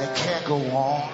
and 0.00 0.08
it 0.08 0.16
can't 0.16 0.44
go 0.44 0.56
on. 0.56 1.10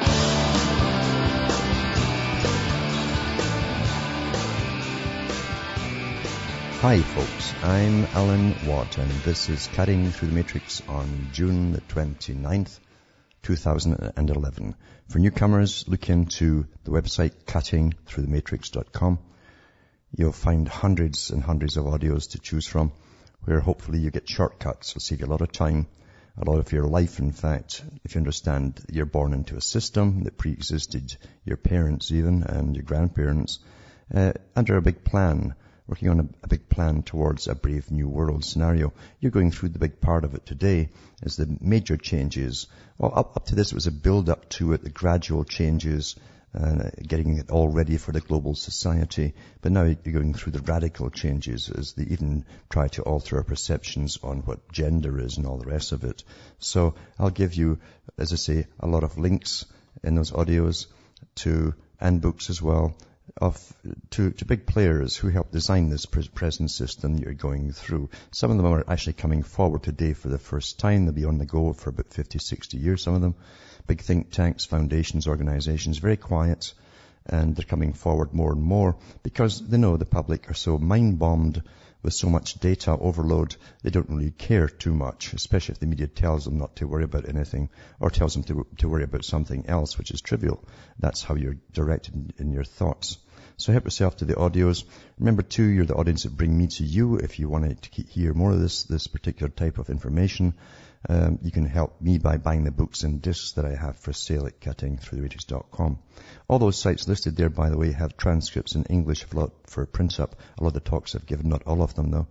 Hi 6.81 7.01
folks, 7.01 7.55
I'm 7.63 8.05
Alan 8.13 8.55
Watt 8.67 8.99
and 8.99 9.11
this 9.23 9.49
is 9.49 9.69
Cutting 9.69 10.11
Through 10.11 10.29
the 10.29 10.35
Matrix 10.35 10.83
on 10.87 11.31
June 11.33 11.73
the 11.73 11.81
29th, 11.81 12.79
2011. 13.43 14.75
For 15.09 15.19
newcomers, 15.19 15.89
look 15.89 16.11
into 16.11 16.67
the 16.85 16.91
website 16.91 17.45
cuttingthroughthematrix.com. 17.47 19.19
You'll 20.17 20.33
find 20.33 20.69
hundreds 20.69 21.31
and 21.31 21.43
hundreds 21.43 21.79
of 21.79 21.87
audios 21.87 22.33
to 22.33 22.39
choose 22.39 22.67
from 22.67 22.93
where 23.45 23.61
hopefully 23.61 23.99
you 23.99 24.11
get 24.11 24.29
shortcuts. 24.29 24.91
It'll 24.91 25.01
save 25.01 25.21
you 25.21 25.27
a 25.27 25.29
lot 25.29 25.41
of 25.41 25.53
time, 25.53 25.87
a 26.37 26.51
lot 26.51 26.59
of 26.59 26.73
your 26.73 26.85
life 26.85 27.19
in 27.19 27.33
fact. 27.33 27.83
If 28.05 28.15
you 28.15 28.19
understand 28.19 28.81
you're 28.91 29.07
born 29.07 29.33
into 29.33 29.57
a 29.57 29.61
system 29.61 30.25
that 30.25 30.39
pre-existed 30.39 31.17
your 31.45 31.57
parents 31.57 32.11
even 32.11 32.43
and 32.43 32.75
your 32.75 32.85
grandparents 32.85 33.61
uh, 34.15 34.33
under 34.57 34.77
a 34.77 34.83
big 34.83 35.05
plan 35.05 35.55
working 35.87 36.09
on 36.09 36.21
a, 36.21 36.29
a, 36.43 36.49
big 36.49 36.69
plan 36.69 37.03
towards 37.03 37.47
a 37.47 37.55
brave 37.55 37.91
new 37.91 38.09
world 38.09 38.45
scenario. 38.45 38.93
You're 39.21 39.31
going 39.31 39.51
through 39.51 39.71
the 39.71 39.79
big 39.79 40.01
part 40.01 40.25
of 40.25 40.35
it 40.35 40.47
today 40.47 40.89
as 41.23 41.37
the 41.37 41.59
major 41.61 41.97
changes. 41.97 42.67
Well, 42.97 43.13
up, 43.15 43.37
up 43.37 43.47
to 43.47 43.55
this, 43.55 43.73
it 43.73 43.75
was 43.75 43.87
a 43.87 43.93
build 43.93 44.31
up 44.31 44.49
to 44.51 44.73
it, 44.73 44.83
the 44.83 44.91
gradual 44.91 45.45
changes, 45.45 46.17
uh, 46.55 46.91
getting 47.03 47.39
it 47.39 47.51
all 47.51 47.69
ready 47.69 47.97
for 47.97 48.13
the 48.13 48.21
global 48.21 48.55
society. 48.55 49.35
But 49.61 49.73
now 49.73 49.83
you're 49.83 50.15
going 50.15 50.35
through 50.35 50.53
the 50.53 50.73
radical 50.73 51.11
changes 51.11 51.69
as 51.69 51.93
they 51.95 52.05
even 52.05 52.45
try 52.71 52.89
to 52.89 53.03
alter 53.03 53.39
our 53.39 53.45
perceptions 53.45 54.19
on 54.23 54.39
what 54.41 54.71
gender 54.71 55.19
is 55.19 55.37
and 55.37 55.47
all 55.47 55.59
the 55.59 55.71
rest 55.71 55.93
of 55.93 56.05
it. 56.05 56.23
So 56.59 56.95
I'll 57.19 57.31
give 57.31 57.55
you, 57.55 57.79
as 58.19 58.33
I 58.33 58.37
say, 58.37 58.67
a 58.79 58.87
lot 58.87 59.05
of 59.05 59.19
links 59.19 59.65
in 60.03 60.15
those 60.15 60.31
audios 60.31 60.87
to, 61.37 61.75
and 62.01 62.21
books 62.21 62.51
as 62.51 62.63
well, 62.63 62.95
of 63.37 63.73
to, 64.11 64.31
to 64.31 64.45
big 64.45 64.65
players 64.65 65.17
who 65.17 65.29
helped 65.29 65.53
design 65.53 65.89
this 65.89 66.07
present 66.07 66.71
system 66.71 67.19
you're 67.19 67.35
going 67.35 67.73
through. 67.73 68.09
Some 68.31 68.51
of 68.51 68.57
them 68.57 68.67
are 68.67 68.85
actually 68.87 69.15
coming 69.15 69.43
forward 69.43 69.83
today 69.83 70.13
for 70.13 70.29
the 70.29 70.39
first 70.39 70.79
time. 70.79 71.05
They'll 71.05 71.15
be 71.15 71.25
on 71.25 71.39
the 71.39 71.47
go 71.47 71.73
for 71.73 71.91
about 71.91 72.13
50, 72.13 72.39
60 72.39 72.77
years, 72.77 73.03
some 73.03 73.15
of 73.15 73.21
them. 73.21 73.35
Big 73.87 74.01
think 74.01 74.31
tanks, 74.31 74.65
foundations, 74.65 75.27
organizations, 75.27 75.99
very 75.99 76.17
quiet, 76.17 76.73
and 77.27 77.57
they're 77.57 77.65
coming 77.65 77.93
forward 77.93 78.33
more 78.33 78.53
and 78.53 78.63
more 78.63 78.97
because 79.23 79.67
they 79.67 79.79
know 79.79 79.97
the 79.97 80.05
public 80.05 80.49
are 80.51 80.55
so 80.55 80.79
mind-bombed 80.79 81.63
with 82.05 82.15
so 82.15 82.29
much 82.29 82.61
data 82.61 82.93
overload, 82.93 83.57
they 83.83 83.91
don't 83.91 84.11
really 84.11 84.31
care 84.31 84.69
too 84.69 84.95
much, 84.95 85.33
especially 85.33 85.73
if 85.73 85.81
the 85.81 85.87
media 85.87 86.07
tells 86.07 86.45
them 86.45 86.59
not 86.59 86.77
to 86.77 86.87
worry 86.87 87.05
about 87.05 87.29
anything 87.29 87.71
or 87.99 88.11
tells 88.11 88.35
them 88.35 88.45
to, 88.45 88.67
to 88.77 88.89
worry 88.89 89.03
about 89.03 89.25
something 89.25 89.65
else, 89.67 89.97
which 89.97 90.11
is 90.11 90.21
trivial. 90.21 90.63
That's 90.99 91.23
how 91.23 91.35
you're 91.35 91.57
directed 91.73 92.35
in 92.39 92.53
your 92.53 92.65
thoughts. 92.65 93.19
So 93.57 93.73
help 93.73 93.85
yourself 93.85 94.19
to 94.19 94.25
the 94.25 94.35
audios. 94.35 94.85
Remember 95.19 95.43
too, 95.43 95.65
you're 95.65 95.87
the 95.87 95.95
audience 95.95 96.25
that 96.25 96.37
bring 96.37 96.57
me 96.57 96.67
to 96.67 96.85
you. 96.85 97.17
If 97.17 97.39
you 97.39 97.49
want 97.49 97.83
to 97.83 98.03
hear 98.03 98.35
more 98.35 98.53
of 98.53 98.61
this, 98.61 98.85
this 98.85 99.07
particular 99.07 99.51
type 99.51 99.79
of 99.79 99.89
information, 99.89 100.55
um, 101.09 101.39
you 101.43 101.51
can 101.51 101.67
help 101.67 102.01
me 102.01 102.19
by 102.19 102.39
buying 102.39 102.65
the 102.65 102.71
books 102.71 103.03
and 103.03 103.21
discs 103.21 103.53
that 103.53 103.65
I 103.65 103.75
have 103.75 103.99
for 103.99 104.13
sale 104.13 104.47
at 104.47 104.61
cuttingthroughthematrix.com. 104.61 105.99
All 106.49 106.59
those 106.59 106.79
sites 106.79 107.07
listed 107.07 107.37
there, 107.37 107.51
by 107.51 107.69
the 107.69 107.77
way, 107.77 107.93
have 107.93 108.17
transcripts 108.17 108.75
in 108.75 108.85
English 108.85 109.25
for 109.25 109.87
print 109.87 110.19
up. 110.19 110.37
A 110.59 110.63
lot 110.63 110.69
of 110.69 110.75
the 110.75 110.81
talks 110.81 111.15
I've 111.15 111.27
given, 111.27 111.49
not 111.49 111.65
all 111.67 111.83
of 111.83 111.95
them 111.95 112.11
though. 112.11 112.27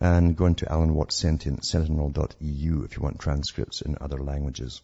And 0.00 0.36
go 0.36 0.46
into 0.46 0.70
Alan 0.70 0.94
Watt 0.94 1.12
Sentinel.eu 1.12 2.82
if 2.84 2.96
you 2.96 3.02
want 3.02 3.18
transcripts 3.18 3.80
in 3.82 3.96
other 4.00 4.18
languages. 4.18 4.80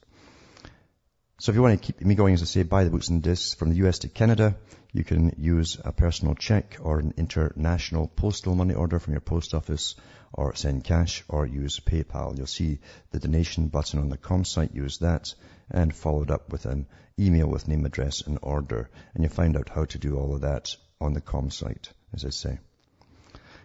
So 1.38 1.50
if 1.50 1.56
you 1.56 1.62
want 1.62 1.82
to 1.82 1.92
keep 1.92 2.00
me 2.00 2.14
going, 2.14 2.34
as 2.34 2.42
I 2.42 2.44
say, 2.44 2.62
buy 2.62 2.84
the 2.84 2.90
books 2.90 3.08
and 3.08 3.20
discs 3.20 3.54
from 3.54 3.70
the 3.70 3.86
US 3.86 4.00
to 4.00 4.08
Canada. 4.08 4.56
You 4.92 5.02
can 5.02 5.34
use 5.36 5.76
a 5.84 5.90
personal 5.90 6.36
check 6.36 6.76
or 6.80 7.00
an 7.00 7.14
international 7.16 8.06
postal 8.06 8.54
money 8.54 8.74
order 8.74 9.00
from 9.00 9.14
your 9.14 9.20
post 9.20 9.52
office 9.52 9.96
or 10.32 10.54
send 10.54 10.84
cash 10.84 11.24
or 11.28 11.44
use 11.44 11.80
PayPal. 11.80 12.36
You'll 12.36 12.46
see 12.46 12.78
the 13.10 13.18
donation 13.18 13.66
button 13.66 13.98
on 13.98 14.10
the 14.10 14.16
com 14.16 14.44
site. 14.44 14.74
Use 14.74 14.98
that 14.98 15.34
and 15.68 15.92
follow 15.92 16.22
it 16.22 16.30
up 16.30 16.52
with 16.52 16.66
an 16.66 16.86
email 17.18 17.48
with 17.48 17.66
name, 17.66 17.84
address 17.84 18.20
and 18.20 18.38
order. 18.40 18.88
And 19.14 19.24
you'll 19.24 19.32
find 19.32 19.56
out 19.56 19.68
how 19.68 19.86
to 19.86 19.98
do 19.98 20.16
all 20.16 20.36
of 20.36 20.42
that 20.42 20.76
on 21.00 21.14
the 21.14 21.20
com 21.20 21.50
site, 21.50 21.90
as 22.12 22.24
I 22.24 22.30
say. 22.30 22.58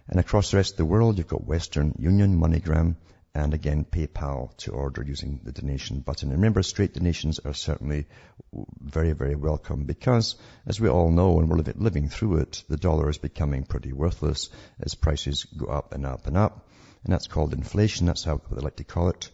And 0.08 0.20
across 0.20 0.50
the 0.50 0.58
rest 0.58 0.72
of 0.72 0.78
the 0.78 0.86
world, 0.86 1.20
you've 1.20 1.28
got 1.28 1.46
Western 1.46 1.94
Union, 2.00 2.40
MoneyGram, 2.40 2.96
and 3.36 3.54
again 3.54 3.86
PayPal 3.86 4.56
to 4.58 4.72
order 4.72 5.04
using 5.04 5.40
the 5.44 5.52
donation 5.52 6.00
button. 6.00 6.30
And 6.30 6.40
remember, 6.40 6.64
straight 6.64 6.94
donations 6.94 7.40
are 7.40 7.54
certainly 7.54 8.08
very, 8.82 9.14
very 9.14 9.36
welcome 9.36 9.86
because, 9.86 10.36
as 10.66 10.80
we 10.80 10.90
all 10.90 11.12
know, 11.12 11.40
and 11.40 11.50
we're 11.50 11.64
living 11.76 12.10
through 12.10 12.38
it, 12.38 12.64
the 12.68 12.78
dollar 12.78 13.10
is 13.10 13.18
becoming 13.18 13.64
pretty 13.64 13.94
worthless 13.94 14.50
as 14.80 14.96
prices 14.96 15.46
go 15.46 15.68
up 15.68 15.94
and 15.94 16.06
up 16.06 16.28
and 16.28 16.38
up. 16.38 16.68
And 17.04 17.14
that's 17.14 17.28
called 17.28 17.54
inflation. 17.54 18.08
That's 18.08 18.24
how 18.24 18.42
they 18.52 18.62
like 18.62 18.78
to 18.78 18.84
call 18.84 19.10
it. 19.10 19.30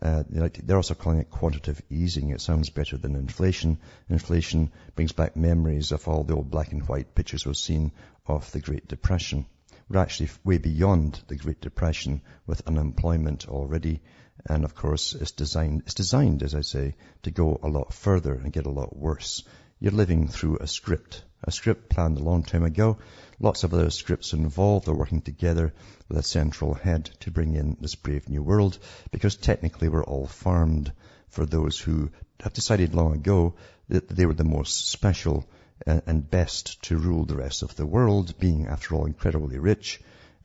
Uh, 0.00 0.22
they 0.28 0.40
like 0.40 0.52
to, 0.52 0.64
they're 0.64 0.76
also 0.76 0.94
calling 0.94 1.18
it 1.18 1.30
quantitative 1.30 1.82
easing. 1.90 2.30
It 2.30 2.40
sounds 2.40 2.70
better 2.70 2.96
than 2.96 3.16
inflation. 3.16 3.78
Inflation 4.08 4.70
brings 4.94 5.12
back 5.12 5.36
memories 5.36 5.90
of 5.90 6.06
all 6.06 6.22
the 6.22 6.34
old 6.34 6.50
black 6.50 6.70
and 6.70 6.86
white 6.86 7.14
pictures 7.14 7.44
we've 7.44 7.56
seen 7.56 7.90
of 8.26 8.50
the 8.52 8.60
Great 8.60 8.86
Depression. 8.86 9.46
We're 9.88 10.00
actually 10.00 10.28
way 10.44 10.58
beyond 10.58 11.18
the 11.28 11.36
Great 11.36 11.62
Depression 11.62 12.20
with 12.46 12.66
unemployment 12.66 13.48
already. 13.48 14.02
And 14.44 14.64
of 14.64 14.74
course, 14.74 15.14
it's 15.14 15.32
designed, 15.32 15.82
it's 15.86 15.94
designed, 15.94 16.42
as 16.42 16.54
I 16.54 16.60
say, 16.60 16.94
to 17.22 17.30
go 17.30 17.58
a 17.62 17.68
lot 17.68 17.94
further 17.94 18.34
and 18.34 18.52
get 18.52 18.66
a 18.66 18.70
lot 18.70 18.94
worse. 18.94 19.44
You're 19.80 19.92
living 19.92 20.28
through 20.28 20.58
a 20.58 20.66
script, 20.66 21.24
a 21.42 21.50
script 21.50 21.88
planned 21.88 22.18
a 22.18 22.22
long 22.22 22.42
time 22.42 22.64
ago. 22.64 22.98
Lots 23.40 23.64
of 23.64 23.72
other 23.72 23.88
scripts 23.88 24.34
involved 24.34 24.88
are 24.88 24.94
working 24.94 25.22
together 25.22 25.72
with 26.08 26.18
a 26.18 26.22
central 26.22 26.74
head 26.74 27.06
to 27.20 27.30
bring 27.30 27.54
in 27.54 27.78
this 27.80 27.94
brave 27.94 28.28
new 28.28 28.42
world 28.42 28.78
because 29.10 29.36
technically 29.36 29.88
we're 29.88 30.04
all 30.04 30.26
farmed 30.26 30.92
for 31.28 31.46
those 31.46 31.78
who 31.78 32.10
have 32.40 32.52
decided 32.52 32.94
long 32.94 33.14
ago 33.14 33.54
that 33.88 34.08
they 34.08 34.26
were 34.26 34.34
the 34.34 34.44
most 34.44 34.88
special 34.88 35.48
and 35.86 36.30
best 36.30 36.82
to 36.82 36.96
rule 36.96 37.24
the 37.24 37.36
rest 37.36 37.62
of 37.62 37.76
the 37.76 37.86
world, 37.86 38.38
being 38.38 38.66
after 38.66 38.94
all 38.94 39.06
incredibly 39.06 39.58
rich 39.58 40.00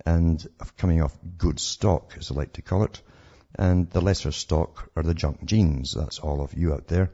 and 0.06 0.46
coming 0.78 1.02
off 1.02 1.18
good 1.38 1.60
stock, 1.60 2.14
as 2.18 2.32
I 2.32 2.36
like 2.36 2.54
to 2.54 2.62
call 2.62 2.84
it. 2.84 3.02
And 3.56 3.90
the 3.90 4.02
lesser 4.02 4.32
stock 4.32 4.90
are 4.96 5.04
the 5.04 5.14
junk 5.14 5.46
genes. 5.46 5.94
That's 5.94 6.20
all 6.20 6.42
of 6.42 6.54
you 6.54 6.74
out 6.74 6.88
there 6.88 7.12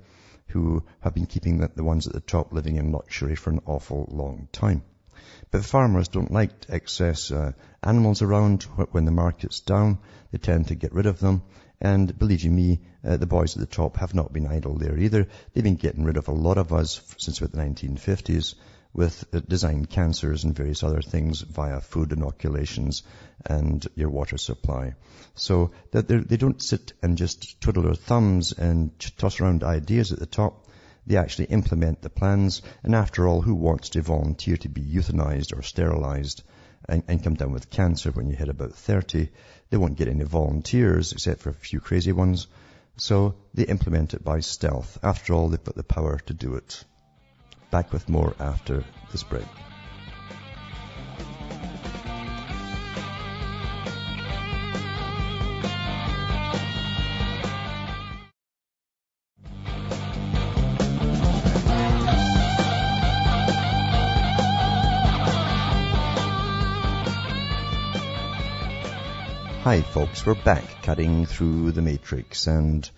who 0.47 0.83
have 1.01 1.13
been 1.13 1.27
keeping 1.27 1.59
the, 1.59 1.69
the 1.75 1.83
ones 1.83 2.07
at 2.07 2.13
the 2.13 2.19
top 2.19 2.51
living 2.51 2.77
in 2.77 2.91
luxury 2.91 3.35
for 3.35 3.51
an 3.51 3.61
awful 3.65 4.07
long 4.11 4.47
time. 4.51 4.83
But 5.51 5.65
farmers 5.65 6.07
don't 6.07 6.31
like 6.31 6.51
excess 6.69 7.31
uh, 7.31 7.51
animals 7.83 8.21
around 8.21 8.63
when 8.91 9.05
the 9.05 9.11
market's 9.11 9.59
down. 9.59 9.99
They 10.31 10.37
tend 10.37 10.67
to 10.67 10.75
get 10.75 10.93
rid 10.93 11.05
of 11.05 11.19
them 11.19 11.43
and 11.81 12.17
believe 12.17 12.43
you 12.43 12.51
me, 12.51 12.81
uh, 13.05 13.17
the 13.17 13.25
boys 13.25 13.55
at 13.55 13.61
the 13.61 13.75
top 13.75 13.97
have 13.97 14.13
not 14.13 14.33
been 14.33 14.47
idle 14.47 14.77
there 14.77 14.97
either. 14.97 15.27
They've 15.53 15.63
been 15.63 15.75
getting 15.75 16.03
rid 16.03 16.17
of 16.17 16.27
a 16.27 16.33
lot 16.33 16.57
of 16.57 16.73
us 16.73 17.01
since 17.17 17.39
about 17.39 17.51
the 17.51 17.63
1950s 17.63 18.55
with 18.93 19.23
uh, 19.33 19.39
design 19.47 19.85
cancers 19.85 20.43
and 20.43 20.55
various 20.55 20.83
other 20.83 21.01
things 21.01 21.41
via 21.41 21.79
food 21.79 22.11
inoculations 22.11 23.03
and 23.45 23.87
your 23.95 24.09
water 24.09 24.37
supply. 24.37 24.93
So 25.35 25.71
that 25.91 26.07
they 26.07 26.37
don't 26.37 26.61
sit 26.61 26.93
and 27.01 27.17
just 27.17 27.61
twiddle 27.61 27.83
their 27.83 27.93
thumbs 27.93 28.51
and 28.51 28.91
toss 29.17 29.39
around 29.39 29.63
ideas 29.63 30.11
at 30.11 30.19
the 30.19 30.25
top. 30.25 30.67
They 31.07 31.15
actually 31.15 31.45
implement 31.45 32.01
the 32.01 32.09
plans. 32.09 32.61
And 32.83 32.93
after 32.93 33.27
all, 33.27 33.41
who 33.41 33.55
wants 33.55 33.89
to 33.89 34.01
volunteer 34.01 34.57
to 34.57 34.69
be 34.69 34.81
euthanized 34.81 35.57
or 35.57 35.61
sterilized 35.61 36.43
and, 36.89 37.03
and 37.07 37.23
come 37.23 37.35
down 37.35 37.51
with 37.51 37.69
cancer 37.69 38.11
when 38.11 38.29
you 38.29 38.35
hit 38.35 38.49
about 38.49 38.73
30? 38.73 39.29
They 39.69 39.77
won't 39.77 39.97
get 39.97 40.07
any 40.07 40.23
volunteers 40.23 41.13
except 41.13 41.41
for 41.41 41.49
a 41.49 41.53
few 41.53 41.79
crazy 41.79 42.11
ones. 42.11 42.47
So 42.97 43.35
they 43.53 43.63
implement 43.63 44.13
it 44.13 44.23
by 44.23 44.41
stealth. 44.41 44.97
After 45.03 45.33
all, 45.33 45.49
they've 45.49 45.63
got 45.63 45.75
the 45.75 45.83
power 45.83 46.19
to 46.25 46.33
do 46.33 46.55
it. 46.55 46.83
Back 47.71 47.93
with 47.93 48.09
more 48.09 48.35
after 48.39 48.83
this 49.11 49.23
break. 49.23 49.45
Hi 69.69 69.81
folks, 69.83 70.25
we're 70.25 70.33
back 70.33 70.81
cutting 70.81 71.27
through 71.27 71.73
the 71.73 71.83
matrix 71.83 72.47
and 72.47 72.89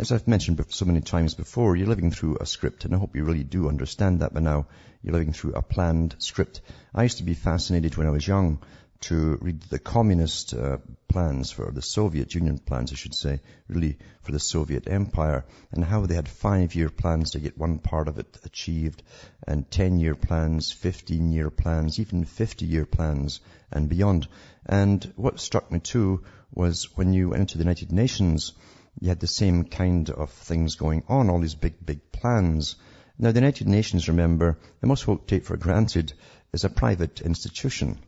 as 0.00 0.10
I've 0.10 0.26
mentioned 0.26 0.60
so 0.70 0.84
many 0.84 1.00
times 1.00 1.34
before, 1.34 1.76
you're 1.76 1.86
living 1.86 2.10
through 2.10 2.38
a 2.40 2.44
script 2.44 2.84
and 2.84 2.92
I 2.92 2.98
hope 2.98 3.14
you 3.14 3.22
really 3.22 3.44
do 3.44 3.68
understand 3.68 4.18
that 4.18 4.34
by 4.34 4.40
now. 4.40 4.66
You're 5.00 5.12
living 5.12 5.32
through 5.32 5.52
a 5.52 5.62
planned 5.62 6.16
script. 6.18 6.60
I 6.92 7.04
used 7.04 7.18
to 7.18 7.22
be 7.22 7.34
fascinated 7.34 7.96
when 7.96 8.08
I 8.08 8.10
was 8.10 8.26
young 8.26 8.64
to 9.00 9.38
read 9.40 9.60
the 9.62 9.78
communist 9.78 10.54
uh, 10.54 10.78
plans 11.08 11.50
for 11.50 11.70
the 11.70 11.82
Soviet 11.82 12.34
Union 12.34 12.58
plans, 12.58 12.92
I 12.92 12.96
should 12.96 13.14
say, 13.14 13.40
really 13.68 13.98
for 14.22 14.32
the 14.32 14.40
Soviet 14.40 14.88
Empire, 14.88 15.44
and 15.72 15.84
how 15.84 16.06
they 16.06 16.14
had 16.14 16.28
five-year 16.28 16.88
plans 16.90 17.32
to 17.32 17.40
get 17.40 17.58
one 17.58 17.78
part 17.78 18.08
of 18.08 18.18
it 18.18 18.38
achieved, 18.44 19.02
and 19.46 19.70
ten-year 19.70 20.14
plans, 20.14 20.72
fifteen-year 20.72 21.50
plans, 21.50 22.00
even 22.00 22.24
fifty-year 22.24 22.86
plans, 22.86 23.40
and 23.70 23.88
beyond. 23.88 24.28
And 24.64 25.12
what 25.16 25.40
struck 25.40 25.70
me 25.70 25.80
too 25.80 26.24
was 26.52 26.96
when 26.96 27.12
you 27.12 27.30
went 27.30 27.40
into 27.40 27.58
the 27.58 27.64
United 27.64 27.92
Nations, 27.92 28.52
you 29.00 29.08
had 29.08 29.20
the 29.20 29.26
same 29.26 29.64
kind 29.64 30.08
of 30.10 30.30
things 30.30 30.76
going 30.76 31.02
on, 31.08 31.28
all 31.28 31.40
these 31.40 31.54
big, 31.54 31.74
big 31.84 32.12
plans. 32.12 32.76
Now 33.18 33.32
the 33.32 33.40
United 33.40 33.68
Nations, 33.68 34.08
remember, 34.08 34.58
the 34.80 34.86
most 34.86 35.04
folk 35.04 35.26
take 35.26 35.44
for 35.44 35.56
granted, 35.56 36.12
is 36.52 36.64
a 36.64 36.70
private 36.70 37.20
institution. 37.20 37.98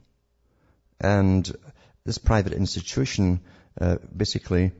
And 1.00 1.50
this 2.04 2.18
private 2.18 2.52
institution 2.52 3.40
uh, 3.80 3.96
basically 4.16 4.72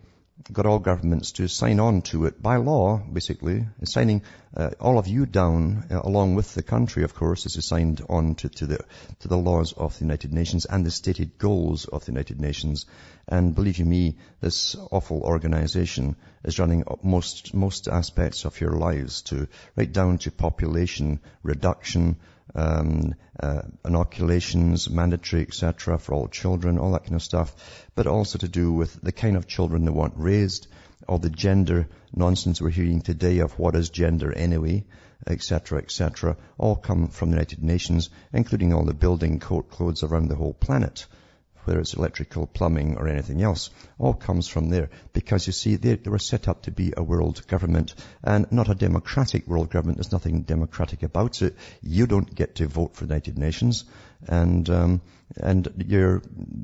got 0.52 0.66
all 0.66 0.78
governments 0.78 1.32
to 1.32 1.48
sign 1.48 1.80
on 1.80 2.00
to 2.00 2.26
it 2.26 2.40
by 2.40 2.56
law, 2.56 2.98
basically, 2.98 3.66
signing 3.84 4.22
uh, 4.56 4.70
all 4.80 4.98
of 4.98 5.08
you 5.08 5.26
down, 5.26 5.84
uh, 5.90 6.00
along 6.02 6.36
with 6.36 6.54
the 6.54 6.62
country, 6.62 7.02
of 7.02 7.14
course, 7.14 7.44
is 7.44 7.66
signed 7.66 8.00
on 8.08 8.34
to, 8.36 8.48
to, 8.48 8.66
the 8.66 8.78
to 9.20 9.28
the 9.28 9.36
laws 9.36 9.72
of 9.72 9.98
the 9.98 10.04
United 10.04 10.32
Nations 10.32 10.64
and 10.64 10.86
the 10.86 10.90
stated 10.90 11.38
goals 11.38 11.86
of 11.86 12.04
the 12.04 12.12
United 12.12 12.40
Nations. 12.40 12.86
And 13.26 13.54
believe 13.54 13.78
you 13.78 13.84
me, 13.84 14.16
this 14.40 14.76
awful 14.90 15.20
organization 15.22 16.16
is 16.44 16.58
running 16.58 16.84
most 17.02 17.52
most 17.52 17.88
aspects 17.88 18.44
of 18.44 18.60
your 18.60 18.72
lives, 18.72 19.22
to 19.22 19.48
right 19.76 19.92
down 19.92 20.18
to 20.18 20.30
population 20.30 21.20
reduction, 21.42 22.16
um, 22.54 23.14
uh, 23.38 23.62
inoculations, 23.84 24.88
mandatory, 24.90 25.42
etc., 25.42 25.98
for 25.98 26.14
all 26.14 26.28
children, 26.28 26.78
all 26.78 26.92
that 26.92 27.04
kind 27.04 27.14
of 27.14 27.22
stuff, 27.22 27.54
but 27.94 28.06
also 28.06 28.38
to 28.38 28.48
do 28.48 28.72
with 28.72 29.00
the 29.00 29.12
kind 29.12 29.36
of 29.36 29.46
children 29.46 29.84
they 29.84 29.90
want 29.90 30.14
raised, 30.16 30.66
all 31.08 31.18
the 31.18 31.30
gender 31.30 31.88
nonsense 32.14 32.60
we're 32.60 32.70
hearing 32.70 33.00
today 33.00 33.38
of 33.38 33.58
what 33.58 33.74
is 33.74 33.90
gender 33.90 34.32
anyway, 34.32 34.84
etc., 35.26 35.78
etc., 35.78 36.36
all 36.58 36.76
come 36.76 37.08
from 37.08 37.30
the 37.30 37.36
United 37.36 37.62
Nations, 37.62 38.10
including 38.32 38.72
all 38.72 38.84
the 38.84 38.94
building 38.94 39.40
code 39.40 39.70
codes 39.70 40.02
around 40.02 40.28
the 40.28 40.36
whole 40.36 40.54
planet 40.54 41.06
whether 41.68 41.80
it's 41.80 41.92
electrical, 41.92 42.46
plumbing, 42.46 42.96
or 42.96 43.08
anything 43.08 43.42
else, 43.42 43.68
all 43.98 44.14
comes 44.14 44.48
from 44.48 44.70
there. 44.70 44.88
Because 45.12 45.46
you 45.46 45.52
see, 45.52 45.76
they, 45.76 45.96
they, 45.96 46.08
were 46.08 46.18
set 46.18 46.48
up 46.48 46.62
to 46.62 46.70
be 46.70 46.94
a 46.96 47.02
world 47.02 47.46
government 47.46 47.94
and 48.24 48.50
not 48.50 48.70
a 48.70 48.74
democratic 48.74 49.46
world 49.46 49.68
government. 49.68 49.98
There's 49.98 50.10
nothing 50.10 50.44
democratic 50.44 51.02
about 51.02 51.42
it. 51.42 51.56
You 51.82 52.06
don't 52.06 52.34
get 52.34 52.54
to 52.54 52.66
vote 52.66 52.96
for 52.96 53.04
the 53.04 53.12
United 53.12 53.36
Nations 53.36 53.84
and 54.26 54.68
um, 54.70 55.00
and 55.36 55.68
your 55.86 56.22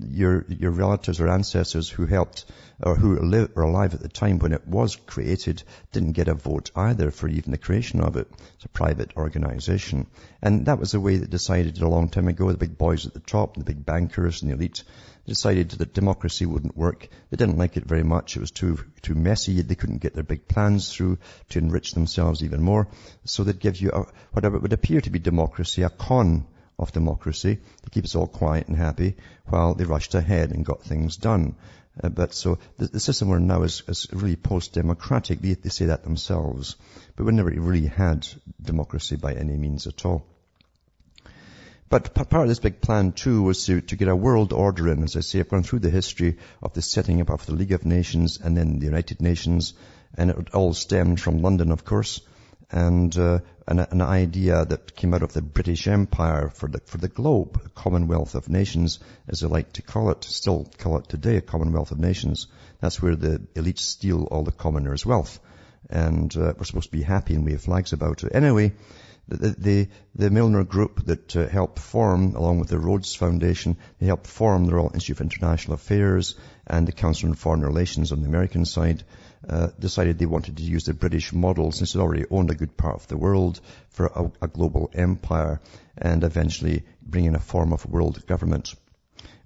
your 0.08 0.44
your 0.48 0.70
relatives 0.70 1.20
or 1.20 1.28
ancestors 1.28 1.88
who 1.88 2.06
helped 2.06 2.46
or 2.82 2.96
who 2.96 3.20
live, 3.20 3.54
were 3.54 3.62
alive 3.62 3.94
at 3.94 4.00
the 4.00 4.08
time 4.08 4.38
when 4.38 4.52
it 4.52 4.66
was 4.66 4.96
created 4.96 5.62
didn't 5.92 6.12
get 6.12 6.28
a 6.28 6.34
vote 6.34 6.70
either 6.74 7.10
for 7.10 7.28
even 7.28 7.52
the 7.52 7.58
creation 7.58 8.00
of 8.00 8.16
it. 8.16 8.28
It's 8.56 8.64
a 8.64 8.68
private 8.68 9.16
organization, 9.16 10.06
and 10.42 10.66
that 10.66 10.78
was 10.78 10.92
the 10.92 11.00
way 11.00 11.18
that 11.18 11.30
decided 11.30 11.80
a 11.80 11.88
long 11.88 12.08
time 12.08 12.28
ago. 12.28 12.50
The 12.50 12.58
big 12.58 12.78
boys 12.78 13.06
at 13.06 13.14
the 13.14 13.20
top, 13.20 13.56
the 13.56 13.64
big 13.64 13.84
bankers 13.84 14.42
and 14.42 14.50
the 14.50 14.56
elite 14.56 14.82
decided 15.26 15.70
that 15.70 15.94
democracy 15.94 16.46
wouldn't 16.46 16.76
work. 16.76 17.08
They 17.30 17.36
didn't 17.36 17.58
like 17.58 17.76
it 17.76 17.84
very 17.84 18.02
much. 18.02 18.36
It 18.36 18.40
was 18.40 18.50
too 18.50 18.78
too 19.02 19.14
messy. 19.14 19.62
They 19.62 19.74
couldn't 19.74 20.02
get 20.02 20.14
their 20.14 20.24
big 20.24 20.48
plans 20.48 20.92
through 20.92 21.18
to 21.50 21.58
enrich 21.58 21.92
themselves 21.92 22.42
even 22.42 22.62
more. 22.62 22.88
So 23.24 23.44
they'd 23.44 23.58
give 23.58 23.80
you 23.80 23.90
a, 23.90 24.06
whatever 24.32 24.58
would 24.58 24.72
appear 24.72 25.00
to 25.00 25.10
be 25.10 25.18
democracy, 25.18 25.82
a 25.82 25.90
con 25.90 26.46
of 26.78 26.92
democracy 26.92 27.58
to 27.82 27.90
keep 27.90 28.04
us 28.04 28.14
all 28.14 28.26
quiet 28.26 28.68
and 28.68 28.76
happy 28.76 29.16
while 29.46 29.74
they 29.74 29.84
rushed 29.84 30.14
ahead 30.14 30.50
and 30.50 30.64
got 30.64 30.82
things 30.82 31.16
done. 31.16 31.54
Uh, 32.02 32.08
but 32.08 32.34
so 32.34 32.58
the, 32.76 32.88
the, 32.88 33.00
system 33.00 33.28
we're 33.28 33.36
in 33.36 33.46
now 33.46 33.62
is, 33.62 33.82
is 33.86 34.08
really 34.12 34.34
post-democratic. 34.34 35.40
They, 35.40 35.54
they, 35.54 35.68
say 35.68 35.86
that 35.86 36.02
themselves. 36.02 36.74
But 37.14 37.24
we 37.24 37.32
never 37.32 37.50
really 37.50 37.86
had 37.86 38.26
democracy 38.60 39.14
by 39.14 39.34
any 39.34 39.56
means 39.56 39.86
at 39.86 40.04
all. 40.04 40.26
But 41.88 42.12
part 42.12 42.42
of 42.42 42.48
this 42.48 42.58
big 42.58 42.80
plan 42.80 43.12
too 43.12 43.42
was 43.42 43.64
to, 43.66 43.80
to 43.82 43.96
get 43.96 44.08
a 44.08 44.16
world 44.16 44.52
order 44.52 44.88
in. 44.88 45.04
As 45.04 45.16
I 45.16 45.20
say, 45.20 45.38
I've 45.38 45.48
gone 45.48 45.62
through 45.62 45.80
the 45.80 45.90
history 45.90 46.38
of 46.60 46.72
the 46.72 46.82
setting 46.82 47.20
up 47.20 47.30
of 47.30 47.46
the 47.46 47.54
League 47.54 47.72
of 47.72 47.86
Nations 47.86 48.40
and 48.42 48.56
then 48.56 48.80
the 48.80 48.86
United 48.86 49.22
Nations. 49.22 49.74
And 50.16 50.30
it 50.30 50.52
all 50.52 50.74
stemmed 50.74 51.20
from 51.20 51.42
London, 51.42 51.70
of 51.70 51.84
course 51.84 52.20
and 52.74 53.16
uh, 53.16 53.38
an, 53.68 53.78
an, 53.78 54.02
idea 54.02 54.64
that 54.64 54.96
came 54.96 55.14
out 55.14 55.22
of 55.22 55.32
the 55.32 55.40
British 55.40 55.86
Empire 55.86 56.50
for 56.52 56.68
the 56.68 56.80
for 56.80 56.98
the 56.98 57.06
globe, 57.06 57.62
a 57.64 57.68
Commonwealth 57.68 58.34
of 58.34 58.48
Nations, 58.48 58.98
as 59.28 59.40
they 59.40 59.46
like 59.46 59.74
to 59.74 59.82
call 59.82 60.10
it, 60.10 60.24
still 60.24 60.68
call 60.78 60.98
it 60.98 61.08
today, 61.08 61.36
a 61.36 61.40
Commonwealth 61.40 61.92
of 61.92 62.00
Nations. 62.00 62.48
That's 62.80 63.00
where 63.00 63.14
the 63.14 63.38
elites 63.54 63.78
steal 63.78 64.24
all 64.24 64.42
the 64.42 64.50
commoners' 64.50 65.06
wealth, 65.06 65.38
and 65.88 66.36
uh, 66.36 66.54
we're 66.58 66.64
supposed 66.64 66.90
to 66.90 66.96
be 66.96 67.02
happy 67.02 67.34
and 67.34 67.44
we 67.44 67.52
have 67.52 67.62
flags 67.62 67.92
about 67.92 68.24
it. 68.24 68.34
Anyway, 68.34 68.72
the 69.28 69.54
the, 69.56 69.88
the 70.16 70.30
Milner 70.30 70.64
Group 70.64 71.06
that 71.06 71.36
uh, 71.36 71.46
helped 71.46 71.78
form, 71.78 72.34
along 72.34 72.58
with 72.58 72.70
the 72.70 72.80
Rhodes 72.80 73.14
Foundation, 73.14 73.76
they 74.00 74.06
helped 74.06 74.26
form 74.26 74.66
the 74.66 74.74
Royal 74.74 74.90
Institute 74.92 75.20
of 75.20 75.26
International 75.26 75.74
Affairs 75.74 76.34
and 76.66 76.88
the 76.88 76.92
Council 76.92 77.28
on 77.28 77.36
Foreign 77.36 77.62
Relations 77.62 78.10
on 78.10 78.20
the 78.20 78.26
American 78.26 78.64
side 78.64 79.04
uh, 79.48 79.68
decided 79.78 80.18
they 80.18 80.26
wanted 80.26 80.56
to 80.56 80.62
use 80.62 80.84
the 80.84 80.94
British 80.94 81.32
model 81.32 81.72
since 81.72 81.94
it 81.94 82.00
already 82.00 82.24
owned 82.30 82.50
a 82.50 82.54
good 82.54 82.76
part 82.76 82.96
of 82.96 83.08
the 83.08 83.16
world 83.16 83.60
for 83.90 84.06
a, 84.06 84.30
a 84.42 84.48
global 84.48 84.90
empire 84.94 85.60
and 85.96 86.24
eventually 86.24 86.84
bring 87.02 87.24
in 87.24 87.34
a 87.34 87.40
form 87.40 87.72
of 87.72 87.86
world 87.86 88.26
government. 88.26 88.74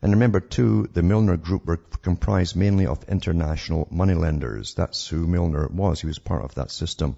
And 0.01 0.13
remember 0.13 0.41
too, 0.41 0.89
the 0.93 1.03
Milner 1.03 1.37
Group 1.37 1.67
were 1.67 1.77
comprised 1.77 2.55
mainly 2.55 2.87
of 2.87 3.03
international 3.09 3.89
moneylenders. 3.91 4.75
That's 4.75 5.09
who 5.09 5.27
Milner 5.27 5.67
was. 5.69 6.01
He 6.01 6.07
was 6.07 6.21
part 6.21 6.45
of 6.45 6.55
that 6.55 6.71
system. 6.71 7.17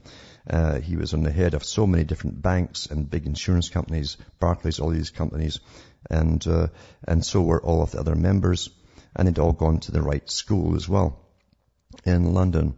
Uh, 0.49 0.81
he 0.81 0.97
was 0.97 1.13
on 1.13 1.23
the 1.23 1.31
head 1.31 1.55
of 1.55 1.65
so 1.65 1.87
many 1.87 2.05
different 2.05 2.41
banks 2.41 2.87
and 2.87 3.11
big 3.11 3.27
insurance 3.27 3.69
companies, 3.69 4.17
Barclays, 4.39 4.81
all 4.81 4.89
these 4.89 5.11
companies, 5.11 5.61
and 6.09 6.45
uh, 6.47 6.69
and 7.07 7.25
so 7.25 7.43
were 7.43 7.63
all 7.63 7.83
of 7.83 7.91
the 7.91 8.01
other 8.01 8.15
members. 8.15 8.71
And 9.15 9.29
they'd 9.29 9.39
all 9.39 9.53
gone 9.53 9.81
to 9.81 9.93
the 9.93 10.03
right 10.03 10.29
school 10.31 10.77
as 10.77 10.89
well 10.89 11.19
in 12.05 12.35
London 12.35 12.77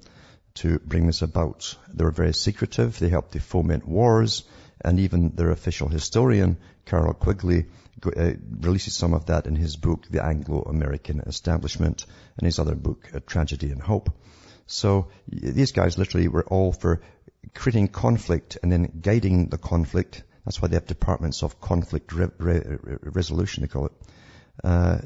to 0.54 0.78
bring 0.80 1.06
this 1.06 1.22
about. 1.22 1.76
They 1.92 2.04
were 2.04 2.10
very 2.10 2.34
secretive. 2.34 2.98
They 2.98 3.08
helped 3.08 3.32
to 3.32 3.40
foment 3.40 3.86
wars. 3.86 4.44
And 4.84 5.00
even 5.00 5.34
their 5.36 5.50
official 5.50 5.88
historian, 5.88 6.58
Carroll 6.84 7.14
Quigley, 7.14 7.66
uh, 8.04 8.32
releases 8.60 8.94
some 8.94 9.14
of 9.14 9.26
that 9.26 9.46
in 9.46 9.54
his 9.54 9.76
book, 9.76 10.06
The 10.10 10.24
Anglo-American 10.24 11.20
Establishment, 11.20 12.04
and 12.36 12.46
his 12.46 12.58
other 12.58 12.74
book, 12.74 13.08
Tragedy 13.26 13.70
and 13.70 13.80
Hope. 13.80 14.10
So 14.66 15.08
these 15.28 15.72
guys 15.72 15.98
literally 15.98 16.28
were 16.28 16.44
all 16.44 16.72
for 16.72 17.00
creating 17.54 17.88
conflict 17.88 18.58
and 18.62 18.72
then 18.72 19.00
guiding 19.00 19.48
the 19.48 19.58
conflict. 19.58 20.22
That's 20.44 20.60
why 20.60 20.68
they 20.68 20.76
have 20.76 20.86
departments 20.86 21.42
of 21.42 21.60
conflict 21.60 22.12
re- 22.12 22.28
re- 22.38 22.76
resolution, 23.02 23.62
they 23.62 23.68
call 23.68 23.86
it. 23.86 23.92
Uh, 24.64 24.98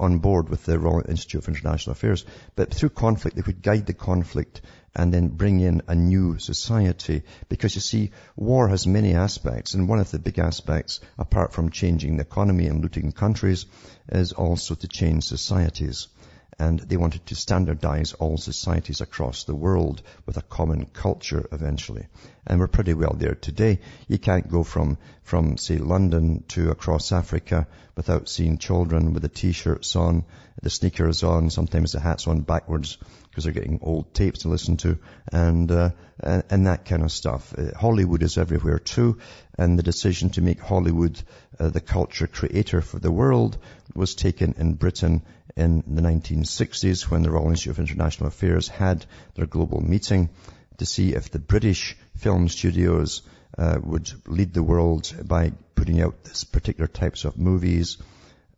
on 0.00 0.18
board 0.18 0.48
with 0.48 0.64
the 0.64 0.78
Royal 0.78 1.04
Institute 1.08 1.42
of 1.42 1.48
International 1.48 1.92
Affairs. 1.92 2.24
But 2.56 2.74
through 2.74 2.88
conflict, 2.88 3.36
they 3.36 3.42
could 3.42 3.62
guide 3.62 3.86
the 3.86 3.94
conflict 3.94 4.62
and 4.96 5.14
then 5.14 5.28
bring 5.28 5.60
in 5.60 5.82
a 5.86 5.94
new 5.94 6.38
society. 6.38 7.22
Because 7.48 7.74
you 7.74 7.80
see, 7.80 8.10
war 8.34 8.68
has 8.68 8.86
many 8.86 9.14
aspects, 9.14 9.74
and 9.74 9.88
one 9.88 10.00
of 10.00 10.10
the 10.10 10.18
big 10.18 10.38
aspects, 10.38 11.00
apart 11.18 11.52
from 11.52 11.70
changing 11.70 12.16
the 12.16 12.22
economy 12.22 12.66
and 12.66 12.82
looting 12.82 13.12
countries, 13.12 13.66
is 14.08 14.32
also 14.32 14.74
to 14.74 14.88
change 14.88 15.24
societies 15.24 16.08
and 16.60 16.78
they 16.78 16.98
wanted 16.98 17.24
to 17.24 17.34
standardize 17.34 18.12
all 18.12 18.36
societies 18.36 19.00
across 19.00 19.44
the 19.44 19.54
world 19.54 20.02
with 20.26 20.36
a 20.36 20.42
common 20.42 20.84
culture 20.84 21.48
eventually. 21.52 22.06
And 22.46 22.60
we're 22.60 22.68
pretty 22.68 22.92
well 22.92 23.16
there 23.18 23.34
today. 23.34 23.80
You 24.08 24.18
can't 24.18 24.46
go 24.46 24.62
from, 24.62 24.98
from 25.22 25.56
say 25.56 25.78
London 25.78 26.44
to 26.48 26.70
across 26.70 27.12
Africa 27.12 27.66
without 27.96 28.28
seeing 28.28 28.58
children 28.58 29.14
with 29.14 29.22
the 29.22 29.30
t-shirts 29.30 29.96
on, 29.96 30.24
the 30.62 30.68
sneakers 30.68 31.22
on, 31.22 31.48
sometimes 31.48 31.92
the 31.92 32.00
hats 32.00 32.28
on 32.28 32.42
backwards 32.42 32.98
because 33.30 33.44
they're 33.44 33.54
getting 33.54 33.78
old 33.80 34.12
tapes 34.12 34.40
to 34.40 34.48
listen 34.48 34.76
to 34.78 34.98
and, 35.32 35.70
uh, 35.70 35.90
and, 36.18 36.44
and, 36.50 36.66
that 36.66 36.84
kind 36.84 37.02
of 37.02 37.10
stuff. 37.12 37.54
Uh, 37.56 37.74
Hollywood 37.78 38.22
is 38.22 38.36
everywhere 38.36 38.78
too 38.78 39.18
and 39.56 39.78
the 39.78 39.82
decision 39.82 40.28
to 40.30 40.42
make 40.42 40.60
Hollywood 40.60 41.22
uh, 41.60 41.68
the 41.68 41.80
culture 41.80 42.26
creator 42.26 42.80
for 42.80 42.98
the 42.98 43.12
world 43.12 43.58
was 43.94 44.14
taken 44.14 44.54
in 44.58 44.74
Britain 44.74 45.22
in 45.56 45.84
the 45.86 46.02
1960s 46.02 47.10
when 47.10 47.22
the 47.22 47.30
Royal 47.30 47.50
Institute 47.50 47.72
of 47.72 47.78
International 47.80 48.28
Affairs 48.28 48.68
had 48.68 49.04
their 49.34 49.46
global 49.46 49.80
meeting 49.80 50.30
to 50.78 50.86
see 50.86 51.14
if 51.14 51.30
the 51.30 51.38
British 51.38 51.96
film 52.16 52.48
studios 52.48 53.22
uh, 53.58 53.78
would 53.82 54.10
lead 54.26 54.54
the 54.54 54.62
world 54.62 55.12
by 55.24 55.52
putting 55.74 56.00
out 56.00 56.24
these 56.24 56.44
particular 56.44 56.86
types 56.86 57.24
of 57.24 57.36
movies 57.36 57.98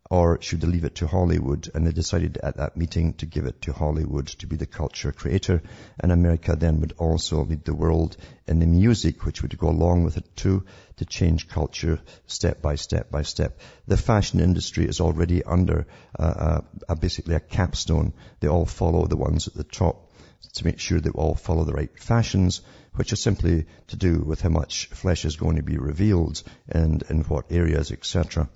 or 0.09 0.41
should 0.41 0.61
they 0.61 0.67
leave 0.67 0.83
it 0.83 0.95
to 0.95 1.07
Hollywood? 1.07 1.69
And 1.73 1.87
they 1.87 1.91
decided 1.91 2.37
at 2.37 2.57
that 2.57 2.75
meeting 2.75 3.13
to 3.15 3.25
give 3.25 3.45
it 3.45 3.61
to 3.63 3.73
Hollywood 3.73 4.27
to 4.27 4.47
be 4.47 4.57
the 4.57 4.65
culture 4.65 5.11
creator. 5.11 5.63
And 5.99 6.11
America 6.11 6.55
then 6.55 6.81
would 6.81 6.93
also 6.97 7.45
lead 7.45 7.63
the 7.63 7.73
world 7.73 8.17
in 8.45 8.59
the 8.59 8.65
music, 8.65 9.25
which 9.25 9.41
would 9.41 9.57
go 9.57 9.69
along 9.69 10.03
with 10.03 10.17
it 10.17 10.35
too, 10.35 10.65
to 10.97 11.05
change 11.05 11.47
culture 11.47 12.01
step 12.27 12.61
by 12.61 12.75
step 12.75 13.09
by 13.11 13.21
step. 13.21 13.59
The 13.87 13.97
fashion 13.97 14.39
industry 14.39 14.85
is 14.85 14.99
already 14.99 15.43
under 15.43 15.87
uh, 16.19 16.61
uh, 16.89 16.95
basically 16.95 17.35
a 17.35 17.39
capstone. 17.39 18.13
They 18.41 18.49
all 18.49 18.65
follow 18.65 19.07
the 19.07 19.17
ones 19.17 19.47
at 19.47 19.53
the 19.53 19.63
top 19.63 20.11
to 20.53 20.65
make 20.65 20.79
sure 20.79 20.99
they 20.99 21.09
all 21.09 21.35
follow 21.35 21.63
the 21.63 21.73
right 21.73 21.97
fashions, 21.97 22.61
which 22.95 23.13
is 23.13 23.21
simply 23.21 23.65
to 23.87 23.95
do 23.95 24.19
with 24.19 24.41
how 24.41 24.49
much 24.49 24.87
flesh 24.87 25.25
is 25.25 25.37
going 25.37 25.55
to 25.55 25.63
be 25.63 25.77
revealed 25.77 26.43
and 26.67 27.03
in 27.09 27.21
what 27.21 27.51
areas, 27.51 27.91
etc. 27.91 28.49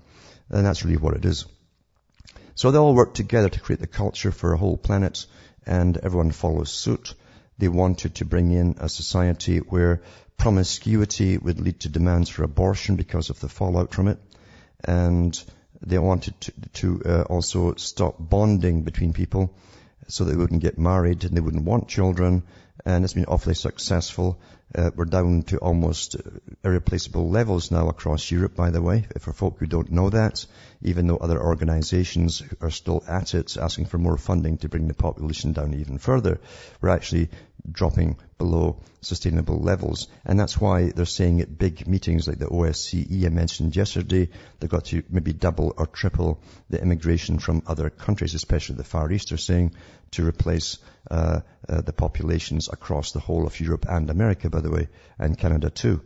And 0.50 0.64
that's 0.64 0.84
really 0.84 0.96
what 0.96 1.14
it 1.14 1.24
is. 1.24 1.46
So 2.54 2.70
they 2.70 2.78
all 2.78 2.94
work 2.94 3.14
together 3.14 3.48
to 3.48 3.60
create 3.60 3.80
the 3.80 3.86
culture 3.86 4.32
for 4.32 4.52
a 4.52 4.56
whole 4.58 4.76
planet 4.76 5.26
and 5.66 5.96
everyone 5.98 6.32
follows 6.32 6.70
suit. 6.70 7.14
They 7.58 7.68
wanted 7.68 8.16
to 8.16 8.24
bring 8.24 8.50
in 8.52 8.76
a 8.78 8.88
society 8.88 9.58
where 9.58 10.02
promiscuity 10.36 11.36
would 11.38 11.60
lead 11.60 11.80
to 11.80 11.88
demands 11.88 12.30
for 12.30 12.44
abortion 12.44 12.96
because 12.96 13.30
of 13.30 13.40
the 13.40 13.48
fallout 13.48 13.92
from 13.92 14.08
it. 14.08 14.18
And 14.84 15.40
they 15.80 15.98
wanted 15.98 16.40
to, 16.40 16.52
to 16.74 17.02
uh, 17.04 17.22
also 17.22 17.74
stop 17.74 18.16
bonding 18.18 18.82
between 18.82 19.12
people 19.12 19.54
so 20.08 20.24
they 20.24 20.36
wouldn't 20.36 20.62
get 20.62 20.78
married 20.78 21.24
and 21.24 21.36
they 21.36 21.40
wouldn't 21.40 21.64
want 21.64 21.88
children. 21.88 22.42
And 22.84 23.04
it's 23.04 23.14
been 23.14 23.24
awfully 23.26 23.54
successful. 23.54 24.40
Uh, 24.74 24.90
we're 24.94 25.04
down 25.06 25.42
to 25.42 25.58
almost 25.58 26.14
uh, 26.14 26.20
irreplaceable 26.62 27.30
levels 27.30 27.70
now 27.70 27.88
across 27.88 28.30
Europe, 28.30 28.54
by 28.54 28.70
the 28.70 28.82
way, 28.82 29.06
for 29.18 29.32
folk 29.32 29.58
who 29.58 29.66
don't 29.66 29.90
know 29.90 30.10
that, 30.10 30.44
even 30.82 31.06
though 31.06 31.16
other 31.16 31.42
organizations 31.42 32.42
are 32.60 32.70
still 32.70 33.02
at 33.08 33.34
it, 33.34 33.56
asking 33.56 33.86
for 33.86 33.98
more 33.98 34.16
funding 34.16 34.58
to 34.58 34.68
bring 34.68 34.86
the 34.86 34.94
population 34.94 35.52
down 35.52 35.74
even 35.74 35.98
further. 35.98 36.40
We're 36.80 36.90
actually 36.90 37.30
dropping 37.70 38.16
below 38.38 38.80
sustainable 39.00 39.58
levels. 39.58 40.08
And 40.24 40.38
that's 40.38 40.60
why 40.60 40.90
they're 40.90 41.04
saying 41.04 41.40
at 41.40 41.58
big 41.58 41.86
meetings 41.86 42.28
like 42.28 42.38
the 42.38 42.46
OSCE 42.46 43.26
I 43.26 43.28
mentioned 43.28 43.76
yesterday, 43.76 44.28
they've 44.58 44.70
got 44.70 44.86
to 44.86 45.02
maybe 45.08 45.32
double 45.32 45.74
or 45.76 45.86
triple 45.86 46.40
the 46.70 46.80
immigration 46.80 47.38
from 47.38 47.62
other 47.66 47.90
countries, 47.90 48.34
especially 48.34 48.76
the 48.76 48.84
Far 48.84 49.10
East, 49.10 49.30
they're 49.30 49.38
saying, 49.38 49.74
to 50.12 50.26
replace 50.26 50.78
uh, 51.10 51.40
uh, 51.68 51.80
the 51.82 51.92
populations 51.92 52.68
across 52.68 53.12
the 53.12 53.20
whole 53.20 53.46
of 53.46 53.60
Europe 53.60 53.86
and 53.88 54.10
America, 54.10 54.50
by 54.50 54.60
the 54.60 54.70
way, 54.70 54.88
and 55.18 55.36
Canada 55.38 55.70
too. 55.70 56.00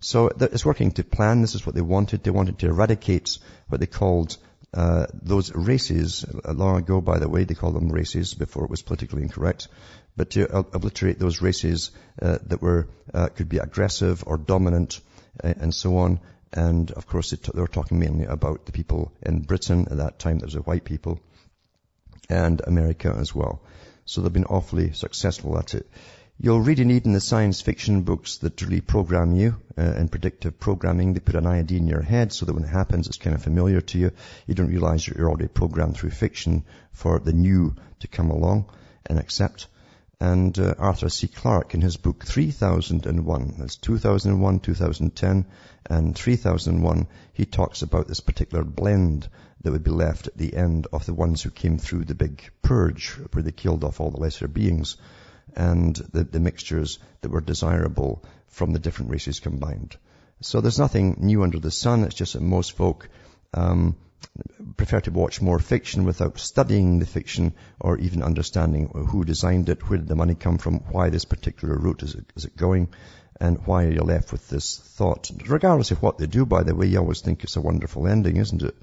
So 0.00 0.30
it's 0.40 0.66
working 0.66 0.90
to 0.92 1.04
plan. 1.04 1.42
This 1.42 1.54
is 1.54 1.64
what 1.64 1.76
they 1.76 1.80
wanted. 1.80 2.24
They 2.24 2.30
wanted 2.30 2.58
to 2.58 2.66
eradicate 2.66 3.38
what 3.68 3.80
they 3.80 3.86
called 3.86 4.36
uh, 4.74 5.06
those 5.12 5.54
races, 5.54 6.24
long 6.46 6.78
ago, 6.78 7.00
by 7.00 7.18
the 7.18 7.28
way, 7.28 7.44
they 7.44 7.54
called 7.54 7.74
them 7.74 7.90
races 7.90 8.32
before 8.32 8.64
it 8.64 8.70
was 8.70 8.82
politically 8.82 9.22
incorrect, 9.22 9.68
but 10.16 10.30
to 10.30 10.56
obliterate 10.56 11.18
those 11.18 11.40
races 11.40 11.90
uh, 12.20 12.38
that 12.46 12.60
were 12.60 12.88
uh, 13.14 13.28
could 13.28 13.48
be 13.48 13.58
aggressive 13.58 14.24
or 14.26 14.36
dominant 14.36 15.00
uh, 15.42 15.54
and 15.58 15.74
so 15.74 15.96
on. 15.98 16.20
And 16.52 16.90
of 16.90 17.06
course, 17.06 17.30
they, 17.30 17.38
t- 17.38 17.52
they, 17.54 17.60
were 17.60 17.66
talking 17.66 17.98
mainly 17.98 18.26
about 18.26 18.66
the 18.66 18.72
people 18.72 19.12
in 19.22 19.40
Britain 19.40 19.88
at 19.90 19.96
that 19.96 20.18
time. 20.18 20.38
There 20.38 20.46
was 20.46 20.54
white 20.54 20.84
people 20.84 21.18
and 22.28 22.60
America 22.66 23.14
as 23.18 23.34
well. 23.34 23.62
So 24.04 24.20
they've 24.20 24.32
been 24.32 24.44
awfully 24.44 24.92
successful 24.92 25.58
at 25.58 25.74
it. 25.74 25.88
You'll 26.38 26.60
read 26.60 26.80
in 26.80 27.12
the 27.12 27.20
science 27.20 27.60
fiction 27.60 28.02
books 28.02 28.38
that 28.38 28.60
really 28.60 28.80
program 28.80 29.34
you 29.34 29.56
uh, 29.78 29.82
in 29.82 30.08
predictive 30.08 30.58
programming. 30.58 31.12
They 31.12 31.20
put 31.20 31.36
an 31.36 31.46
idea 31.46 31.78
in 31.78 31.86
your 31.86 32.02
head 32.02 32.32
so 32.32 32.46
that 32.46 32.54
when 32.54 32.64
it 32.64 32.68
happens, 32.68 33.06
it's 33.06 33.18
kind 33.18 33.36
of 33.36 33.42
familiar 33.42 33.80
to 33.80 33.98
you. 33.98 34.10
You 34.46 34.54
don't 34.54 34.68
realize 34.68 35.06
you're 35.06 35.28
already 35.28 35.48
programmed 35.48 35.96
through 35.96 36.10
fiction 36.10 36.64
for 36.90 37.18
the 37.20 37.32
new 37.32 37.76
to 38.00 38.08
come 38.08 38.30
along 38.30 38.66
and 39.06 39.18
accept. 39.18 39.68
And 40.22 40.56
uh, 40.56 40.76
Arthur 40.78 41.08
C. 41.08 41.26
Clarke 41.26 41.74
in 41.74 41.80
his 41.80 41.96
book 41.96 42.24
3001, 42.24 43.54
that's 43.58 43.74
2001, 43.74 44.60
2010, 44.60 45.46
and 45.86 46.16
3001, 46.16 47.08
he 47.32 47.44
talks 47.44 47.82
about 47.82 48.06
this 48.06 48.20
particular 48.20 48.62
blend 48.62 49.28
that 49.62 49.72
would 49.72 49.82
be 49.82 49.90
left 49.90 50.28
at 50.28 50.38
the 50.38 50.54
end 50.54 50.86
of 50.92 51.06
the 51.06 51.12
ones 51.12 51.42
who 51.42 51.50
came 51.50 51.76
through 51.76 52.04
the 52.04 52.14
big 52.14 52.40
purge 52.62 53.18
where 53.32 53.42
they 53.42 53.50
killed 53.50 53.82
off 53.82 53.98
all 53.98 54.12
the 54.12 54.20
lesser 54.20 54.46
beings 54.46 54.96
and 55.56 55.96
the, 55.96 56.22
the 56.22 56.38
mixtures 56.38 57.00
that 57.22 57.32
were 57.32 57.40
desirable 57.40 58.22
from 58.46 58.72
the 58.72 58.78
different 58.78 59.10
races 59.10 59.40
combined. 59.40 59.96
So 60.40 60.60
there's 60.60 60.78
nothing 60.78 61.16
new 61.18 61.42
under 61.42 61.58
the 61.58 61.72
sun. 61.72 62.04
It's 62.04 62.14
just 62.14 62.34
that 62.34 62.42
most 62.42 62.76
folk 62.76 63.08
um, 63.54 63.96
prefer 64.76 65.00
to 65.00 65.10
watch 65.10 65.42
more 65.42 65.58
fiction 65.58 66.04
without 66.04 66.38
studying 66.38 66.98
the 66.98 67.06
fiction 67.06 67.54
or 67.80 67.98
even 67.98 68.22
understanding 68.22 68.88
who 69.10 69.24
designed 69.24 69.68
it, 69.68 69.88
where 69.88 69.98
did 69.98 70.08
the 70.08 70.16
money 70.16 70.34
come 70.34 70.58
from, 70.58 70.80
why 70.90 71.10
this 71.10 71.24
particular 71.24 71.76
route 71.76 72.02
is 72.02 72.14
it, 72.14 72.24
is 72.36 72.44
it 72.44 72.56
going, 72.56 72.88
and 73.40 73.66
why 73.66 73.84
are 73.84 73.92
you 73.92 74.02
left 74.02 74.32
with 74.32 74.48
this 74.48 74.78
thought. 74.78 75.30
Regardless 75.46 75.90
of 75.90 76.02
what 76.02 76.18
they 76.18 76.26
do, 76.26 76.46
by 76.46 76.62
the 76.62 76.74
way, 76.74 76.86
you 76.86 76.98
always 76.98 77.20
think 77.20 77.42
it's 77.42 77.56
a 77.56 77.60
wonderful 77.60 78.06
ending, 78.06 78.36
isn't 78.36 78.62
it? 78.62 78.74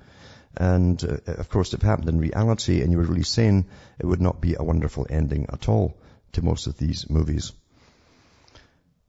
And 0.57 1.01
uh, 1.03 1.31
of 1.33 1.49
course, 1.49 1.73
if 1.73 1.83
it 1.83 1.85
happened 1.85 2.09
in 2.09 2.19
reality 2.19 2.81
and 2.81 2.91
you 2.91 2.97
were 2.97 3.03
really 3.03 3.23
sane, 3.23 3.65
it 3.99 4.05
would 4.05 4.21
not 4.21 4.41
be 4.41 4.55
a 4.55 4.63
wonderful 4.63 5.07
ending 5.09 5.47
at 5.51 5.69
all 5.69 5.97
to 6.33 6.41
most 6.41 6.67
of 6.67 6.77
these 6.77 7.09
movies. 7.09 7.51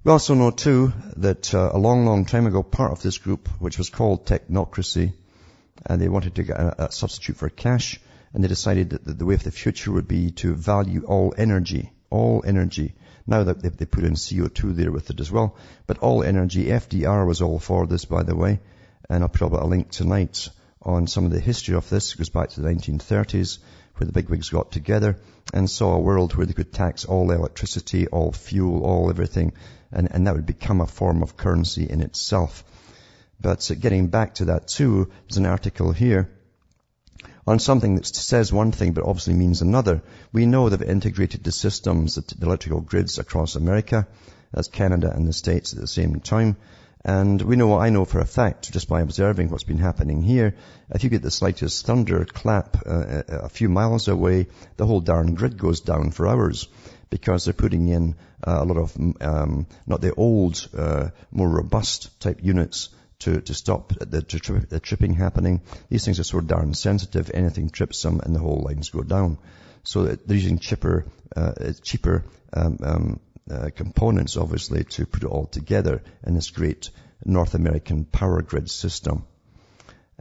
We 0.04 0.12
also 0.12 0.34
know 0.34 0.50
too 0.50 0.92
that 1.16 1.52
uh, 1.52 1.70
a 1.72 1.78
long, 1.78 2.06
long 2.06 2.24
time 2.24 2.46
ago, 2.46 2.62
part 2.62 2.92
of 2.92 3.02
this 3.02 3.18
group, 3.18 3.48
which 3.58 3.76
was 3.76 3.90
called 3.90 4.26
Technocracy, 4.26 5.12
and 5.86 6.00
they 6.00 6.08
wanted 6.08 6.34
to 6.34 6.42
get 6.42 6.56
a, 6.56 6.86
a 6.86 6.92
substitute 6.92 7.36
for 7.36 7.48
cash, 7.48 8.00
and 8.32 8.42
they 8.42 8.48
decided 8.48 8.90
that 8.90 9.18
the 9.18 9.26
way 9.26 9.34
of 9.34 9.42
the 9.42 9.50
future 9.50 9.92
would 9.92 10.08
be 10.08 10.30
to 10.30 10.54
value 10.54 11.04
all 11.06 11.34
energy, 11.36 11.92
all 12.10 12.42
energy. 12.46 12.94
Now 13.26 13.44
that 13.44 13.62
they, 13.62 13.68
they 13.68 13.86
put 13.86 14.04
in 14.04 14.14
CO2 14.14 14.74
there 14.74 14.92
with 14.92 15.10
it 15.10 15.20
as 15.20 15.30
well, 15.30 15.56
but 15.86 15.98
all 15.98 16.22
energy, 16.22 16.66
FDR 16.66 17.26
was 17.26 17.42
all 17.42 17.58
for 17.58 17.86
this, 17.86 18.04
by 18.04 18.22
the 18.22 18.36
way, 18.36 18.60
and 19.08 19.22
I'll 19.22 19.28
put 19.28 19.42
up 19.42 19.52
a 19.52 19.66
link 19.66 19.90
tonight 19.90 20.48
on 20.82 21.06
some 21.06 21.24
of 21.24 21.30
the 21.30 21.40
history 21.40 21.74
of 21.74 21.88
this. 21.90 22.14
It 22.14 22.18
goes 22.18 22.28
back 22.28 22.50
to 22.50 22.60
the 22.60 22.68
1930s, 22.68 23.58
where 23.96 24.06
the 24.06 24.12
bigwigs 24.12 24.48
got 24.48 24.72
together 24.72 25.18
and 25.52 25.68
saw 25.68 25.94
a 25.94 26.00
world 26.00 26.34
where 26.34 26.46
they 26.46 26.54
could 26.54 26.72
tax 26.72 27.04
all 27.04 27.30
electricity, 27.30 28.06
all 28.06 28.32
fuel, 28.32 28.84
all 28.84 29.10
everything, 29.10 29.52
and, 29.92 30.08
and 30.10 30.26
that 30.26 30.34
would 30.34 30.46
become 30.46 30.80
a 30.80 30.86
form 30.86 31.22
of 31.22 31.36
currency 31.36 31.88
in 31.88 32.00
itself. 32.00 32.64
But 33.40 33.70
uh, 33.70 33.74
getting 33.74 34.08
back 34.08 34.34
to 34.34 34.46
that 34.46 34.68
too, 34.68 35.10
there's 35.28 35.38
an 35.38 35.46
article 35.46 35.92
here 35.92 36.30
on 37.46 37.58
something 37.58 37.96
that 37.96 38.06
says 38.06 38.52
one 38.52 38.70
thing 38.70 38.92
but 38.92 39.04
obviously 39.04 39.34
means 39.34 39.62
another. 39.62 40.02
We 40.32 40.46
know 40.46 40.68
they've 40.68 40.82
integrated 40.82 41.42
the 41.42 41.52
systems, 41.52 42.16
the 42.16 42.36
electrical 42.42 42.80
grids 42.80 43.18
across 43.18 43.56
America, 43.56 44.06
as 44.52 44.68
Canada 44.68 45.10
and 45.14 45.26
the 45.26 45.32
States 45.32 45.72
at 45.72 45.80
the 45.80 45.86
same 45.86 46.20
time. 46.20 46.56
And 47.02 47.40
we 47.40 47.56
know, 47.56 47.78
I 47.78 47.88
know 47.88 48.04
for 48.04 48.20
a 48.20 48.26
fact, 48.26 48.72
just 48.72 48.88
by 48.88 49.00
observing 49.00 49.48
what's 49.48 49.64
been 49.64 49.78
happening 49.78 50.22
here, 50.22 50.54
if 50.90 51.02
you 51.02 51.08
get 51.08 51.22
the 51.22 51.30
slightest 51.30 51.86
thunder 51.86 52.26
clap 52.26 52.76
uh, 52.86 53.22
a 53.26 53.48
few 53.48 53.70
miles 53.70 54.06
away, 54.06 54.48
the 54.76 54.86
whole 54.86 55.00
darn 55.00 55.34
grid 55.34 55.56
goes 55.56 55.80
down 55.80 56.10
for 56.10 56.28
hours 56.28 56.68
because 57.08 57.44
they're 57.46 57.54
putting 57.54 57.88
in 57.88 58.16
uh, 58.46 58.58
a 58.60 58.64
lot 58.64 58.76
of, 58.76 58.96
um, 59.22 59.66
not 59.86 60.02
the 60.02 60.14
old, 60.14 60.68
uh, 60.76 61.08
more 61.32 61.48
robust 61.48 62.20
type 62.20 62.40
units 62.42 62.90
to, 63.20 63.40
to 63.40 63.54
stop 63.54 63.92
the, 63.98 64.22
to 64.22 64.60
the 64.60 64.80
tripping 64.80 65.14
happening. 65.14 65.62
These 65.88 66.04
things 66.04 66.20
are 66.20 66.24
so 66.24 66.40
darn 66.40 66.74
sensitive, 66.74 67.30
anything 67.32 67.70
trips 67.70 68.02
them 68.02 68.20
and 68.20 68.34
the 68.34 68.40
whole 68.40 68.62
lines 68.64 68.90
go 68.90 69.02
down. 69.02 69.38
So 69.82 70.04
they're 70.04 70.36
using 70.36 70.58
cheaper, 70.58 71.06
uh, 71.34 71.72
cheaper 71.82 72.24
um, 72.52 72.78
um, 72.82 73.20
uh, 73.50 73.70
components, 73.74 74.36
obviously, 74.36 74.84
to 74.84 75.06
put 75.06 75.22
it 75.22 75.26
all 75.26 75.46
together 75.46 76.02
in 76.26 76.34
this 76.34 76.50
great 76.50 76.90
North 77.24 77.54
American 77.54 78.04
power 78.04 78.42
grid 78.42 78.70
system. 78.70 79.24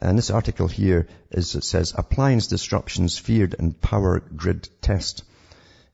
And 0.01 0.17
this 0.17 0.31
article 0.31 0.67
here 0.67 1.07
is, 1.29 1.55
it 1.55 1.63
says, 1.63 1.93
appliance 1.95 2.47
disruptions 2.47 3.17
feared 3.17 3.53
in 3.53 3.73
power 3.73 4.19
grid 4.19 4.69
test. 4.81 5.23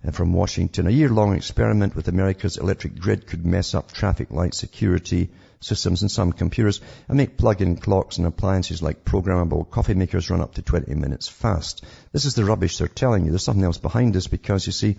And 0.04 0.16
from 0.16 0.34
Washington, 0.34 0.86
a 0.86 0.92
year-long 0.92 1.36
experiment 1.36 1.96
with 1.96 2.08
America's 2.08 2.58
electric 2.58 3.00
grid 3.00 3.26
could 3.26 3.46
mess 3.46 3.74
up 3.74 3.92
traffic 3.92 4.30
light 4.30 4.54
security 4.54 5.32
systems 5.60 6.02
and 6.02 6.12
some 6.12 6.32
computers 6.32 6.82
and 7.08 7.18
make 7.18 7.38
plug-in 7.38 7.76
clocks 7.78 8.18
and 8.18 8.28
appliances 8.28 8.82
like 8.82 9.06
programmable 9.06 9.70
coffee 9.70 9.94
makers 9.94 10.30
run 10.30 10.42
up 10.42 10.56
to 10.56 10.62
20 10.62 10.94
minutes 10.96 11.28
fast. 11.28 11.84
This 12.12 12.26
is 12.26 12.36
the 12.36 12.46
rubbish 12.46 12.78
they're 12.78 12.88
telling 12.88 13.26
you. 13.26 13.32
There's 13.32 13.44
something 13.44 13.64
else 13.64 13.78
behind 13.78 14.14
this 14.14 14.28
because 14.28 14.66
you 14.66 14.72
see, 14.72 14.98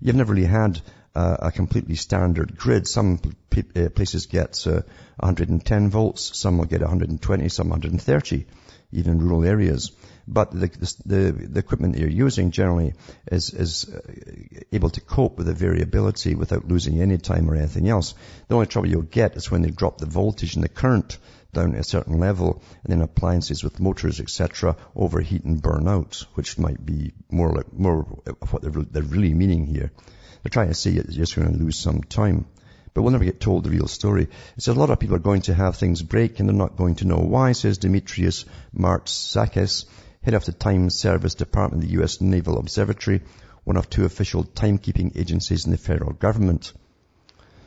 you've 0.00 0.16
never 0.16 0.32
really 0.32 0.46
had 0.46 0.80
uh, 1.14 1.36
a 1.40 1.52
completely 1.52 1.96
standard 1.96 2.56
grid. 2.56 2.86
Some 2.86 3.20
uh, 3.56 3.88
places 3.88 4.26
get 4.26 4.66
uh, 4.66 4.82
110 5.16 5.90
volts, 5.90 6.38
some 6.38 6.58
will 6.58 6.66
get 6.66 6.80
120, 6.80 7.48
some 7.48 7.68
130, 7.70 8.46
even 8.92 9.12
in 9.12 9.18
rural 9.18 9.44
areas. 9.44 9.92
But 10.30 10.50
the, 10.50 10.68
the, 11.06 11.32
the 11.32 11.58
equipment 11.58 11.94
that 11.94 12.00
you're 12.00 12.26
using 12.26 12.50
generally 12.50 12.92
is, 13.32 13.54
is 13.54 13.88
uh, 13.88 14.00
able 14.72 14.90
to 14.90 15.00
cope 15.00 15.38
with 15.38 15.46
the 15.46 15.54
variability 15.54 16.34
without 16.34 16.68
losing 16.68 17.00
any 17.00 17.16
time 17.16 17.50
or 17.50 17.56
anything 17.56 17.88
else. 17.88 18.14
The 18.48 18.54
only 18.54 18.66
trouble 18.66 18.90
you'll 18.90 19.02
get 19.02 19.36
is 19.36 19.50
when 19.50 19.62
they 19.62 19.70
drop 19.70 19.96
the 19.96 20.04
voltage 20.04 20.54
and 20.54 20.62
the 20.62 20.68
current 20.68 21.16
down 21.54 21.72
to 21.72 21.78
a 21.78 21.84
certain 21.84 22.18
level, 22.18 22.62
and 22.84 22.92
then 22.92 23.00
appliances 23.00 23.64
with 23.64 23.80
motors, 23.80 24.20
etc., 24.20 24.76
overheat 24.94 25.44
and 25.44 25.62
burn 25.62 25.88
out, 25.88 26.26
which 26.34 26.58
might 26.58 26.84
be 26.84 27.14
more 27.30 27.50
like 27.50 27.72
more 27.72 28.06
of 28.26 28.52
what 28.52 28.60
they're, 28.60 28.70
they're 28.70 29.02
really 29.02 29.32
meaning 29.32 29.64
here. 29.64 29.90
They're 30.42 30.50
trying 30.50 30.68
to 30.68 30.74
say 30.74 30.90
you're 30.90 31.04
just 31.04 31.36
going 31.36 31.50
to 31.50 31.58
lose 31.58 31.78
some 31.78 32.02
time. 32.02 32.44
But 32.92 33.02
we'll 33.02 33.12
never 33.12 33.24
get 33.24 33.40
told 33.40 33.64
the 33.64 33.70
real 33.70 33.88
story. 33.88 34.24
It 34.24 34.62
says 34.62 34.76
a 34.76 34.78
lot 34.78 34.90
of 34.90 34.98
people 34.98 35.16
are 35.16 35.20
going 35.20 35.42
to 35.42 35.54
have 35.54 35.76
things 35.76 36.02
break 36.02 36.38
and 36.38 36.48
they're 36.48 36.56
not 36.56 36.76
going 36.76 36.96
to 36.96 37.06
know 37.06 37.18
why, 37.18 37.52
says 37.52 37.78
Demetrios 37.78 38.44
Matsakis, 38.76 39.86
head 40.28 40.34
of 40.34 40.44
the 40.44 40.52
Time 40.52 40.90
Service 40.90 41.34
Department 41.34 41.82
of 41.82 41.88
the 41.88 41.94
U.S. 41.94 42.20
Naval 42.20 42.58
Observatory, 42.58 43.22
one 43.64 43.78
of 43.78 43.88
two 43.88 44.04
official 44.04 44.44
timekeeping 44.44 45.16
agencies 45.16 45.64
in 45.64 45.70
the 45.70 45.78
federal 45.78 46.12
government. 46.12 46.74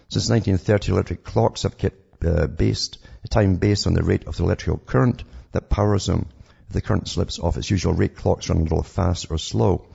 Since 0.09 0.29
1930, 0.29 0.91
electric 0.91 1.23
clocks 1.23 1.63
have 1.63 1.79
kept 1.79 2.23
uh, 2.23 2.45
based, 2.45 2.99
time 3.31 3.55
based 3.55 3.87
on 3.87 3.95
the 3.95 4.03
rate 4.03 4.27
of 4.27 4.37
the 4.37 4.43
electrical 4.43 4.77
current 4.77 5.23
that 5.53 5.71
powers 5.71 6.05
them. 6.05 6.29
If 6.67 6.73
the 6.73 6.81
current 6.81 7.07
slips 7.07 7.39
off 7.39 7.57
its 7.57 7.71
usual 7.71 7.93
rate, 7.93 8.15
clocks 8.15 8.47
run 8.47 8.59
a 8.59 8.61
little 8.61 8.83
fast 8.83 9.31
or 9.31 9.39
slow. 9.39 9.87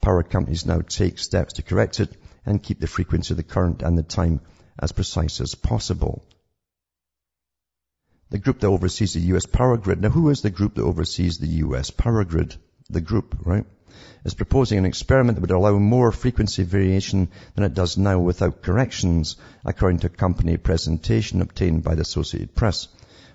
Power 0.00 0.24
companies 0.24 0.66
now 0.66 0.80
take 0.80 1.20
steps 1.20 1.52
to 1.52 1.62
correct 1.62 2.00
it 2.00 2.10
and 2.44 2.60
keep 2.60 2.80
the 2.80 2.88
frequency 2.88 3.32
of 3.32 3.36
the 3.36 3.44
current 3.44 3.82
and 3.82 3.96
the 3.96 4.02
time 4.02 4.40
as 4.76 4.90
precise 4.90 5.40
as 5.40 5.54
possible. 5.54 6.24
The 8.30 8.38
group 8.38 8.60
that 8.60 8.66
oversees 8.66 9.14
the 9.14 9.20
U.S. 9.32 9.46
power 9.46 9.78
grid. 9.78 10.02
Now, 10.02 10.10
who 10.10 10.28
is 10.28 10.42
the 10.42 10.50
group 10.50 10.74
that 10.74 10.82
oversees 10.82 11.38
the 11.38 11.46
U.S. 11.64 11.90
power 11.90 12.24
grid? 12.24 12.56
The 12.90 13.00
group, 13.00 13.34
right? 13.44 13.64
Is 14.22 14.34
proposing 14.34 14.76
an 14.76 14.84
experiment 14.84 15.36
that 15.36 15.40
would 15.40 15.50
allow 15.50 15.78
more 15.78 16.12
frequency 16.12 16.62
variation 16.62 17.30
than 17.54 17.64
it 17.64 17.72
does 17.72 17.96
now 17.96 18.18
without 18.18 18.62
corrections, 18.62 19.36
according 19.64 20.00
to 20.00 20.08
a 20.08 20.10
company 20.10 20.58
presentation 20.58 21.40
obtained 21.40 21.82
by 21.82 21.94
the 21.94 22.02
Associated 22.02 22.54
Press. 22.54 22.88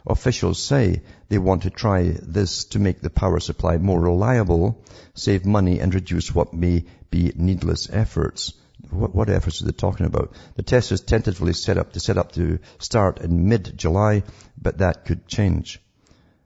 Officials 0.05 0.61
say 0.61 1.01
they 1.27 1.39
want 1.39 1.63
to 1.63 1.71
try 1.71 2.15
this 2.21 2.65
to 2.65 2.79
make 2.79 3.01
the 3.01 3.09
power 3.09 3.39
supply 3.39 3.77
more 3.77 3.99
reliable, 3.99 4.83
save 5.15 5.43
money 5.43 5.79
and 5.79 5.95
reduce 5.95 6.35
what 6.35 6.53
may 6.53 6.85
be 7.09 7.31
needless 7.35 7.89
efforts. 7.89 8.53
What, 8.93 9.15
what, 9.15 9.29
efforts 9.29 9.61
are 9.61 9.65
they 9.65 9.71
talking 9.71 10.05
about? 10.05 10.33
The 10.55 10.63
test 10.63 10.91
is 10.91 11.01
tentatively 11.01 11.53
set 11.53 11.77
up 11.77 11.93
to 11.93 11.99
set 11.99 12.17
up 12.17 12.31
to 12.33 12.59
start 12.79 13.21
in 13.21 13.49
mid-July, 13.49 14.23
but 14.61 14.77
that 14.77 15.05
could 15.05 15.27
change. 15.27 15.81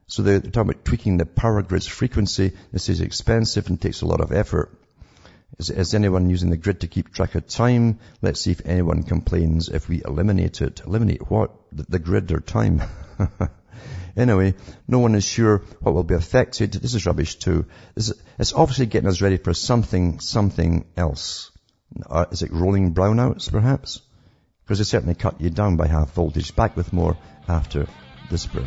So 0.08 0.24
they're 0.24 0.40
talking 0.40 0.72
about 0.72 0.86
tweaking 0.86 1.18
the 1.18 1.26
power 1.26 1.62
grid's 1.62 1.86
frequency. 1.86 2.54
This 2.72 2.88
is 2.88 3.02
expensive 3.02 3.68
and 3.68 3.80
takes 3.80 4.02
a 4.02 4.06
lot 4.06 4.22
of 4.22 4.32
effort. 4.32 4.72
Is, 5.60 5.70
is, 5.70 5.94
anyone 5.94 6.30
using 6.30 6.50
the 6.50 6.58
grid 6.58 6.82
to 6.82 6.88
keep 6.88 7.14
track 7.14 7.36
of 7.36 7.48
time? 7.48 8.00
Let's 8.22 8.42
see 8.42 8.52
if 8.52 8.66
anyone 8.66 9.04
complains 9.04 9.70
if 9.70 9.90
we 9.90 10.02
eliminate 10.04 10.62
it. 10.62 10.82
Eliminate 10.86 11.30
what? 11.30 11.52
The, 11.72 11.86
the 11.90 12.00
grid 12.00 12.32
or 12.32 12.40
time? 12.40 12.82
anyway, 14.18 14.56
no 14.88 15.00
one 15.00 15.16
is 15.16 15.26
sure 15.26 15.64
what 15.80 15.96
will 15.96 16.04
be 16.04 16.16
affected. 16.16 16.74
This 16.74 16.94
is 16.94 17.06
rubbish 17.06 17.36
too. 17.36 17.66
This 17.96 18.10
is, 18.10 18.22
it's 18.38 18.54
obviously 18.54 18.86
getting 18.86 19.10
us 19.10 19.22
ready 19.22 19.38
for 19.38 19.54
something, 19.54 20.20
something 20.20 20.86
else. 20.96 21.52
Uh, 22.10 22.26
is 22.32 22.42
it 22.42 22.52
rolling 22.52 22.94
brownouts, 22.94 23.52
perhaps? 23.52 24.02
Because 24.64 24.80
they 24.80 24.84
certainly 24.84 25.16
cut 25.16 25.40
you 25.40 25.50
down 25.50 25.78
by 25.78 25.88
half 25.88 26.14
voltage. 26.14 26.56
Back 26.56 26.76
with 26.76 26.94
more 26.94 27.18
after 27.48 27.88
this 28.30 28.46
break. 28.46 28.66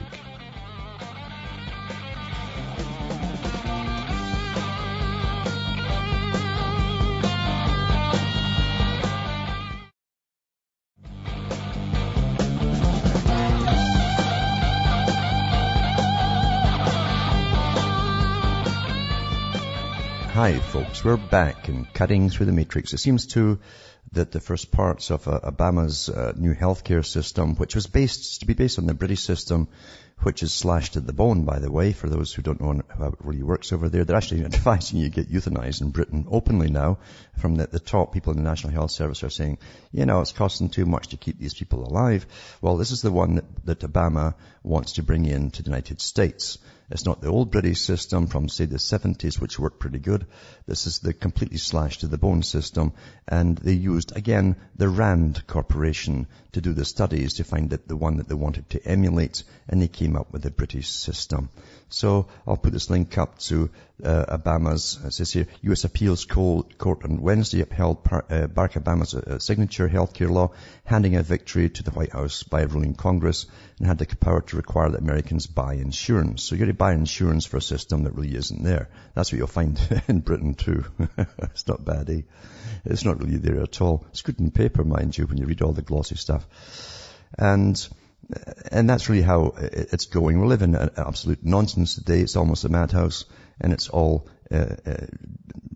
Hi 20.40 20.59
folks, 20.59 21.05
we're 21.05 21.18
back 21.18 21.68
and 21.68 21.92
cutting 21.92 22.31
through 22.31 22.46
the 22.46 22.53
matrix. 22.53 22.94
It 22.94 22.98
seems 22.98 23.26
too 23.26 23.59
that 24.12 24.33
the 24.33 24.40
first 24.40 24.72
parts 24.72 25.11
of 25.11 25.29
uh, 25.29 25.38
Obama's 25.40 26.09
uh, 26.09 26.33
new 26.35 26.55
healthcare 26.55 27.05
system, 27.05 27.57
which 27.57 27.74
was 27.74 27.87
based, 27.87 28.40
to 28.40 28.46
be 28.46 28.55
based 28.55 28.79
on 28.79 28.87
the 28.87 28.94
British 28.94 29.20
system, 29.20 29.68
which 30.20 30.42
is 30.42 30.55
slashed 30.55 30.96
at 30.96 31.07
the 31.07 31.12
bone, 31.12 31.44
by 31.44 31.59
the 31.59 31.70
way, 31.70 31.92
for 31.92 32.09
those 32.09 32.33
who 32.33 32.40
don't 32.40 32.59
know 32.59 32.81
how 32.88 33.09
it 33.09 33.18
really 33.20 33.42
works 33.42 33.70
over 33.70 33.90
there. 33.90 34.07
They're 34.07 34.16
actually 34.16 34.44
advising 34.46 34.98
you 34.98 35.11
get 35.11 35.31
euthanized 35.31 35.83
in 35.83 35.90
Britain 35.90 36.26
openly 36.31 36.70
now. 36.70 37.00
From 37.37 37.57
the, 37.57 37.66
the 37.66 37.79
top 37.79 38.14
people 38.14 38.33
in 38.33 38.38
the 38.38 38.48
National 38.48 38.72
Health 38.72 38.92
Service 38.92 39.22
are 39.22 39.29
saying, 39.29 39.59
you 39.92 40.07
know, 40.07 40.22
it's 40.22 40.33
costing 40.33 40.70
too 40.70 40.87
much 40.87 41.09
to 41.09 41.18
keep 41.18 41.38
these 41.38 41.53
people 41.53 41.87
alive. 41.87 42.26
Well, 42.62 42.79
this 42.79 42.92
is 42.92 43.03
the 43.03 43.12
one 43.12 43.35
that, 43.35 43.66
that 43.66 43.81
Obama 43.81 44.37
wants 44.62 44.94
to 44.94 45.03
bring 45.03 45.26
in 45.26 45.50
to 45.50 45.62
the 45.62 45.68
United 45.68 46.00
States. 46.00 46.57
It's 46.90 47.07
not 47.07 47.20
the 47.20 47.29
old 47.29 47.53
British 47.53 47.81
system 47.81 48.26
from, 48.26 48.48
say, 48.48 48.64
the 48.64 48.79
70s, 48.79 49.40
which 49.40 49.61
worked 49.61 49.79
pretty 49.79 50.00
good. 50.00 50.26
This 50.66 50.88
is 50.88 50.98
the 50.98 51.12
completely 51.12 51.59
slashed 51.59 52.00
to 52.00 52.09
the 52.09 52.18
bone 52.18 52.42
system. 52.42 52.94
And 53.29 53.57
they 53.57 53.74
used, 53.74 54.16
again, 54.16 54.57
the 54.74 54.88
RAND 54.88 55.46
Corporation 55.46 56.26
to 56.53 56.61
do 56.61 56.72
the 56.72 56.85
studies 56.85 57.35
to 57.35 57.44
find 57.44 57.70
that 57.70 57.87
the 57.87 57.94
one 57.96 58.16
that 58.16 58.29
they 58.29 58.35
wanted 58.35 58.68
to 58.70 58.85
emulate. 58.85 59.44
And 59.68 59.81
they 59.81 59.88
came 59.88 60.16
up 60.16 60.33
with 60.33 60.42
the 60.42 60.50
British 60.50 60.88
system. 60.88 61.50
So 61.90 62.26
I'll 62.44 62.57
put 62.57 62.72
this 62.72 62.90
link 62.90 63.16
up 63.18 63.38
to 63.40 63.70
uh, 64.04 64.38
Obama's, 64.38 64.98
says 65.14 65.32
here, 65.32 65.46
U.S. 65.62 65.84
Appeals 65.84 66.24
Court 66.24 67.04
on 67.04 67.20
Wednesday 67.20 67.60
upheld 67.60 67.98
uh, 68.10 68.20
Barack 68.46 68.82
Obama's 68.82 69.14
uh, 69.14 69.38
signature 69.38 69.88
healthcare 69.88 70.30
law, 70.30 70.52
handing 70.84 71.16
a 71.16 71.22
victory 71.22 71.68
to 71.70 71.82
the 71.82 71.90
White 71.90 72.12
House 72.12 72.42
by 72.42 72.62
a 72.62 72.66
ruling 72.66 72.94
Congress 72.94 73.46
and 73.78 73.86
had 73.86 73.98
the 73.98 74.06
power 74.16 74.40
to 74.42 74.56
require 74.56 74.90
that 74.90 75.00
Americans 75.00 75.46
buy 75.46 75.74
insurance. 75.74 76.42
So 76.42 76.54
you're 76.54 76.66
to 76.66 76.74
buy 76.74 76.92
insurance 76.92 77.46
for 77.46 77.56
a 77.56 77.62
system 77.62 78.04
that 78.04 78.14
really 78.14 78.34
isn't 78.34 78.62
there. 78.62 78.88
That's 79.14 79.32
what 79.32 79.38
you'll 79.38 79.46
find 79.46 79.80
in 80.08 80.20
Britain 80.20 80.54
too. 80.54 80.84
it's 81.42 81.66
not 81.66 81.84
bad, 81.84 82.10
eh? 82.10 82.22
It's 82.84 83.04
not 83.04 83.20
really 83.20 83.36
there 83.36 83.62
at 83.62 83.80
all. 83.80 84.06
It's 84.10 84.22
good 84.22 84.40
in 84.40 84.50
paper, 84.50 84.84
mind 84.84 85.16
you, 85.16 85.26
when 85.26 85.38
you 85.38 85.46
read 85.46 85.62
all 85.62 85.72
the 85.72 85.82
glossy 85.82 86.16
stuff. 86.16 86.46
And 87.38 87.88
and 88.70 88.88
that's 88.88 89.08
really 89.08 89.22
how 89.22 89.54
it's 89.56 90.06
going. 90.06 90.40
We 90.40 90.46
live 90.46 90.62
in 90.62 90.74
absolute 90.74 91.44
nonsense 91.44 91.94
today. 91.96 92.20
It's 92.20 92.36
almost 92.36 92.64
a 92.64 92.68
madhouse 92.68 93.24
and 93.61 93.73
it's 93.73 93.88
all 93.88 94.27
uh, 94.51 94.77
uh, 94.87 95.07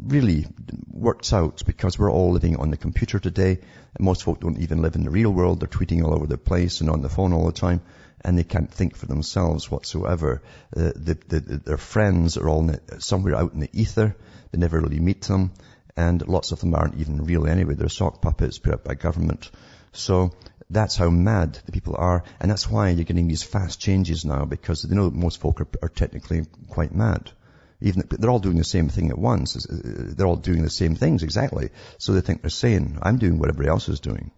really 0.04 0.46
works 0.90 1.32
out 1.32 1.62
because 1.66 1.98
we're 1.98 2.10
all 2.10 2.32
living 2.32 2.56
on 2.56 2.70
the 2.70 2.76
computer 2.76 3.18
today. 3.18 3.58
And 3.94 4.04
most 4.04 4.24
folk 4.24 4.40
don't 4.40 4.58
even 4.58 4.82
live 4.82 4.96
in 4.96 5.04
the 5.04 5.10
real 5.10 5.30
world. 5.30 5.60
They're 5.60 5.68
tweeting 5.68 6.04
all 6.04 6.14
over 6.14 6.26
the 6.26 6.38
place 6.38 6.80
and 6.80 6.90
on 6.90 7.02
the 7.02 7.08
phone 7.08 7.32
all 7.32 7.46
the 7.46 7.52
time, 7.52 7.80
and 8.22 8.36
they 8.36 8.44
can't 8.44 8.72
think 8.72 8.96
for 8.96 9.06
themselves 9.06 9.70
whatsoever. 9.70 10.42
Uh, 10.76 10.92
the, 10.96 11.18
the, 11.28 11.40
their 11.40 11.76
friends 11.76 12.36
are 12.36 12.48
all 12.48 12.62
the, 12.62 12.80
somewhere 13.00 13.36
out 13.36 13.52
in 13.52 13.60
the 13.60 13.70
ether. 13.72 14.16
They 14.50 14.58
never 14.58 14.80
really 14.80 15.00
meet 15.00 15.22
them, 15.22 15.52
and 15.96 16.26
lots 16.26 16.52
of 16.52 16.60
them 16.60 16.74
aren't 16.74 16.96
even 16.96 17.24
real 17.24 17.46
anyway. 17.46 17.74
They're 17.74 17.88
sock 17.88 18.20
puppets 18.20 18.58
put 18.58 18.74
up 18.74 18.84
by 18.84 18.94
government. 18.94 19.50
So 19.92 20.32
that's 20.70 20.96
how 20.96 21.10
mad 21.10 21.58
the 21.66 21.72
people 21.72 21.94
are, 21.96 22.24
and 22.40 22.50
that's 22.50 22.68
why 22.68 22.90
you're 22.90 23.04
getting 23.04 23.28
these 23.28 23.42
fast 23.42 23.80
changes 23.80 24.24
now 24.24 24.44
because 24.44 24.82
they 24.82 24.94
know 24.94 25.10
most 25.10 25.40
folk 25.40 25.60
are, 25.60 25.68
are 25.82 25.88
technically 25.88 26.46
quite 26.68 26.94
mad. 26.94 27.30
Even 27.80 28.04
they're 28.10 28.30
all 28.30 28.38
doing 28.38 28.56
the 28.56 28.64
same 28.64 28.88
thing 28.88 29.10
at 29.10 29.18
once. 29.18 29.66
They're 29.68 30.26
all 30.26 30.36
doing 30.36 30.62
the 30.62 30.70
same 30.70 30.94
things 30.94 31.22
exactly. 31.22 31.70
So 31.98 32.12
they 32.12 32.20
think 32.20 32.42
they're 32.42 32.50
sane. 32.50 32.98
I'm 33.02 33.18
doing 33.18 33.38
what 33.38 33.48
everybody 33.48 33.68
else 33.68 33.88
is 33.88 34.00
doing. 34.00 34.30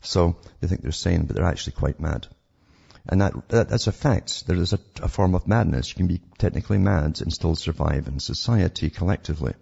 So 0.00 0.36
they 0.60 0.68
think 0.68 0.82
they're 0.82 0.92
sane, 0.92 1.24
but 1.24 1.34
they're 1.34 1.46
actually 1.46 1.72
quite 1.72 1.98
mad. 1.98 2.26
And 3.06 3.20
that, 3.20 3.48
that 3.48 3.68
that's 3.68 3.86
a 3.86 3.92
fact. 3.92 4.46
There 4.46 4.56
is 4.56 4.72
a, 4.72 4.78
a 5.02 5.08
form 5.08 5.34
of 5.34 5.46
madness. 5.46 5.90
You 5.90 5.96
can 5.96 6.06
be 6.06 6.20
technically 6.38 6.78
mad 6.78 7.20
and 7.20 7.32
still 7.32 7.54
survive 7.54 8.08
in 8.08 8.18
society 8.18 8.90
collectively. 8.90 9.54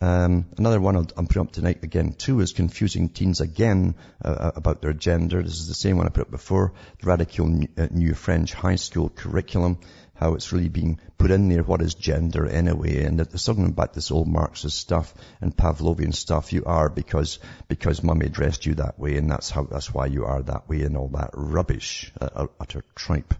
Um, 0.00 0.46
another 0.58 0.80
one 0.80 0.96
I'll, 0.96 1.06
I'm 1.16 1.26
putting 1.26 1.42
up 1.42 1.52
tonight 1.52 1.84
again 1.84 2.14
too 2.14 2.40
is 2.40 2.52
confusing 2.52 3.08
teens 3.08 3.40
again 3.40 3.94
uh, 4.24 4.28
uh, 4.28 4.52
about 4.56 4.82
their 4.82 4.92
gender. 4.92 5.42
This 5.42 5.60
is 5.60 5.68
the 5.68 5.74
same 5.74 5.96
one 5.96 6.06
I 6.06 6.10
put 6.10 6.22
up 6.22 6.30
before. 6.30 6.72
The 7.00 7.06
radical 7.06 7.46
new, 7.46 7.68
uh, 7.78 7.86
new 7.90 8.14
French 8.14 8.52
high 8.52 8.76
school 8.76 9.10
curriculum 9.10 9.78
how 10.22 10.34
it's 10.34 10.52
really 10.52 10.68
being 10.68 11.00
put 11.18 11.32
in 11.32 11.48
there. 11.48 11.64
What 11.64 11.82
is 11.82 11.94
gender 11.94 12.46
anyway? 12.46 13.02
And 13.02 13.20
it's 13.20 13.44
talking 13.44 13.66
about 13.66 13.92
this 13.92 14.12
old 14.12 14.28
Marxist 14.28 14.78
stuff 14.78 15.12
and 15.40 15.56
Pavlovian 15.56 16.14
stuff. 16.14 16.52
You 16.52 16.62
are 16.64 16.88
because, 16.88 17.40
because 17.66 18.04
mummy 18.04 18.28
dressed 18.28 18.64
you 18.64 18.74
that 18.76 18.98
way 18.98 19.16
and 19.16 19.28
that's 19.28 19.50
how, 19.50 19.64
that's 19.64 19.92
why 19.92 20.06
you 20.06 20.24
are 20.24 20.42
that 20.42 20.68
way 20.68 20.82
and 20.82 20.96
all 20.96 21.08
that 21.08 21.30
rubbish, 21.34 22.12
uh, 22.20 22.46
utter 22.60 22.84
tripe 22.94 23.34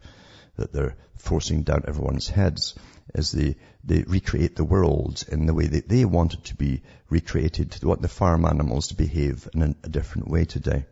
that 0.56 0.72
they're 0.72 0.96
forcing 1.16 1.62
down 1.62 1.84
everyone's 1.86 2.28
heads 2.28 2.74
as 3.14 3.30
they, 3.30 3.54
they 3.84 4.02
recreate 4.02 4.56
the 4.56 4.64
world 4.64 5.22
in 5.30 5.46
the 5.46 5.54
way 5.54 5.66
that 5.68 5.88
they 5.88 6.04
want 6.04 6.34
it 6.34 6.44
to 6.46 6.56
be 6.56 6.82
recreated. 7.08 7.70
They 7.70 7.86
want 7.86 8.02
the 8.02 8.08
farm 8.08 8.44
animals 8.44 8.88
to 8.88 8.96
behave 8.96 9.48
in 9.54 9.62
a, 9.62 9.74
a 9.84 9.88
different 9.88 10.28
way 10.28 10.46
today. 10.46 10.84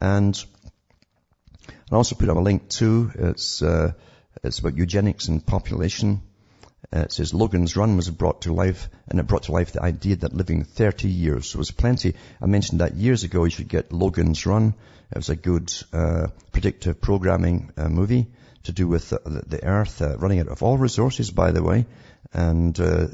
And 0.00 0.40
I 1.90 1.96
also 1.96 2.14
put 2.14 2.28
up 2.28 2.36
a 2.36 2.40
link 2.40 2.68
too. 2.68 3.10
It's, 3.16 3.60
uh, 3.60 3.92
it's 4.42 4.58
about 4.58 4.76
eugenics 4.76 5.28
and 5.28 5.44
population. 5.44 6.22
Uh, 6.94 7.00
it 7.00 7.12
says 7.12 7.32
Logan's 7.32 7.76
Run 7.76 7.96
was 7.96 8.10
brought 8.10 8.42
to 8.42 8.52
life, 8.52 8.88
and 9.08 9.20
it 9.20 9.26
brought 9.26 9.44
to 9.44 9.52
life 9.52 9.72
the 9.72 9.82
idea 9.82 10.16
that 10.16 10.34
living 10.34 10.64
30 10.64 11.08
years 11.08 11.56
was 11.56 11.70
plenty. 11.70 12.14
I 12.40 12.46
mentioned 12.46 12.80
that 12.80 12.96
years 12.96 13.24
ago 13.24 13.44
you 13.44 13.50
should 13.50 13.68
get 13.68 13.92
Logan's 13.92 14.44
Run. 14.44 14.74
It 15.10 15.16
was 15.16 15.28
a 15.28 15.36
good 15.36 15.72
uh, 15.92 16.28
predictive 16.52 17.00
programming 17.00 17.72
uh, 17.76 17.88
movie 17.88 18.26
to 18.64 18.72
do 18.72 18.88
with 18.88 19.10
the, 19.10 19.44
the 19.46 19.64
Earth 19.64 20.02
uh, 20.02 20.16
running 20.18 20.40
out 20.40 20.48
of 20.48 20.62
all 20.62 20.76
resources, 20.76 21.30
by 21.30 21.52
the 21.52 21.62
way, 21.62 21.86
and 22.32 22.78
uh, 22.80 23.06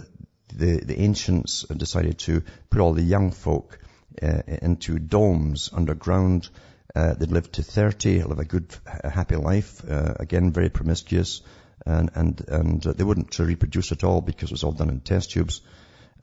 the 0.54 0.81
the 0.85 1.00
ancients 1.00 1.62
decided 1.64 2.18
to 2.20 2.42
put 2.70 2.81
all 2.81 2.94
the 2.94 3.02
young 3.02 3.31
folk 3.31 3.78
into 4.20 4.98
domes 4.98 5.70
underground. 5.72 6.48
They'd 6.94 7.31
live 7.31 7.51
to 7.53 7.62
30, 7.62 8.24
live 8.24 8.38
a 8.38 8.44
good, 8.44 8.74
happy 9.05 9.37
life. 9.37 9.83
again, 9.88 10.53
very 10.53 10.68
promiscuous 10.70 11.42
and 11.87 12.11
and 12.14 12.44
and 12.48 12.87
uh, 12.87 12.92
they 12.92 13.05
wouldn't 13.05 13.38
reproduce 13.38 13.92
at 13.92 14.05
all 14.05 14.20
because 14.20 14.51
it 14.51 14.55
was 14.55 14.64
all 14.64 14.72
done 14.72 14.90
in 14.90 15.01
test 15.01 15.31
tubes. 15.33 15.61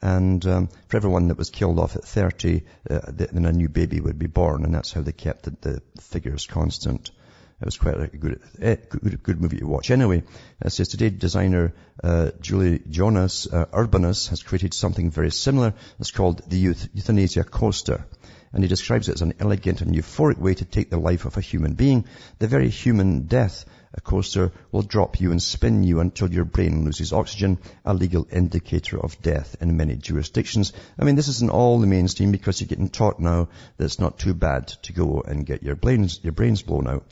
And 0.02 0.46
um, 0.46 0.70
for 0.88 0.98
everyone 0.98 1.30
that 1.30 1.38
was 1.38 1.50
killed 1.50 1.80
off 1.80 1.96
at 1.96 2.04
30, 2.04 2.64
uh, 2.90 3.00
then 3.08 3.46
a 3.46 3.52
new 3.52 3.70
baby 3.70 4.02
would 4.02 4.20
be 4.20 4.28
born, 4.28 4.66
and 4.66 4.76
that's 4.76 4.92
how 4.92 5.02
they 5.02 5.14
kept 5.14 5.44
the, 5.44 5.56
the 5.62 5.82
figures 6.02 6.46
constant. 6.46 7.10
It 7.62 7.66
was 7.66 7.78
quite 7.78 8.00
a 8.00 8.08
good, 8.08 8.42
eh, 8.62 8.76
good, 8.90 9.24
good 9.24 9.42
movie 9.42 9.60
to 9.60 9.66
watch. 9.66 9.90
Anyway, 9.90 10.24
it 10.62 10.70
says 10.72 10.90
today 10.90 11.10
designer 11.10 11.74
uh, 12.04 12.32
Julijonas 12.42 13.52
uh, 13.52 13.66
Urbonas 13.68 14.28
has 14.30 14.44
created 14.44 14.74
something 14.74 15.10
very 15.10 15.32
similar. 15.32 15.74
It's 15.98 16.12
called 16.12 16.42
the 16.50 16.64
Euth- 16.66 16.90
Euthanasia 16.94 17.46
Coaster. 17.46 18.06
And 18.56 18.64
he 18.64 18.70
describes 18.70 19.10
it 19.10 19.16
as 19.16 19.22
an 19.22 19.34
elegant 19.40 19.82
and 19.82 19.94
euphoric 19.94 20.40
way 20.40 20.54
to 20.56 20.66
take 20.66 20.90
the 20.90 20.98
life 20.98 21.26
of 21.26 21.38
a 21.38 21.42
human 21.42 21.74
being, 21.74 22.06
the 22.40 22.48
very 22.48 22.70
human 22.70 23.28
death 23.28 23.66
a 23.96 24.02
coaster 24.02 24.52
will 24.72 24.82
drop 24.82 25.22
you 25.22 25.32
and 25.32 25.42
spin 25.42 25.84
you 25.84 26.02
until 26.02 26.30
your 26.30 26.44
brain 26.44 26.84
loses 26.84 27.14
oxygen, 27.14 27.58
a 27.86 27.94
legal 27.94 28.28
indicator 28.30 29.00
of 29.00 29.22
death 29.22 29.56
in 29.62 29.78
many 29.78 29.96
jurisdictions. 29.96 30.74
I 31.00 31.06
mean, 31.06 31.16
this 31.16 31.30
isn't 31.30 31.52
all 31.52 31.80
the 31.80 31.88
mainstream 31.88 32.32
because 32.32 32.60
you're 32.60 32.68
getting 32.68 32.90
taught 32.90 33.22
now 33.22 33.48
that 33.78 33.86
it's 33.86 34.00
not 34.00 34.20
too 34.20 34.34
bad 34.34 34.68
to 34.84 34.94
go 34.94 35.22
and 35.22 35.46
get 35.46 35.64
your 35.64 35.76
brains, 35.76 36.20
your 36.24 36.34
brains 36.34 36.62
blown 36.62 36.88
out. 36.88 37.06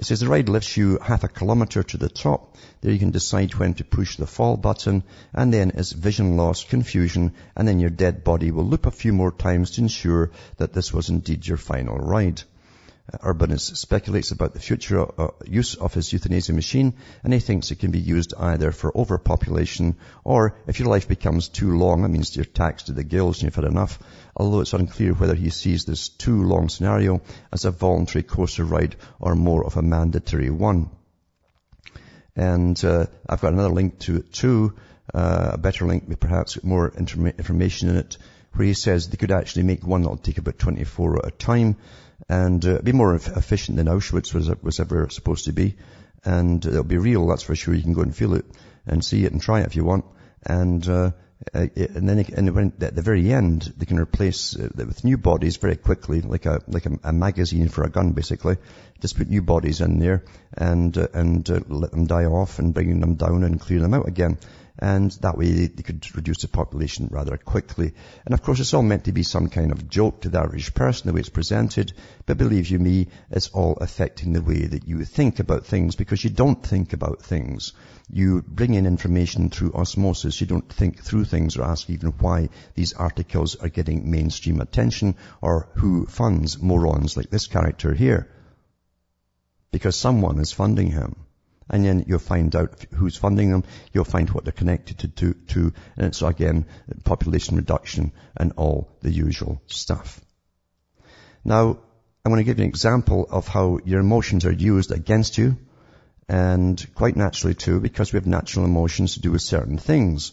It 0.00 0.06
says 0.06 0.20
the 0.20 0.28
ride 0.28 0.48
lifts 0.48 0.78
you 0.78 0.98
half 1.02 1.24
a 1.24 1.28
kilometer 1.28 1.82
to 1.82 1.98
the 1.98 2.08
top. 2.08 2.56
There 2.80 2.90
you 2.90 2.98
can 2.98 3.10
decide 3.10 3.54
when 3.56 3.74
to 3.74 3.84
push 3.84 4.16
the 4.16 4.26
fall 4.26 4.56
button 4.56 5.02
and 5.34 5.52
then 5.52 5.72
it's 5.74 5.92
vision 5.92 6.38
loss, 6.38 6.64
confusion, 6.64 7.34
and 7.54 7.68
then 7.68 7.80
your 7.80 7.90
dead 7.90 8.24
body 8.24 8.50
will 8.50 8.64
loop 8.64 8.86
a 8.86 8.90
few 8.90 9.12
more 9.12 9.30
times 9.30 9.72
to 9.72 9.82
ensure 9.82 10.30
that 10.56 10.72
this 10.72 10.90
was 10.90 11.10
indeed 11.10 11.46
your 11.46 11.58
final 11.58 11.98
ride. 11.98 12.40
Urbonas 13.22 13.76
speculates 13.76 14.30
about 14.30 14.52
the 14.52 14.60
future 14.60 15.00
uh, 15.20 15.30
use 15.44 15.74
of 15.74 15.94
his 15.94 16.12
euthanasia 16.12 16.52
machine, 16.52 16.94
and 17.24 17.32
he 17.32 17.40
thinks 17.40 17.70
it 17.70 17.78
can 17.80 17.90
be 17.90 17.98
used 17.98 18.34
either 18.38 18.72
for 18.72 18.96
overpopulation 18.96 19.96
or 20.24 20.54
if 20.66 20.78
your 20.78 20.88
life 20.88 21.08
becomes 21.08 21.48
too 21.48 21.76
long, 21.76 22.02
that 22.02 22.08
means 22.08 22.36
you're 22.36 22.44
taxed 22.44 22.86
to 22.86 22.92
the 22.92 23.04
gills 23.04 23.38
and 23.38 23.44
you've 23.44 23.54
had 23.54 23.64
enough, 23.64 23.98
although 24.36 24.60
it's 24.60 24.72
unclear 24.72 25.12
whether 25.12 25.34
he 25.34 25.50
sees 25.50 25.84
this 25.84 26.08
too 26.08 26.42
long 26.44 26.68
scenario 26.68 27.20
as 27.52 27.64
a 27.64 27.70
voluntary 27.70 28.22
coaster 28.22 28.64
ride 28.64 28.96
or 29.18 29.34
more 29.34 29.66
of 29.66 29.76
a 29.76 29.82
mandatory 29.82 30.50
one. 30.50 30.90
And 32.36 32.82
uh, 32.84 33.06
I've 33.28 33.40
got 33.40 33.52
another 33.52 33.70
link 33.70 33.98
to 34.00 34.16
it 34.16 34.32
too, 34.32 34.74
uh, 35.12 35.50
a 35.54 35.58
better 35.58 35.86
link 35.86 36.04
with 36.06 36.20
perhaps 36.20 36.62
more 36.62 36.88
information 36.88 37.88
in 37.88 37.96
it, 37.96 38.18
where 38.52 38.66
he 38.66 38.74
says 38.74 39.08
they 39.08 39.16
could 39.16 39.32
actually 39.32 39.64
make 39.64 39.86
one 39.86 40.02
that'll 40.02 40.16
take 40.16 40.38
about 40.38 40.58
24 40.58 41.18
at 41.18 41.26
a 41.26 41.30
time, 41.32 41.76
and 42.30 42.64
uh, 42.64 42.78
be 42.80 42.92
more 42.92 43.16
efficient 43.16 43.76
than 43.76 43.88
Auschwitz 43.88 44.32
was, 44.32 44.48
was 44.62 44.78
ever 44.78 45.08
supposed 45.10 45.46
to 45.46 45.52
be. 45.52 45.74
And 46.24 46.64
it'll 46.64 46.84
be 46.84 46.96
real, 46.96 47.26
that's 47.26 47.42
for 47.42 47.56
sure. 47.56 47.74
You 47.74 47.82
can 47.82 47.92
go 47.92 48.02
and 48.02 48.14
feel 48.14 48.34
it 48.34 48.44
and 48.86 49.04
see 49.04 49.24
it 49.24 49.32
and 49.32 49.42
try 49.42 49.60
it 49.60 49.66
if 49.66 49.74
you 49.74 49.84
want. 49.84 50.04
And, 50.46 50.88
uh, 50.88 51.10
uh 51.52 51.66
and 51.74 52.08
then 52.08 52.24
and 52.36 52.54
when, 52.54 52.72
at 52.82 52.94
the 52.94 53.02
very 53.02 53.32
end, 53.32 53.74
they 53.76 53.84
can 53.84 53.98
replace 53.98 54.54
uh, 54.54 54.68
with 54.76 55.02
new 55.02 55.18
bodies 55.18 55.56
very 55.56 55.74
quickly, 55.74 56.20
like 56.20 56.46
a 56.46 56.60
like 56.68 56.86
a, 56.86 57.00
a, 57.02 57.12
magazine 57.12 57.68
for 57.68 57.82
a 57.82 57.90
gun, 57.90 58.12
basically. 58.12 58.58
Just 59.00 59.16
put 59.16 59.28
new 59.28 59.42
bodies 59.42 59.80
in 59.80 59.98
there 59.98 60.22
and 60.52 60.96
uh, 60.96 61.08
and 61.12 61.50
uh, 61.50 61.60
let 61.66 61.90
them 61.90 62.06
die 62.06 62.26
off 62.26 62.60
and 62.60 62.72
bringing 62.72 63.00
them 63.00 63.16
down 63.16 63.42
and 63.42 63.60
clear 63.60 63.80
them 63.80 63.94
out 63.94 64.06
again 64.06 64.38
and 64.80 65.10
that 65.20 65.36
way 65.36 65.66
they, 65.66 65.82
could 65.82 66.06
reduce 66.16 66.40
the 66.40 66.48
population 66.48 67.08
rather 67.10 67.36
quickly. 67.36 67.92
And 68.24 68.32
of 68.32 68.42
course 68.42 68.60
it's 68.60 68.72
all 68.72 68.82
meant 68.82 69.04
to 69.04 69.12
be 69.12 69.22
some 69.22 69.48
kind 69.50 69.72
of 69.72 69.90
joke 69.90 70.22
to 70.22 70.30
the 70.30 70.40
average 70.40 70.72
person, 70.72 71.06
the 71.06 71.12
way 71.12 71.20
it's 71.20 71.28
presented, 71.28 71.92
but 72.24 72.38
believe 72.38 72.68
you 72.68 72.78
me, 72.78 73.08
it's 73.30 73.48
all 73.48 73.76
affecting 73.78 74.32
the 74.32 74.40
way 74.40 74.64
that 74.66 74.88
you 74.88 75.04
think 75.04 75.38
about 75.38 75.66
things 75.66 75.96
because 75.96 76.24
you 76.24 76.30
don't 76.30 76.66
think 76.66 76.94
about 76.94 77.20
things. 77.20 77.74
You 78.08 78.42
bring 78.42 78.72
in 78.72 78.86
information 78.86 79.50
through 79.50 79.74
osmosis. 79.74 80.40
You 80.40 80.46
don't 80.46 80.72
think 80.72 81.02
through 81.02 81.26
things 81.26 81.58
or 81.58 81.64
ask 81.64 81.90
even 81.90 82.10
why 82.12 82.48
these 82.74 82.94
articles 82.94 83.56
are 83.56 83.68
getting 83.68 84.10
mainstream 84.10 84.62
attention 84.62 85.16
or 85.42 85.68
who 85.74 86.06
funds 86.06 86.60
morons 86.60 87.18
like 87.18 87.28
this 87.28 87.46
character 87.46 87.92
here. 87.92 88.30
Because 89.72 89.94
someone 89.94 90.40
is 90.40 90.52
funding 90.52 90.90
him 90.90 91.16
and 91.70 91.84
then 91.84 92.04
you'll 92.06 92.18
find 92.18 92.54
out 92.54 92.84
who's 92.94 93.16
funding 93.16 93.50
them, 93.50 93.64
you'll 93.92 94.04
find 94.04 94.28
what 94.30 94.44
they're 94.44 94.52
connected 94.52 94.98
to, 94.98 95.08
to, 95.08 95.34
to 95.48 95.72
and 95.96 96.06
it's 96.06 96.22
again 96.22 96.66
population 97.04 97.56
reduction 97.56 98.12
and 98.36 98.52
all 98.56 98.90
the 99.00 99.10
usual 99.10 99.62
stuff. 99.66 100.20
Now, 101.44 101.78
I'm 102.24 102.32
going 102.32 102.38
to 102.38 102.44
give 102.44 102.58
you 102.58 102.64
an 102.64 102.68
example 102.68 103.26
of 103.30 103.48
how 103.48 103.78
your 103.84 104.00
emotions 104.00 104.44
are 104.44 104.52
used 104.52 104.92
against 104.92 105.38
you, 105.38 105.56
and 106.28 106.86
quite 106.94 107.16
naturally 107.16 107.54
too, 107.54 107.80
because 107.80 108.12
we 108.12 108.18
have 108.18 108.26
natural 108.26 108.64
emotions 108.64 109.14
to 109.14 109.20
do 109.20 109.32
with 109.32 109.42
certain 109.42 109.78
things. 109.78 110.32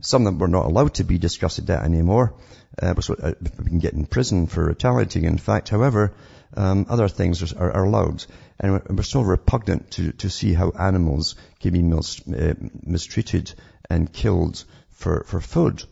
Some 0.00 0.26
of 0.26 0.32
them 0.32 0.38
were 0.38 0.48
not 0.48 0.66
allowed 0.66 0.94
to 0.94 1.04
be 1.04 1.18
discussed 1.18 1.64
that 1.66 1.84
anymore. 1.84 2.34
Uh, 2.80 2.94
uh, 2.96 3.32
we 3.58 3.68
can 3.68 3.78
get 3.78 3.92
in 3.92 4.06
prison 4.06 4.46
for 4.46 4.64
retaliating. 4.64 5.24
In 5.24 5.38
fact, 5.38 5.68
however, 5.68 6.14
um, 6.56 6.86
other 6.88 7.08
things 7.08 7.52
are, 7.52 7.70
are, 7.70 7.84
allowed. 7.84 8.24
And 8.60 8.82
we're 8.90 9.02
so 9.02 9.22
repugnant 9.22 9.92
to, 9.92 10.12
to 10.12 10.28
see 10.28 10.52
how 10.52 10.70
animals 10.70 11.34
can 11.60 11.72
be 11.72 11.82
mis, 11.82 12.20
uh, 12.28 12.54
mistreated 12.82 13.54
and 13.88 14.12
killed 14.12 14.64
for, 14.90 15.24
for 15.24 15.40
food. 15.40 15.82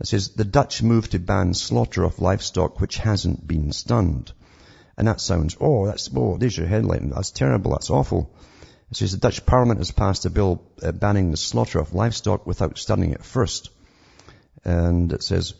It 0.00 0.06
says, 0.06 0.28
the 0.30 0.44
Dutch 0.44 0.82
move 0.82 1.10
to 1.10 1.18
ban 1.18 1.52
slaughter 1.52 2.04
of 2.04 2.20
livestock 2.20 2.80
which 2.80 2.96
hasn't 2.98 3.46
been 3.46 3.72
stunned. 3.72 4.32
And 4.96 5.08
that 5.08 5.20
sounds, 5.20 5.56
oh, 5.60 5.86
that's, 5.86 6.10
oh, 6.14 6.36
there's 6.38 6.56
your 6.56 6.68
headline. 6.68 7.10
That's 7.10 7.32
terrible. 7.32 7.72
That's 7.72 7.90
awful. 7.90 8.32
It 8.90 8.98
says 8.98 9.12
the 9.12 9.18
Dutch 9.18 9.44
parliament 9.44 9.80
has 9.80 9.90
passed 9.90 10.24
a 10.24 10.30
bill 10.30 10.62
uh, 10.82 10.92
banning 10.92 11.30
the 11.30 11.36
slaughter 11.36 11.80
of 11.80 11.94
livestock 11.94 12.46
without 12.46 12.78
stunning 12.78 13.12
it 13.12 13.24
first. 13.24 13.70
And 14.64 15.12
it 15.12 15.24
says, 15.24 15.54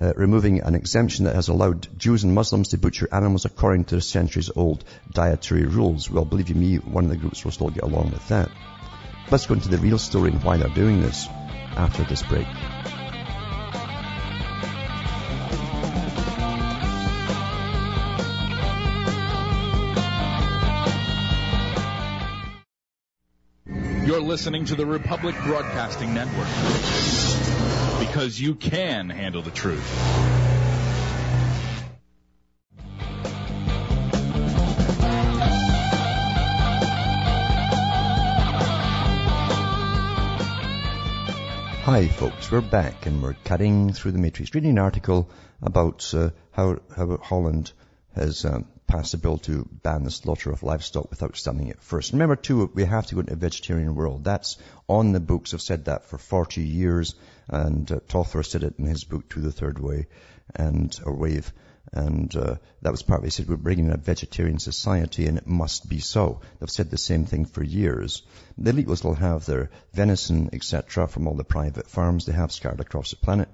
uh, 0.00 0.12
removing 0.16 0.60
an 0.60 0.74
exemption 0.74 1.26
that 1.26 1.34
has 1.34 1.48
allowed 1.48 1.88
Jews 1.98 2.24
and 2.24 2.34
Muslims 2.34 2.68
to 2.68 2.78
butcher 2.78 3.08
animals 3.12 3.44
according 3.44 3.84
to 3.86 4.00
centuries-old 4.00 4.84
dietary 5.12 5.66
rules. 5.66 6.10
Well, 6.10 6.24
believe 6.24 6.48
you 6.48 6.54
me, 6.54 6.76
one 6.76 7.04
of 7.04 7.10
the 7.10 7.16
groups 7.16 7.44
will 7.44 7.52
still 7.52 7.70
get 7.70 7.84
along 7.84 8.10
with 8.10 8.26
that. 8.28 8.50
Let's 9.30 9.46
go 9.46 9.54
into 9.54 9.68
the 9.68 9.78
real 9.78 9.98
story 9.98 10.30
and 10.30 10.42
why 10.42 10.56
they're 10.56 10.68
doing 10.68 11.02
this 11.02 11.28
after 11.76 12.04
this 12.04 12.22
break. 12.22 12.46
Listening 24.32 24.64
to 24.64 24.74
the 24.74 24.86
Republic 24.86 25.36
Broadcasting 25.44 26.14
Network 26.14 26.48
because 27.98 28.40
you 28.40 28.54
can 28.54 29.10
handle 29.10 29.42
the 29.42 29.50
truth. 29.50 29.86
Hi 41.82 42.08
folks, 42.08 42.50
we're 42.50 42.62
back 42.62 43.04
and 43.04 43.22
we're 43.22 43.36
cutting 43.44 43.92
through 43.92 44.12
the 44.12 44.18
matrix, 44.18 44.54
reading 44.54 44.70
an 44.70 44.78
article 44.78 45.28
about 45.60 46.10
uh, 46.14 46.30
how, 46.52 46.78
how 46.96 47.18
Holland 47.18 47.72
has 48.14 48.46
um, 48.46 48.64
passed 48.92 49.14
a 49.14 49.18
bill 49.18 49.38
to 49.38 49.66
ban 49.82 50.04
the 50.04 50.10
slaughter 50.10 50.52
of 50.52 50.62
livestock 50.62 51.08
without 51.08 51.34
stunning 51.34 51.68
it 51.68 51.80
first. 51.80 52.12
Remember 52.12 52.36
too, 52.36 52.70
we 52.74 52.84
have 52.84 53.06
to 53.06 53.14
go 53.14 53.20
into 53.20 53.32
a 53.32 53.36
vegetarian 53.36 53.94
world. 53.94 54.22
That's 54.22 54.58
on 54.86 55.12
the 55.12 55.20
books. 55.20 55.54
I've 55.54 55.62
said 55.62 55.86
that 55.86 56.04
for 56.04 56.18
40 56.18 56.62
years 56.62 57.14
and 57.48 57.90
uh, 57.90 58.00
Toffler 58.06 58.44
said 58.44 58.64
it 58.64 58.74
in 58.78 58.84
his 58.84 59.04
book 59.04 59.30
To 59.30 59.40
the 59.40 59.50
Third 59.50 59.78
Way 59.78 60.08
and, 60.54 60.94
a 61.06 61.10
Wave. 61.10 61.54
And 61.90 62.36
uh, 62.36 62.56
that 62.82 62.90
was 62.90 63.02
part 63.02 63.20
of 63.20 63.24
it. 63.24 63.28
He 63.28 63.30
said, 63.30 63.48
we're 63.48 63.56
bringing 63.56 63.86
in 63.86 63.92
a 63.92 63.96
vegetarian 63.96 64.58
society 64.58 65.26
and 65.26 65.38
it 65.38 65.46
must 65.46 65.88
be 65.88 65.98
so. 65.98 66.42
They've 66.58 66.68
said 66.68 66.90
the 66.90 66.98
same 66.98 67.24
thing 67.24 67.46
for 67.46 67.64
years. 67.64 68.22
The 68.58 68.70
elite 68.70 68.88
will 68.88 68.96
still 68.96 69.14
have 69.14 69.46
their 69.46 69.70
venison, 69.94 70.50
etc., 70.52 71.08
from 71.08 71.26
all 71.26 71.34
the 71.34 71.44
private 71.44 71.88
farms 71.88 72.26
they 72.26 72.32
have 72.32 72.52
scattered 72.52 72.80
across 72.80 73.10
the 73.10 73.16
planet 73.16 73.48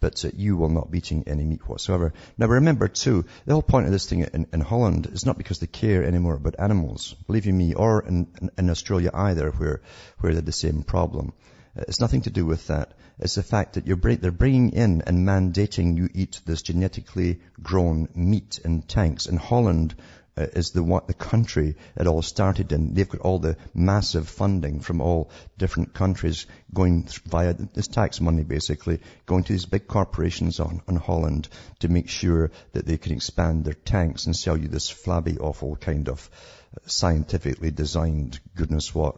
but 0.00 0.24
uh, 0.24 0.30
you 0.34 0.56
will 0.56 0.68
not 0.68 0.90
be 0.90 0.98
eating 0.98 1.24
any 1.26 1.44
meat 1.44 1.68
whatsoever. 1.68 2.12
Now 2.36 2.46
remember 2.46 2.88
too, 2.88 3.24
the 3.46 3.52
whole 3.52 3.62
point 3.62 3.86
of 3.86 3.92
this 3.92 4.06
thing 4.06 4.20
in, 4.20 4.46
in 4.52 4.60
Holland 4.60 5.06
is 5.12 5.26
not 5.26 5.38
because 5.38 5.58
they 5.58 5.66
care 5.66 6.04
anymore 6.04 6.34
about 6.34 6.56
animals, 6.58 7.14
believe 7.26 7.46
you 7.46 7.52
me, 7.52 7.74
or 7.74 8.02
in, 8.02 8.28
in, 8.56 8.70
Australia 8.70 9.10
either, 9.12 9.50
where, 9.50 9.80
where 10.18 10.32
they're 10.32 10.42
the 10.42 10.52
same 10.52 10.82
problem. 10.82 11.32
It's 11.76 12.00
nothing 12.00 12.22
to 12.22 12.30
do 12.30 12.44
with 12.44 12.66
that. 12.68 12.94
It's 13.20 13.36
the 13.36 13.42
fact 13.42 13.74
that 13.74 13.86
you're, 13.86 13.96
they're 13.96 14.30
bringing 14.30 14.70
in 14.70 15.02
and 15.06 15.26
mandating 15.26 15.96
you 15.96 16.08
eat 16.12 16.40
this 16.44 16.62
genetically 16.62 17.40
grown 17.62 18.08
meat 18.14 18.60
in 18.64 18.82
tanks. 18.82 19.26
In 19.26 19.36
Holland, 19.36 19.94
uh, 19.98 20.02
Uh, 20.38 20.46
is 20.52 20.70
the 20.70 20.82
what 20.84 21.08
the 21.08 21.14
country 21.14 21.74
it 21.96 22.06
all 22.06 22.22
started 22.22 22.70
in. 22.70 22.94
They've 22.94 23.08
got 23.08 23.22
all 23.22 23.40
the 23.40 23.56
massive 23.74 24.28
funding 24.28 24.78
from 24.78 25.00
all 25.00 25.30
different 25.56 25.94
countries 25.94 26.46
going 26.72 27.08
via 27.26 27.54
this 27.54 27.88
tax 27.88 28.20
money 28.20 28.44
basically 28.44 29.00
going 29.26 29.42
to 29.44 29.52
these 29.52 29.66
big 29.66 29.88
corporations 29.88 30.60
on, 30.60 30.80
on 30.86 30.94
Holland 30.94 31.48
to 31.80 31.88
make 31.88 32.08
sure 32.08 32.52
that 32.72 32.86
they 32.86 32.98
can 32.98 33.14
expand 33.14 33.64
their 33.64 33.74
tanks 33.74 34.26
and 34.26 34.36
sell 34.36 34.56
you 34.56 34.68
this 34.68 34.88
flabby 34.88 35.38
awful 35.38 35.74
kind 35.74 36.08
of 36.08 36.30
uh, 36.76 36.86
scientifically 36.86 37.72
designed 37.72 38.38
goodness 38.54 38.94
what 38.94 39.16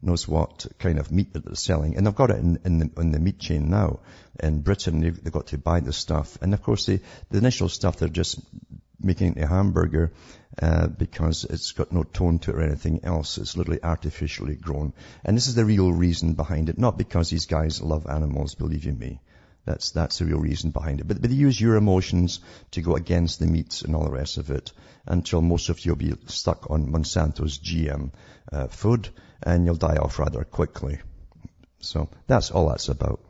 knows 0.00 0.26
what 0.26 0.66
kind 0.78 0.98
of 0.98 1.12
meat 1.12 1.34
that 1.34 1.44
they're 1.44 1.54
selling. 1.54 1.96
And 1.96 2.06
they've 2.06 2.14
got 2.14 2.30
it 2.30 2.38
in, 2.38 2.58
in, 2.64 2.78
the, 2.78 2.90
in 2.98 3.12
the 3.12 3.20
meat 3.20 3.38
chain 3.38 3.68
now. 3.68 4.00
In 4.40 4.62
Britain, 4.62 5.00
they've, 5.00 5.22
they've 5.22 5.32
got 5.32 5.48
to 5.48 5.58
buy 5.58 5.80
the 5.80 5.92
stuff. 5.92 6.38
And 6.40 6.54
of 6.54 6.62
course, 6.62 6.86
the, 6.86 7.00
the 7.30 7.38
initial 7.38 7.68
stuff, 7.68 7.98
they're 7.98 8.08
just 8.08 8.40
making 9.00 9.38
a 9.38 9.46
hamburger 9.46 10.12
uh, 10.60 10.86
because 10.86 11.44
it's 11.44 11.72
got 11.72 11.92
no 11.92 12.02
tone 12.02 12.38
to 12.40 12.50
it 12.50 12.56
or 12.56 12.60
anything 12.62 13.00
else. 13.04 13.38
It's 13.38 13.56
literally 13.56 13.82
artificially 13.82 14.56
grown. 14.56 14.92
And 15.24 15.36
this 15.36 15.46
is 15.46 15.54
the 15.54 15.64
real 15.64 15.92
reason 15.92 16.34
behind 16.34 16.68
it, 16.68 16.78
not 16.78 16.98
because 16.98 17.30
these 17.30 17.46
guys 17.46 17.80
love 17.80 18.06
animals, 18.06 18.54
believe 18.54 18.84
you 18.84 18.92
me. 18.92 19.20
That's, 19.64 19.92
that's 19.92 20.18
the 20.18 20.24
real 20.24 20.40
reason 20.40 20.70
behind 20.70 21.00
it. 21.00 21.08
But, 21.08 21.20
but 21.20 21.30
they 21.30 21.36
use 21.36 21.60
your 21.60 21.76
emotions 21.76 22.40
to 22.72 22.82
go 22.82 22.96
against 22.96 23.38
the 23.38 23.46
meats 23.46 23.82
and 23.82 23.94
all 23.94 24.04
the 24.04 24.10
rest 24.10 24.38
of 24.38 24.50
it 24.50 24.72
until 25.06 25.40
most 25.40 25.68
of 25.68 25.84
you 25.84 25.92
will 25.92 25.96
be 25.96 26.14
stuck 26.26 26.70
on 26.70 26.90
Monsanto's 26.90 27.58
GM 27.58 28.12
uh, 28.52 28.66
food 28.66 29.08
and 29.42 29.64
you'll 29.64 29.76
die 29.76 29.96
off 29.96 30.18
rather 30.18 30.44
quickly. 30.44 30.98
So 31.80 32.08
that's 32.26 32.50
all 32.50 32.68
that's 32.68 32.88
about. 32.88 33.20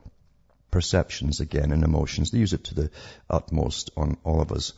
Perceptions 0.70 1.40
again 1.40 1.70
and 1.70 1.84
emotions. 1.84 2.30
They 2.30 2.38
use 2.38 2.54
it 2.54 2.64
to 2.64 2.74
the 2.74 2.90
utmost 3.28 3.90
on 3.96 4.16
all 4.24 4.40
of 4.40 4.52
us. 4.52 4.72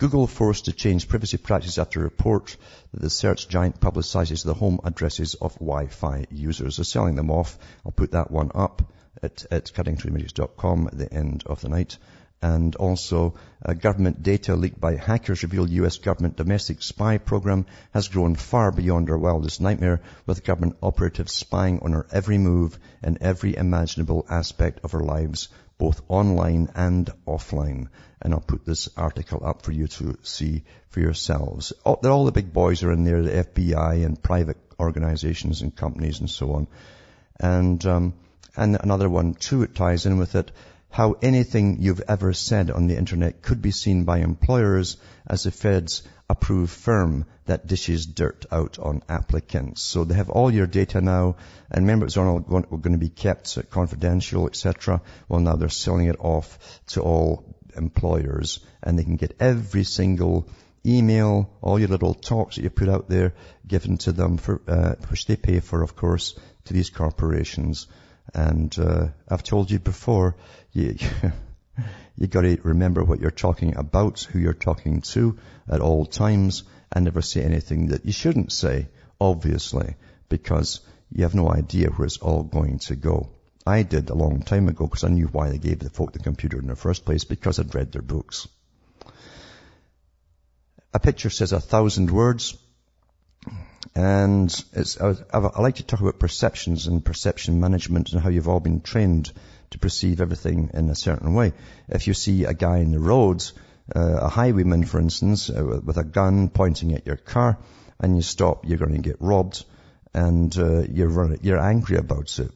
Google 0.00 0.26
forced 0.26 0.64
to 0.64 0.72
change 0.72 1.08
privacy 1.08 1.36
practices 1.36 1.78
after 1.78 2.00
a 2.00 2.04
report 2.04 2.56
that 2.90 3.02
the 3.02 3.10
search 3.10 3.50
giant 3.50 3.80
publicizes 3.80 4.42
the 4.42 4.54
home 4.54 4.80
addresses 4.82 5.34
of 5.34 5.52
Wi-Fi 5.56 6.24
users. 6.30 6.78
They're 6.78 6.86
selling 6.86 7.16
them 7.16 7.30
off. 7.30 7.58
I'll 7.84 7.92
put 7.92 8.12
that 8.12 8.30
one 8.30 8.50
up 8.54 8.80
at, 9.22 9.44
at 9.50 9.66
cuttingthroughthematrix.com 9.66 10.86
at 10.86 10.96
the 10.96 11.12
end 11.12 11.42
of 11.44 11.60
the 11.60 11.68
night. 11.68 11.98
And 12.40 12.74
also, 12.76 13.34
uh, 13.62 13.74
government 13.74 14.22
data 14.22 14.56
leaked 14.56 14.80
by 14.80 14.96
hackers 14.96 15.42
reveal 15.42 15.68
U.S. 15.68 15.98
government 15.98 16.36
domestic 16.36 16.80
spy 16.80 17.18
program 17.18 17.66
has 17.92 18.08
grown 18.08 18.36
far 18.36 18.72
beyond 18.72 19.10
our 19.10 19.18
wildest 19.18 19.60
nightmare, 19.60 20.00
with 20.24 20.44
government 20.44 20.78
operatives 20.82 21.32
spying 21.32 21.80
on 21.80 21.92
our 21.92 22.06
every 22.10 22.38
move 22.38 22.78
and 23.02 23.18
every 23.20 23.54
imaginable 23.54 24.24
aspect 24.30 24.80
of 24.82 24.94
our 24.94 25.02
lives, 25.02 25.48
both 25.80 26.02
online 26.08 26.68
and 26.76 27.10
offline 27.26 27.88
and 28.22 28.34
I'll 28.34 28.40
put 28.40 28.64
this 28.64 28.88
article 28.96 29.40
up 29.44 29.62
for 29.62 29.72
you 29.72 29.86
to 29.88 30.18
see 30.22 30.62
for 30.90 31.00
yourselves. 31.00 31.72
All, 31.84 32.00
all 32.04 32.24
the 32.26 32.32
big 32.32 32.52
boys 32.52 32.82
are 32.82 32.92
in 32.92 33.04
there, 33.04 33.22
the 33.22 33.44
FBI 33.44 34.04
and 34.04 34.22
private 34.22 34.58
organizations 34.78 35.62
and 35.62 35.74
companies 35.74 36.20
and 36.20 36.28
so 36.28 36.52
on. 36.52 36.66
And, 37.38 37.84
um, 37.86 38.14
and 38.56 38.76
another 38.78 39.08
one 39.08 39.34
too, 39.34 39.62
it 39.62 39.74
ties 39.74 40.04
in 40.04 40.18
with 40.18 40.34
it, 40.34 40.50
how 40.90 41.16
anything 41.22 41.78
you've 41.80 42.02
ever 42.08 42.34
said 42.34 42.70
on 42.70 42.86
the 42.86 42.98
internet 42.98 43.40
could 43.40 43.62
be 43.62 43.70
seen 43.70 44.04
by 44.04 44.18
employers 44.18 44.98
as 45.26 45.44
the 45.44 45.50
feds 45.50 46.02
approve 46.30 46.70
firm 46.70 47.26
that 47.46 47.66
dishes 47.66 48.06
dirt 48.06 48.46
out 48.52 48.78
on 48.78 49.02
applicants. 49.08 49.82
So 49.82 50.04
they 50.04 50.14
have 50.14 50.30
all 50.30 50.52
your 50.52 50.68
data 50.68 51.00
now, 51.00 51.34
and 51.68 51.82
remember 51.82 52.06
it's 52.06 52.16
all 52.16 52.38
going, 52.38 52.92
to 52.92 52.98
be 52.98 53.08
kept 53.08 53.58
confidential, 53.70 54.46
etc. 54.46 55.02
Well, 55.28 55.40
now 55.40 55.56
they're 55.56 55.68
selling 55.68 56.06
it 56.06 56.20
off 56.20 56.80
to 56.88 57.00
all 57.02 57.44
employers 57.76 58.60
and 58.82 58.96
they 58.96 59.02
can 59.02 59.16
get 59.16 59.36
every 59.40 59.84
single 59.84 60.48
email, 60.86 61.50
all 61.60 61.80
your 61.80 61.88
little 61.88 62.14
talks 62.14 62.56
that 62.56 62.62
you 62.62 62.70
put 62.70 62.88
out 62.88 63.08
there 63.08 63.34
given 63.66 63.98
to 63.98 64.12
them 64.12 64.36
for, 64.36 64.62
uh, 64.68 64.94
which 65.08 65.26
they 65.26 65.36
pay 65.36 65.58
for, 65.58 65.82
of 65.82 65.96
course, 65.96 66.38
to 66.66 66.72
these 66.72 66.90
corporations. 66.90 67.88
And, 68.32 68.76
uh, 68.78 69.08
I've 69.28 69.42
told 69.42 69.70
you 69.70 69.80
before, 69.80 70.36
you, 70.72 70.96
you 72.20 72.26
gotta 72.26 72.58
remember 72.62 73.02
what 73.02 73.18
you're 73.18 73.30
talking 73.30 73.76
about, 73.76 74.20
who 74.20 74.38
you're 74.38 74.52
talking 74.52 75.00
to 75.00 75.38
at 75.68 75.80
all 75.80 76.04
times, 76.04 76.64
and 76.92 77.06
never 77.06 77.22
say 77.22 77.42
anything 77.42 77.88
that 77.88 78.04
you 78.04 78.12
shouldn't 78.12 78.52
say, 78.52 78.88
obviously, 79.18 79.96
because 80.28 80.80
you 81.10 81.22
have 81.22 81.34
no 81.34 81.50
idea 81.50 81.88
where 81.88 82.04
it's 82.04 82.18
all 82.18 82.42
going 82.42 82.78
to 82.80 82.94
go. 82.94 83.30
I 83.66 83.84
did 83.84 84.10
a 84.10 84.14
long 84.14 84.42
time 84.42 84.68
ago 84.68 84.86
because 84.86 85.02
I 85.02 85.08
knew 85.08 85.28
why 85.28 85.48
they 85.48 85.56
gave 85.56 85.78
the 85.78 85.88
folk 85.88 86.12
the 86.12 86.18
computer 86.18 86.58
in 86.58 86.66
the 86.66 86.76
first 86.76 87.06
place 87.06 87.24
because 87.24 87.58
I'd 87.58 87.74
read 87.74 87.90
their 87.92 88.02
books. 88.02 88.46
A 90.92 90.98
picture 90.98 91.30
says 91.30 91.52
a 91.52 91.60
thousand 91.60 92.10
words. 92.10 92.56
And 93.94 94.64
I, 95.00 95.14
I 95.32 95.60
like 95.62 95.76
to 95.76 95.84
talk 95.84 96.00
about 96.00 96.18
perceptions 96.18 96.86
and 96.86 97.04
perception 97.04 97.60
management 97.60 98.12
and 98.12 98.20
how 98.20 98.28
you've 98.28 98.48
all 98.48 98.60
been 98.60 98.82
trained 98.82 99.32
to 99.70 99.78
perceive 99.78 100.20
everything 100.20 100.70
in 100.74 100.90
a 100.90 100.94
certain 100.94 101.34
way. 101.34 101.52
If 101.88 102.06
you 102.06 102.14
see 102.14 102.44
a 102.44 102.54
guy 102.54 102.78
in 102.78 102.90
the 102.92 102.98
roads, 102.98 103.52
uh, 103.94 104.18
a 104.22 104.28
highwayman, 104.28 104.84
for 104.84 105.00
instance, 105.00 105.50
uh, 105.50 105.80
with 105.84 105.96
a 105.96 106.04
gun 106.04 106.48
pointing 106.48 106.94
at 106.94 107.06
your 107.06 107.16
car, 107.16 107.58
and 107.98 108.16
you 108.16 108.22
stop, 108.22 108.66
you're 108.66 108.78
going 108.78 108.94
to 108.94 109.08
get 109.08 109.20
robbed, 109.20 109.64
and 110.14 110.56
uh, 110.58 110.82
you're 110.82 111.34
you're 111.42 111.58
angry 111.58 111.96
about 111.96 112.38
it. 112.38 112.50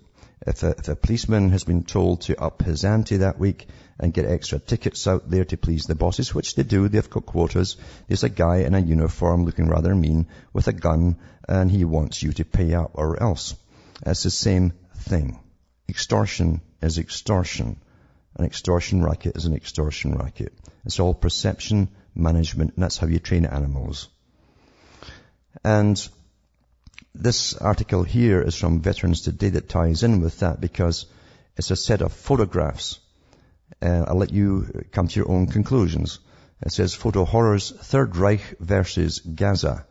If 0.46 0.62
a, 0.62 0.70
if 0.78 0.88
a 0.88 0.96
policeman 0.96 1.50
has 1.50 1.64
been 1.64 1.84
told 1.84 2.22
to 2.22 2.40
up 2.40 2.62
his 2.62 2.84
ante 2.84 3.18
that 3.18 3.38
week 3.38 3.66
and 3.98 4.12
get 4.12 4.26
extra 4.26 4.58
tickets 4.58 5.06
out 5.06 5.30
there 5.30 5.44
to 5.46 5.56
please 5.56 5.86
the 5.86 5.94
bosses, 5.94 6.34
which 6.34 6.54
they 6.54 6.64
do, 6.64 6.88
they've 6.88 7.08
got 7.08 7.24
quotas, 7.24 7.76
there's 8.08 8.24
a 8.24 8.28
guy 8.28 8.58
in 8.58 8.74
a 8.74 8.80
uniform 8.80 9.44
looking 9.44 9.68
rather 9.68 9.94
mean 9.94 10.26
with 10.52 10.68
a 10.68 10.72
gun 10.72 11.16
and 11.48 11.70
he 11.70 11.84
wants 11.84 12.22
you 12.22 12.32
to 12.32 12.44
pay 12.44 12.74
up 12.74 12.90
or 12.94 13.22
else. 13.22 13.54
It's 14.04 14.24
the 14.24 14.30
same 14.30 14.74
thing. 14.96 15.40
Extortion 15.88 16.60
is 16.84 16.98
extortion. 16.98 17.76
An 18.36 18.44
extortion 18.44 19.02
racket 19.02 19.36
is 19.36 19.44
an 19.46 19.54
extortion 19.54 20.14
racket. 20.14 20.52
It's 20.84 21.00
all 21.00 21.14
perception 21.14 21.88
management 22.14 22.74
and 22.74 22.82
that's 22.82 22.98
how 22.98 23.06
you 23.06 23.18
train 23.18 23.46
animals. 23.46 24.08
And 25.64 26.08
this 27.14 27.54
article 27.54 28.02
here 28.02 28.42
is 28.42 28.56
from 28.56 28.80
Veterans 28.80 29.22
Today 29.22 29.50
that 29.50 29.68
ties 29.68 30.02
in 30.02 30.20
with 30.20 30.40
that 30.40 30.60
because 30.60 31.06
it's 31.56 31.70
a 31.70 31.76
set 31.76 32.02
of 32.02 32.12
photographs. 32.12 32.98
Uh, 33.80 34.04
I'll 34.08 34.16
let 34.16 34.32
you 34.32 34.84
come 34.92 35.08
to 35.08 35.20
your 35.20 35.30
own 35.30 35.46
conclusions. 35.46 36.18
It 36.62 36.72
says 36.72 36.94
photo 36.94 37.24
horrors, 37.24 37.70
Third 37.70 38.16
Reich 38.16 38.58
versus 38.58 39.20
Gaza. 39.20 39.86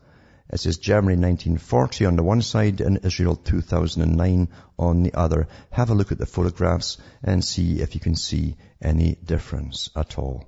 It 0.52 0.60
says 0.60 0.76
Germany 0.76 1.16
1940 1.16 2.06
on 2.06 2.16
the 2.16 2.22
one 2.22 2.42
side 2.42 2.80
and 2.80 3.04
Israel 3.04 3.34
2009 3.36 4.48
on 4.78 5.02
the 5.02 5.14
other. 5.14 5.48
Have 5.70 5.90
a 5.90 5.94
look 5.94 6.12
at 6.12 6.18
the 6.18 6.26
photographs 6.26 6.98
and 7.22 7.44
see 7.44 7.80
if 7.80 7.94
you 7.94 8.00
can 8.00 8.14
see 8.14 8.56
any 8.80 9.16
difference 9.24 9.90
at 9.96 10.18
all. 10.18 10.46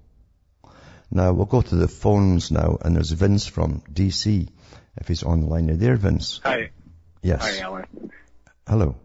Now 1.11 1.33
we'll 1.33 1.47
go 1.47 1.63
to 1.63 1.75
the 1.77 1.89
phones 1.89 2.51
now 2.51 2.79
and 2.83 2.95
there's 2.95 3.13
Vince 3.13 3.47
from 3.47 3.81
DC 3.93 4.49
if 4.97 5.09
he's 5.09 5.23
on 5.23 5.41
the 5.41 5.47
line. 5.47 5.71
Are 5.71 5.77
there, 5.77 5.97
Vince? 5.97 6.41
Hi. 6.45 6.71
Yes. 7.23 7.43
Hi, 7.43 7.65
Alan. 7.65 8.13
Hello. 8.69 8.97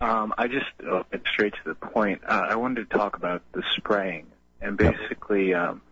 Um, 0.00 0.34
I 0.36 0.48
just 0.48 0.66
uh, 0.86 1.04
get 1.10 1.22
straight 1.32 1.54
to 1.54 1.60
the 1.64 1.74
point. 1.74 2.22
Uh, 2.26 2.46
I 2.50 2.56
wanted 2.56 2.90
to 2.90 2.98
talk 2.98 3.16
about 3.16 3.42
the 3.52 3.62
spraying 3.76 4.26
and 4.60 4.76
basically 4.76 5.50
yep. 5.50 5.70
um, 5.70 5.82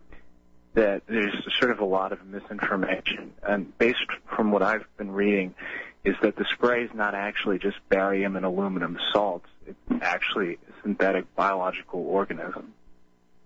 that 0.73 1.03
there's 1.07 1.33
sort 1.59 1.71
of 1.71 1.79
a 1.79 1.85
lot 1.85 2.11
of 2.11 2.25
misinformation. 2.25 3.33
And 3.43 3.77
based 3.77 3.99
from 4.35 4.51
what 4.51 4.61
I've 4.61 4.85
been 4.97 5.11
reading, 5.11 5.53
is 6.03 6.15
that 6.21 6.35
the 6.35 6.45
spray 6.53 6.83
is 6.83 6.89
not 6.93 7.13
actually 7.13 7.59
just 7.59 7.77
barium 7.89 8.35
and 8.35 8.45
aluminum 8.45 8.97
salts. 9.11 9.47
It's 9.67 9.77
actually 10.01 10.53
a 10.53 10.81
synthetic 10.81 11.33
biological 11.35 12.01
organism. 12.01 12.73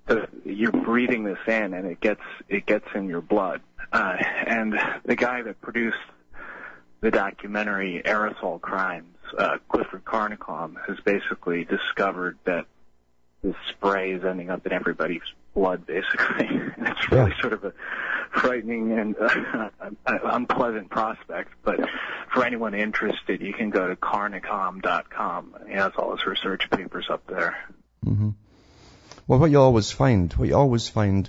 So 0.07 0.27
you're 0.45 0.71
breathing 0.71 1.23
this 1.23 1.39
in, 1.47 1.73
and 1.73 1.87
it 1.87 1.99
gets 1.99 2.21
it 2.47 2.65
gets 2.65 2.85
in 2.93 3.09
your 3.09 3.21
blood. 3.21 3.61
Uh, 3.91 4.15
and 4.45 4.79
the 5.03 5.15
guy 5.15 5.41
that 5.41 5.59
produced 5.61 5.97
the 7.01 7.11
documentary 7.11 8.01
Aerosol 8.05 8.61
Crimes, 8.61 9.17
uh, 9.37 9.57
Clifford 9.67 10.05
Carnicom, 10.05 10.75
has 10.87 10.97
basically 11.03 11.65
discovered 11.65 12.37
that 12.45 12.65
this 13.43 13.55
spray 13.69 14.11
is 14.11 14.23
ending 14.23 14.49
up 14.49 14.65
in 14.65 14.71
everybody's 14.71 15.21
blood, 15.55 15.87
basically. 15.87 16.45
and 16.47 16.87
it's 16.87 17.11
really 17.11 17.31
yeah. 17.31 17.41
sort 17.41 17.53
of 17.53 17.63
a 17.63 17.73
frightening 18.31 18.91
and 18.91 19.15
uh, 19.17 19.69
unpleasant 20.05 20.89
prospect. 20.91 21.51
But 21.63 21.79
for 22.31 22.45
anyone 22.45 22.75
interested, 22.75 23.41
you 23.41 23.53
can 23.53 23.71
go 23.71 23.87
to 23.87 23.95
carnicom.com. 23.95 25.55
He 25.67 25.73
has 25.73 25.93
all 25.97 26.11
his 26.11 26.25
research 26.27 26.69
papers 26.69 27.07
up 27.09 27.25
there. 27.25 27.57
Mm-hmm. 28.05 28.29
Well, 29.27 29.39
what 29.39 29.49
you 29.49 29.59
always 29.59 29.89
find, 29.89 30.31
what 30.33 30.47
you 30.47 30.55
always 30.55 30.87
find 30.87 31.27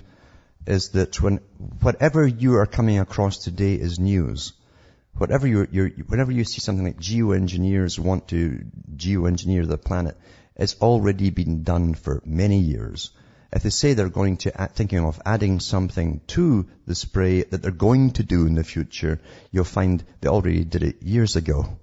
is 0.67 0.89
that 0.89 1.19
when 1.21 1.37
whatever 1.81 2.27
you 2.27 2.55
are 2.57 2.67
coming 2.67 2.99
across 2.99 3.39
today 3.39 3.73
is 3.73 3.97
news, 3.97 4.53
whatever 5.15 5.47
you 5.47 5.67
you 5.71 6.05
whenever 6.07 6.31
you 6.31 6.43
see 6.43 6.59
something 6.59 6.85
like 6.85 6.97
geoengineers 6.97 7.97
want 7.97 8.27
to 8.27 8.65
geoengineer 8.95 9.67
the 9.67 9.77
planet, 9.77 10.15
it's 10.55 10.75
already 10.79 11.31
been 11.31 11.63
done 11.63 11.95
for 11.95 12.21
many 12.25 12.59
years. 12.59 13.11
If 13.51 13.63
they 13.63 13.69
say 13.69 13.93
they're 13.93 14.09
going 14.09 14.37
to 14.37 14.51
thinking 14.73 14.99
of 14.99 15.21
adding 15.25 15.59
something 15.59 16.21
to 16.27 16.67
the 16.85 16.95
spray 16.95 17.43
that 17.43 17.61
they're 17.61 17.71
going 17.71 18.11
to 18.11 18.23
do 18.23 18.45
in 18.45 18.55
the 18.55 18.63
future, 18.63 19.21
you'll 19.51 19.63
find 19.63 20.03
they 20.21 20.27
already 20.27 20.65
did 20.65 20.83
it 20.83 21.01
years 21.01 21.35
ago. 21.35 21.77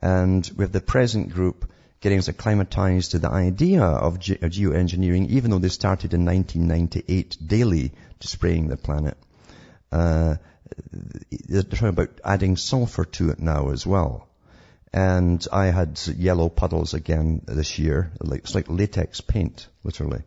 And 0.00 0.50
with 0.56 0.72
the 0.72 0.80
present 0.80 1.30
group 1.30 1.70
getting 2.00 2.18
us 2.18 2.28
acclimatized 2.28 3.12
to 3.12 3.18
the 3.18 3.30
idea 3.30 3.82
of, 3.82 4.18
ge- 4.18 4.42
of 4.42 4.50
geoengineering, 4.50 5.28
even 5.28 5.50
though 5.50 5.58
they 5.58 5.68
started 5.68 6.14
in 6.14 6.24
1998 6.24 7.36
daily 7.46 7.92
to 8.20 8.26
spraying 8.26 8.68
the 8.68 8.76
planet, 8.76 9.16
uh, 9.92 10.36
they're 11.48 11.62
talking 11.62 11.88
about 11.88 12.20
adding 12.24 12.56
sulfur 12.56 13.04
to 13.04 13.30
it 13.30 13.38
now 13.38 13.70
as 13.70 13.86
well. 13.86 14.28
And 14.92 15.46
I 15.52 15.66
had 15.66 16.00
yellow 16.16 16.48
puddles 16.48 16.94
again 16.94 17.42
this 17.46 17.78
year. 17.78 18.12
Like, 18.20 18.40
it's 18.40 18.54
like 18.54 18.68
latex 18.68 19.20
paint, 19.20 19.68
literally. 19.84 20.22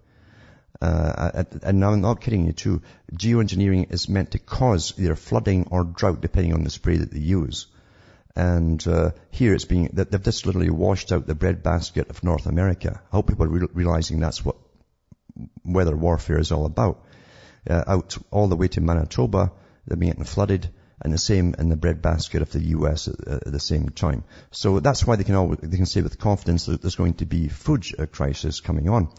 Uh, 0.82 1.44
and 1.64 1.80
now 1.80 1.92
I'm 1.92 2.02
not 2.02 2.22
kidding 2.22 2.46
you 2.46 2.54
too. 2.54 2.82
Geoengineering 3.14 3.92
is 3.92 4.10
meant 4.10 4.32
to 4.32 4.40
cause 4.40 4.94
either 4.98 5.16
flooding 5.16 5.68
or 5.72 5.84
drought 5.84 6.22
depending 6.22 6.54
on 6.54 6.64
the 6.64 6.70
spray 6.70 6.98
that 6.98 7.12
they 7.12 7.20
use. 7.20 7.68
And 8.36 8.86
uh, 8.86 9.12
here 9.32 9.54
it's 9.54 9.66
being, 9.66 9.90
they've 9.94 10.22
just 10.22 10.46
literally 10.46 10.70
washed 10.70 11.12
out 11.14 11.26
the 11.26 11.36
breadbasket 11.36 12.10
of 12.10 12.24
North 12.24 12.48
America. 12.48 13.02
I 13.12 13.16
hope 13.16 13.28
people 13.28 13.46
are 13.46 13.50
re- 13.50 13.68
realizing 13.74 14.20
that's 14.20 14.44
what 14.44 14.58
weather 15.64 15.96
warfare 15.96 16.40
is 16.40 16.52
all 16.52 16.66
about. 16.66 17.06
Uh, 17.70 17.84
out 17.88 18.18
all 18.32 18.48
the 18.48 18.58
way 18.58 18.68
to 18.68 18.82
Manitoba, 18.82 19.52
they're 19.88 19.98
being 19.98 20.24
flooded, 20.24 20.70
and 21.02 21.14
the 21.14 21.18
same 21.18 21.56
in 21.58 21.70
the 21.70 21.76
breadbasket 21.76 22.42
of 22.42 22.52
the 22.52 22.62
U.S. 22.78 23.08
At, 23.08 23.28
at, 23.28 23.52
the 23.52 23.60
same 23.60 23.90
time. 23.90 24.24
So 24.52 24.80
that's 24.80 25.06
why 25.06 25.16
they 25.16 25.24
can 25.24 25.36
always, 25.36 25.60
they 25.62 25.78
can 25.78 25.86
say 25.86 26.02
with 26.02 26.20
confidence 26.20 26.66
that 26.66 26.82
there's 26.82 26.96
going 26.96 27.16
to 27.16 27.26
be 27.26 27.48
food 27.48 27.86
uh, 27.98 28.06
crisis 28.06 28.60
coming 28.60 28.90
on. 28.90 29.10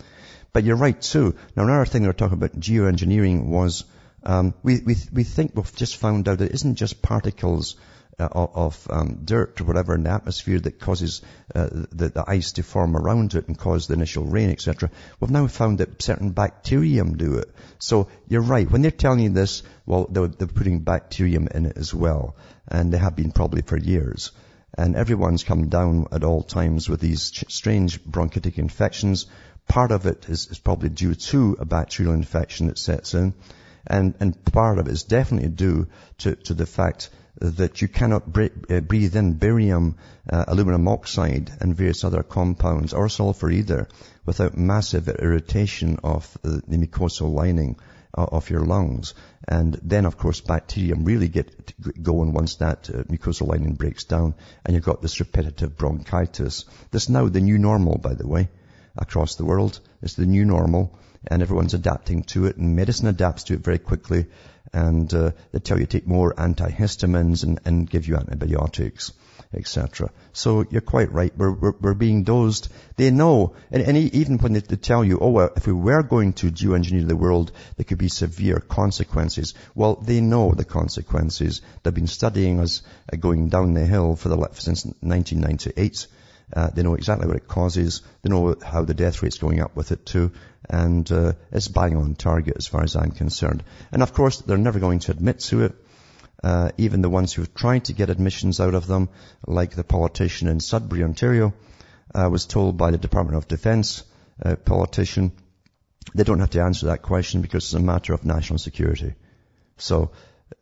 But 0.57 0.65
you're 0.65 0.77
right 0.77 0.99
too. 0.99 1.35
Now 1.55 1.65
another 1.65 1.85
thing 1.85 2.01
they 2.01 2.09
were 2.09 2.15
talking 2.15 2.39
about 2.39 2.59
geoengineering 2.59 3.45
was 3.45 3.85
um, 4.23 4.55
we, 4.63 4.81
we, 4.81 4.97
we 5.13 5.23
think 5.23 5.53
we've 5.55 5.77
just 5.77 5.99
found 5.99 6.27
out 6.29 6.41
it 6.41 6.51
isn't 6.51 6.77
just 6.77 7.03
particles 7.03 7.77
uh, 8.19 8.29
of 8.33 8.87
um, 8.89 9.21
dirt 9.23 9.61
or 9.61 9.65
whatever 9.65 9.95
in 9.95 10.05
the 10.05 10.11
atmosphere 10.13 10.59
that 10.59 10.81
causes 10.81 11.21
uh, 11.55 11.69
the, 11.93 12.09
the, 12.09 12.25
ice 12.27 12.53
to 12.53 12.63
form 12.63 12.97
around 12.97 13.35
it 13.35 13.49
and 13.49 13.59
cause 13.59 13.87
the 13.87 13.93
initial 13.93 14.25
rain, 14.25 14.49
etc. 14.49 14.91
We've 15.21 15.31
now 15.31 15.47
found 15.47 15.77
that 15.81 16.01
certain 16.01 16.31
bacterium 16.31 17.19
do 17.19 17.37
it. 17.37 17.55
So 17.79 18.09
you're 18.27 18.41
right. 18.41 18.71
When 18.71 18.81
they're 18.81 18.91
telling 18.91 19.21
you 19.21 19.29
this, 19.29 19.63
well, 19.85 20.07
they're, 20.11 20.29
they're 20.29 20.49
putting 20.49 20.79
bacterium 20.79 21.49
in 21.55 21.67
it 21.67 21.77
as 21.77 21.93
well. 21.93 22.35
And 22.67 22.95
they 22.95 22.99
have 22.99 23.15
been 23.15 23.33
probably 23.33 23.61
for 23.61 23.77
years. 23.77 24.33
And 24.73 24.97
everyone's 24.97 25.45
come 25.45 25.69
down 25.69 26.07
at 26.13 26.25
all 26.25 26.43
times 26.43 26.89
with 26.89 27.01
these 27.01 27.45
strange 27.49 28.03
bronchitic 28.03 28.59
infections. 28.59 29.27
Part 29.69 29.91
of 29.91 30.07
it 30.07 30.29
is, 30.29 30.49
is 30.49 30.59
probably 30.59 30.89
due 30.89 31.15
to 31.15 31.57
a 31.59 31.65
bacterial 31.65 32.15
infection 32.15 32.69
that 32.69 32.79
sets 32.79 33.15
in. 33.15 33.35
And, 33.87 34.15
and 34.21 34.45
part 34.45 34.79
of 34.79 34.87
it 34.87 34.93
is 34.93 35.05
definitely 35.05 35.51
due 35.51 35.89
to, 36.19 36.35
to 36.35 36.55
the 36.55 36.67
fact 36.67 37.11
that 37.41 37.83
you 37.83 37.89
cannot 37.89 38.23
uh, 38.37 38.81
breathe 38.81 39.17
in 39.17 39.35
barium, 39.35 39.97
uh, 40.31 40.45
aluminum 40.49 40.89
oxide, 40.89 41.51
and 41.61 41.77
various 41.77 42.03
other 42.03 42.23
compounds, 42.23 42.95
or 42.95 43.09
sulfur 43.09 43.51
either, 43.51 43.89
without 44.25 44.57
massive 44.57 45.09
irritation 45.09 45.99
of 46.03 46.37
the, 46.43 46.79
mucosal 46.79 47.33
lining 47.33 47.77
of 48.15 48.49
your 48.49 48.65
lungs. 48.65 49.13
And 49.47 49.79
then, 49.83 50.07
of 50.07 50.17
course, 50.17 50.41
bacterium 50.41 51.05
really 51.05 51.29
get 51.29 51.75
going 52.03 52.33
once 52.33 52.57
that 52.57 52.89
uh, 52.89 53.05
mucosal 53.05 53.49
lining 53.49 53.75
breaks 53.75 54.05
down, 54.05 54.35
and 54.65 54.75
you've 54.75 54.85
got 54.85 55.03
this 55.03 55.21
repetitive 55.21 55.77
bronchitis. 55.77 56.65
This 56.91 57.05
is 57.05 57.11
now 57.11 57.29
the 57.29 57.41
new 57.41 57.59
normal, 57.59 57.99
by 57.99 58.15
the 58.15 58.27
way, 58.27 58.49
across 58.97 59.37
the 59.37 59.45
world. 59.45 59.81
It's 60.03 60.15
the 60.15 60.27
new 60.27 60.45
normal, 60.45 60.99
and 61.27 61.43
everyone's 61.43 61.75
adapting 61.75 62.25
to 62.25 62.47
it, 62.47 62.57
and 62.57 62.77
medicine 62.77 63.09
adapts 63.09 63.45
to 63.45 63.55
it 63.55 63.61
very 63.61 63.79
quickly 63.79 64.27
and 64.73 65.13
uh, 65.15 65.31
they 65.53 65.59
tell 65.59 65.79
you 65.79 65.87
take 65.87 66.07
more 66.07 66.35
antihistamines 66.35 67.45
and, 67.45 67.61
and 67.65 67.89
give 67.89 68.07
you 68.07 68.17
antibiotics, 68.17 69.13
etc. 69.55 70.11
So 70.33 70.67
you're 70.71 70.81
quite 70.81 71.13
right. 71.13 71.33
We're, 71.37 71.53
we're, 71.53 71.75
we're 71.81 71.95
being 71.95 72.25
dosed. 72.25 72.69
They 72.97 73.11
know, 73.11 73.55
and, 73.71 73.83
and 73.83 73.97
even 73.97 74.39
when 74.39 74.53
they, 74.53 74.61
they, 74.61 74.77
tell 74.77 75.05
you, 75.05 75.19
oh, 75.19 75.31
well, 75.31 75.51
if 75.57 75.67
we 75.67 75.73
were 75.73 76.03
going 76.03 76.35
to 76.35 76.51
geoengineer 76.51 77.07
the 77.07 77.17
world, 77.17 77.53
there 77.77 77.85
could 77.85 77.99
be 77.99 78.09
severe 78.09 78.61
consequences. 78.61 79.55
Well, 79.75 79.97
they 79.97 80.21
know 80.21 80.53
the 80.53 80.65
consequences. 80.65 81.63
They've 81.83 81.95
been 81.95 82.07
studying 82.07 82.61
us 82.61 82.83
uh, 83.11 83.17
going 83.17 83.49
down 83.49 83.75
the 83.75 83.87
hill 83.87 84.17
for 84.17 84.29
the 84.29 84.37
since 84.55 84.85
1998. 84.85 86.07
Uh, 86.53 86.71
they 86.71 86.83
know 86.83 86.95
exactly 86.95 87.27
what 87.27 87.37
it 87.37 87.49
causes. 87.49 88.03
They 88.23 88.31
know 88.31 88.55
how 88.65 88.85
the 88.85 88.95
death 88.95 89.23
rate's 89.23 89.39
going 89.39 89.61
up 89.61 89.75
with 89.77 89.93
it 89.93 90.07
too. 90.07 90.33
And 90.69 91.11
uh, 91.11 91.33
it's 91.51 91.69
bang 91.69 91.97
on 91.97 92.15
target 92.15 92.57
as 92.57 92.67
far 92.67 92.83
as 92.83 92.97
I'm 92.97 93.11
concerned. 93.11 93.65
And 93.93 94.03
of 94.03 94.13
course, 94.13 94.41
they're 94.41 94.57
never 94.57 94.79
going 94.79 95.01
to 95.01 95.13
admit 95.13 95.41
to 95.41 95.65
it. 95.65 95.75
Uh, 96.43 96.71
even 96.77 97.03
the 97.03 97.11
ones 97.11 97.33
who've 97.33 97.55
tried 97.55 97.87
to 97.87 97.93
get 97.93 98.11
admissions 98.11 98.61
out 98.61 98.75
of 98.75 98.87
them, 98.87 99.09
like 99.47 99.75
the 99.75 99.85
politician 99.85 100.49
in 100.49 100.61
Sudbury, 100.61 101.03
Ontario, 101.03 101.55
uh, 102.15 102.29
was 102.31 102.47
told 102.47 102.77
by 102.77 102.91
the 102.91 102.99
Department 102.99 103.39
of 103.39 103.49
Defense 103.49 104.05
uh, 104.45 104.55
politician, 104.57 105.33
they 106.15 106.25
don't 106.25 106.41
have 106.41 106.51
to 106.51 106.63
answer 106.63 106.87
that 106.87 107.03
question 107.03 107.43
because 107.43 107.65
it's 107.65 107.75
a 107.75 107.81
matter 107.81 108.13
of 108.13 108.25
national 108.25 108.59
security. 108.59 109.15
So 109.79 110.13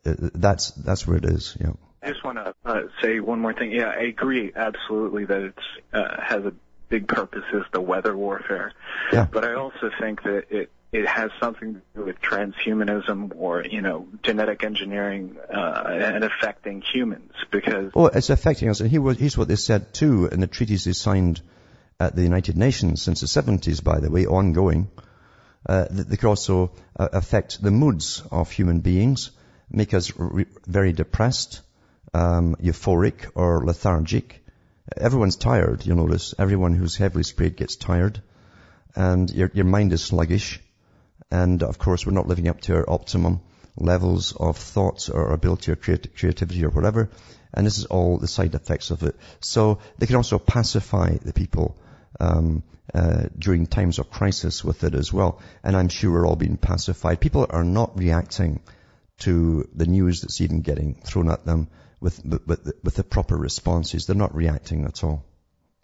uh, 0.05 0.13
that's 0.33 0.71
that's 0.71 1.05
where 1.05 1.17
it 1.17 1.25
is. 1.25 1.55
Yeah. 1.59 1.73
I 2.05 2.09
just 2.09 2.23
want 2.23 2.37
to 2.37 2.53
uh, 2.63 2.81
say 3.01 3.19
one 3.19 3.39
more 3.39 3.53
thing. 3.53 3.71
Yeah, 3.71 3.89
I 3.89 4.03
agree 4.03 4.51
absolutely 4.55 5.25
that 5.25 5.41
it 5.41 5.59
uh, 5.91 6.21
has 6.21 6.45
a 6.45 6.53
big 6.87 7.07
purpose 7.07 7.43
is 7.51 7.63
the 7.73 7.81
weather 7.81 8.15
warfare. 8.15 8.73
Yeah. 9.11 9.25
But 9.29 9.43
I 9.43 9.55
also 9.55 9.89
think 9.99 10.21
that 10.21 10.45
it 10.51 10.69
it 10.91 11.07
has 11.07 11.31
something 11.39 11.73
to 11.73 11.81
do 11.95 12.05
with 12.05 12.21
transhumanism 12.21 13.33
or 13.35 13.65
you 13.65 13.81
know 13.81 14.07
genetic 14.21 14.63
engineering 14.63 15.37
uh, 15.51 15.83
and 15.87 16.23
affecting 16.23 16.81
humans 16.81 17.31
because. 17.49 17.91
Oh, 17.95 18.05
it's 18.05 18.29
affecting 18.29 18.69
us, 18.69 18.81
and 18.81 18.91
he 18.91 18.99
was, 18.99 19.17
here's 19.17 19.37
what 19.37 19.47
they 19.47 19.55
said 19.55 19.91
too 19.93 20.27
in 20.31 20.41
the 20.41 20.47
treaties 20.47 20.85
they 20.85 20.93
signed 20.93 21.41
at 21.99 22.15
the 22.15 22.21
United 22.21 22.55
Nations 22.55 23.01
since 23.01 23.21
the 23.21 23.27
70s, 23.27 23.83
by 23.83 23.99
the 23.99 24.11
way, 24.11 24.27
ongoing. 24.27 24.91
Uh, 25.67 25.87
they 25.89 26.17
could 26.17 26.29
also 26.29 26.71
uh, 26.99 27.07
affect 27.13 27.63
the 27.63 27.71
moods 27.71 28.21
of 28.31 28.51
human 28.51 28.81
beings, 28.81 29.31
make 29.71 29.95
us 29.95 30.13
re- 30.15 30.45
very 30.67 30.93
depressed, 30.93 31.61
um, 32.15 32.55
euphoric 32.61 33.29
or 33.35 33.65
lethargic. 33.65 34.41
Everyone's 34.95 35.35
tired, 35.35 35.85
you'll 35.85 35.97
notice. 35.97 36.33
Everyone 36.39 36.73
who's 36.73 36.95
heavily 36.95 37.23
sprayed 37.23 37.57
gets 37.57 37.75
tired. 37.75 38.21
And 38.95 39.29
your, 39.29 39.51
your 39.53 39.65
mind 39.65 39.91
is 39.91 40.03
sluggish. 40.03 40.61
And 41.29 41.61
of 41.61 41.77
course, 41.77 42.05
we're 42.05 42.13
not 42.13 42.27
living 42.27 42.47
up 42.47 42.61
to 42.61 42.75
our 42.75 42.89
optimum 42.89 43.41
levels 43.75 44.33
of 44.33 44.57
thoughts 44.57 45.09
or 45.09 45.33
ability 45.33 45.73
or 45.73 45.75
creativity 45.75 46.63
or 46.63 46.69
whatever. 46.69 47.09
And 47.53 47.67
this 47.67 47.77
is 47.77 47.85
all 47.85 48.17
the 48.17 48.27
side 48.27 48.55
effects 48.55 48.91
of 48.91 49.03
it. 49.03 49.15
So 49.41 49.79
they 49.97 50.05
can 50.05 50.15
also 50.15 50.39
pacify 50.39 51.17
the 51.17 51.33
people 51.33 51.75
um, 52.19 52.63
uh, 52.93 53.23
during 53.37 53.65
times 53.65 53.99
of 53.99 54.09
crisis 54.09 54.63
with 54.63 54.85
it 54.85 54.95
as 54.95 55.11
well. 55.11 55.41
And 55.63 55.75
I'm 55.75 55.89
sure 55.89 56.11
we're 56.11 56.27
all 56.27 56.37
being 56.37 56.57
pacified. 56.57 57.19
People 57.19 57.47
are 57.49 57.65
not 57.65 57.97
reacting 57.97 58.61
to 59.19 59.67
the 59.75 59.85
news 59.85 60.21
that's 60.21 60.39
even 60.39 60.61
getting 60.61 61.01
thrown 61.03 61.29
at 61.29 61.45
them 61.45 61.67
with, 62.05 62.23
with, 62.23 62.71
with 62.83 62.95
the 62.95 63.03
proper 63.03 63.35
responses. 63.35 64.05
They're 64.05 64.15
not 64.15 64.35
reacting 64.35 64.85
at 64.85 65.03
all. 65.03 65.25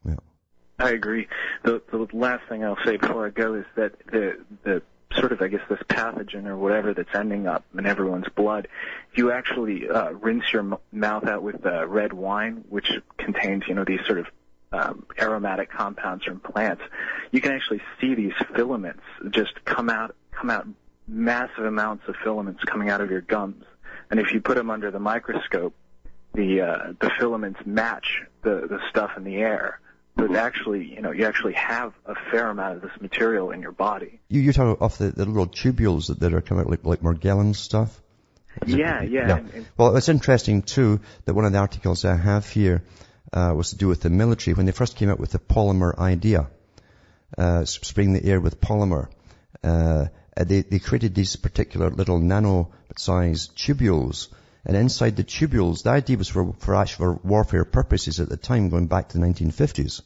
Yeah. 0.05 0.17
I 0.77 0.91
agree. 0.91 1.27
The, 1.63 1.81
the 1.91 2.07
last 2.13 2.47
thing 2.47 2.63
I'll 2.63 2.77
say 2.85 2.97
before 2.97 3.25
I 3.25 3.31
go 3.31 3.55
is 3.55 3.65
that 3.75 3.93
the, 4.05 4.39
the 4.63 4.83
sort 5.17 5.31
of, 5.31 5.41
I 5.41 5.47
guess, 5.47 5.61
this 5.67 5.79
pathogen 5.89 6.45
or 6.45 6.55
whatever 6.55 6.93
that's 6.93 7.13
ending 7.15 7.47
up 7.47 7.65
in 7.75 7.87
everyone's 7.87 8.29
blood, 8.35 8.67
if 9.11 9.17
you 9.17 9.31
actually 9.31 9.89
uh, 9.89 10.11
rinse 10.11 10.43
your 10.53 10.61
m- 10.61 10.77
mouth 10.91 11.25
out 11.25 11.41
with 11.41 11.65
uh, 11.65 11.87
red 11.87 12.13
wine, 12.13 12.65
which 12.69 12.91
contains, 13.17 13.63
you 13.67 13.73
know, 13.73 13.83
these 13.83 14.05
sort 14.05 14.19
of 14.19 14.27
um, 14.71 15.05
aromatic 15.19 15.71
compounds 15.71 16.23
from 16.23 16.39
plants, 16.39 16.83
you 17.31 17.41
can 17.41 17.51
actually 17.51 17.81
see 17.99 18.13
these 18.13 18.33
filaments 18.55 19.01
just 19.31 19.65
come 19.65 19.89
out, 19.89 20.15
come 20.31 20.51
out 20.51 20.67
massive 21.07 21.65
amounts 21.65 22.07
of 22.07 22.15
filaments 22.23 22.63
coming 22.63 22.91
out 22.91 23.01
of 23.01 23.09
your 23.09 23.21
gums. 23.21 23.65
And 24.11 24.19
if 24.19 24.33
you 24.33 24.41
put 24.41 24.55
them 24.55 24.69
under 24.69 24.91
the 24.91 24.99
microscope, 24.99 25.73
the 26.33 26.61
uh, 26.61 26.93
the 26.99 27.09
filaments 27.19 27.59
match 27.65 28.21
the 28.41 28.67
the 28.69 28.79
stuff 28.89 29.11
in 29.17 29.23
the 29.23 29.37
air. 29.37 29.79
But 30.15 30.35
actually, 30.35 30.93
you 30.93 31.01
know, 31.01 31.11
you 31.11 31.25
actually 31.25 31.53
have 31.53 31.93
a 32.05 32.15
fair 32.31 32.49
amount 32.49 32.75
of 32.75 32.81
this 32.81 32.91
material 32.99 33.51
in 33.51 33.61
your 33.61 33.71
body. 33.71 34.19
You 34.27 34.41
you 34.41 34.53
talk 34.53 34.81
off 34.81 34.97
the, 34.97 35.09
the 35.09 35.25
little 35.25 35.47
tubules 35.47 36.07
that, 36.07 36.19
that 36.19 36.33
are 36.33 36.41
coming 36.41 36.65
out 36.65 36.69
like 36.69 36.83
like 36.83 37.01
Morgellons 37.01 37.55
stuff. 37.55 38.01
Yeah, 38.65 39.01
yeah. 39.01 39.27
yeah. 39.27 39.37
And, 39.37 39.53
and 39.53 39.65
well, 39.77 39.95
it's 39.95 40.09
interesting 40.09 40.61
too 40.61 40.99
that 41.25 41.33
one 41.33 41.45
of 41.45 41.53
the 41.53 41.59
articles 41.59 42.03
I 42.03 42.15
have 42.15 42.49
here 42.49 42.83
uh, 43.31 43.53
was 43.55 43.69
to 43.69 43.77
do 43.77 43.87
with 43.87 44.01
the 44.01 44.09
military 44.09 44.53
when 44.53 44.65
they 44.65 44.73
first 44.73 44.97
came 44.97 45.09
out 45.09 45.19
with 45.19 45.31
the 45.31 45.39
polymer 45.39 45.97
idea, 45.97 46.47
uh, 47.37 47.63
spraying 47.63 48.13
the 48.13 48.25
air 48.25 48.41
with 48.41 48.59
polymer. 48.59 49.07
Uh, 49.63 50.07
they, 50.35 50.61
they 50.61 50.79
created 50.79 51.15
these 51.15 51.35
particular 51.35 51.89
little 51.89 52.19
nano-sized 52.19 53.55
tubules 53.55 54.27
And 54.65 54.77
inside 54.77 55.15
the 55.15 55.23
tubules, 55.23 55.83
the 55.83 55.89
idea 55.89 56.17
was 56.17 56.29
for, 56.29 56.53
for 56.59 56.75
actual 56.75 57.19
warfare 57.23 57.65
purposes 57.65 58.19
at 58.19 58.29
the 58.29 58.37
time, 58.37 58.69
going 58.69 58.87
back 58.87 59.09
to 59.09 59.17
the 59.17 59.25
1950s. 59.25 60.01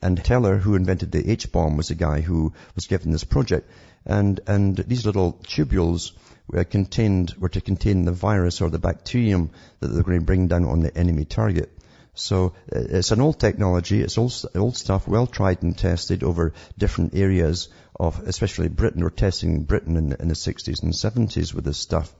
And 0.00 0.22
Teller, 0.22 0.56
who 0.58 0.74
invented 0.74 1.12
the 1.12 1.30
H-bomb, 1.30 1.76
was 1.76 1.88
the 1.88 1.94
guy 1.94 2.20
who 2.20 2.52
was 2.74 2.86
given 2.86 3.10
this 3.10 3.24
project. 3.24 3.68
And, 4.04 4.40
and 4.46 4.76
these 4.76 5.04
little 5.04 5.34
tubules 5.44 6.12
were 6.48 6.64
contained, 6.64 7.34
were 7.38 7.48
to 7.48 7.60
contain 7.60 8.04
the 8.04 8.12
virus 8.12 8.60
or 8.60 8.70
the 8.70 8.78
bacterium 8.78 9.50
that 9.80 9.88
they 9.88 9.96
were 9.96 10.02
going 10.04 10.20
to 10.20 10.24
bring 10.24 10.48
down 10.48 10.64
on 10.64 10.80
the 10.80 10.96
enemy 10.96 11.24
target. 11.24 11.70
So 12.14 12.54
uh, 12.74 12.80
it's 12.80 13.10
an 13.10 13.20
old 13.20 13.38
technology, 13.38 14.00
it's 14.00 14.16
old, 14.16 14.32
old 14.54 14.76
stuff, 14.76 15.06
well 15.06 15.26
tried 15.26 15.62
and 15.62 15.76
tested 15.76 16.22
over 16.22 16.54
different 16.78 17.14
areas 17.14 17.68
of, 17.98 18.20
especially 18.26 18.68
Britain, 18.68 19.02
we're 19.02 19.10
testing 19.10 19.64
Britain 19.64 19.96
in, 19.96 20.12
in 20.12 20.28
the 20.28 20.34
60s 20.34 20.82
and 20.82 20.92
70s 20.92 21.52
with 21.52 21.64
this 21.64 21.78
stuff, 21.78 22.14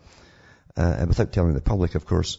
uh, 0.76 1.04
without 1.08 1.32
telling 1.32 1.54
the 1.54 1.60
public, 1.60 1.94
of 1.94 2.06
course, 2.06 2.38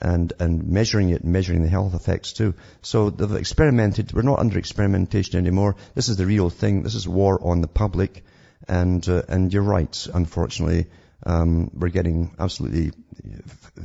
and, 0.00 0.32
and 0.38 0.68
measuring 0.68 1.10
it 1.10 1.24
measuring 1.24 1.62
the 1.62 1.68
health 1.68 1.94
effects 1.94 2.32
too. 2.32 2.54
So 2.82 3.10
they've 3.10 3.32
experimented, 3.32 4.12
we're 4.12 4.22
not 4.22 4.38
under 4.38 4.58
experimentation 4.58 5.38
anymore. 5.38 5.76
This 5.94 6.08
is 6.08 6.16
the 6.16 6.26
real 6.26 6.50
thing, 6.50 6.82
this 6.82 6.94
is 6.94 7.08
war 7.08 7.38
on 7.42 7.60
the 7.60 7.68
public, 7.68 8.24
and, 8.68 9.06
uh, 9.08 9.22
and 9.28 9.52
you're 9.52 9.62
right, 9.62 10.06
unfortunately, 10.12 10.86
um, 11.24 11.70
we're 11.74 11.88
getting 11.88 12.34
absolutely 12.38 12.92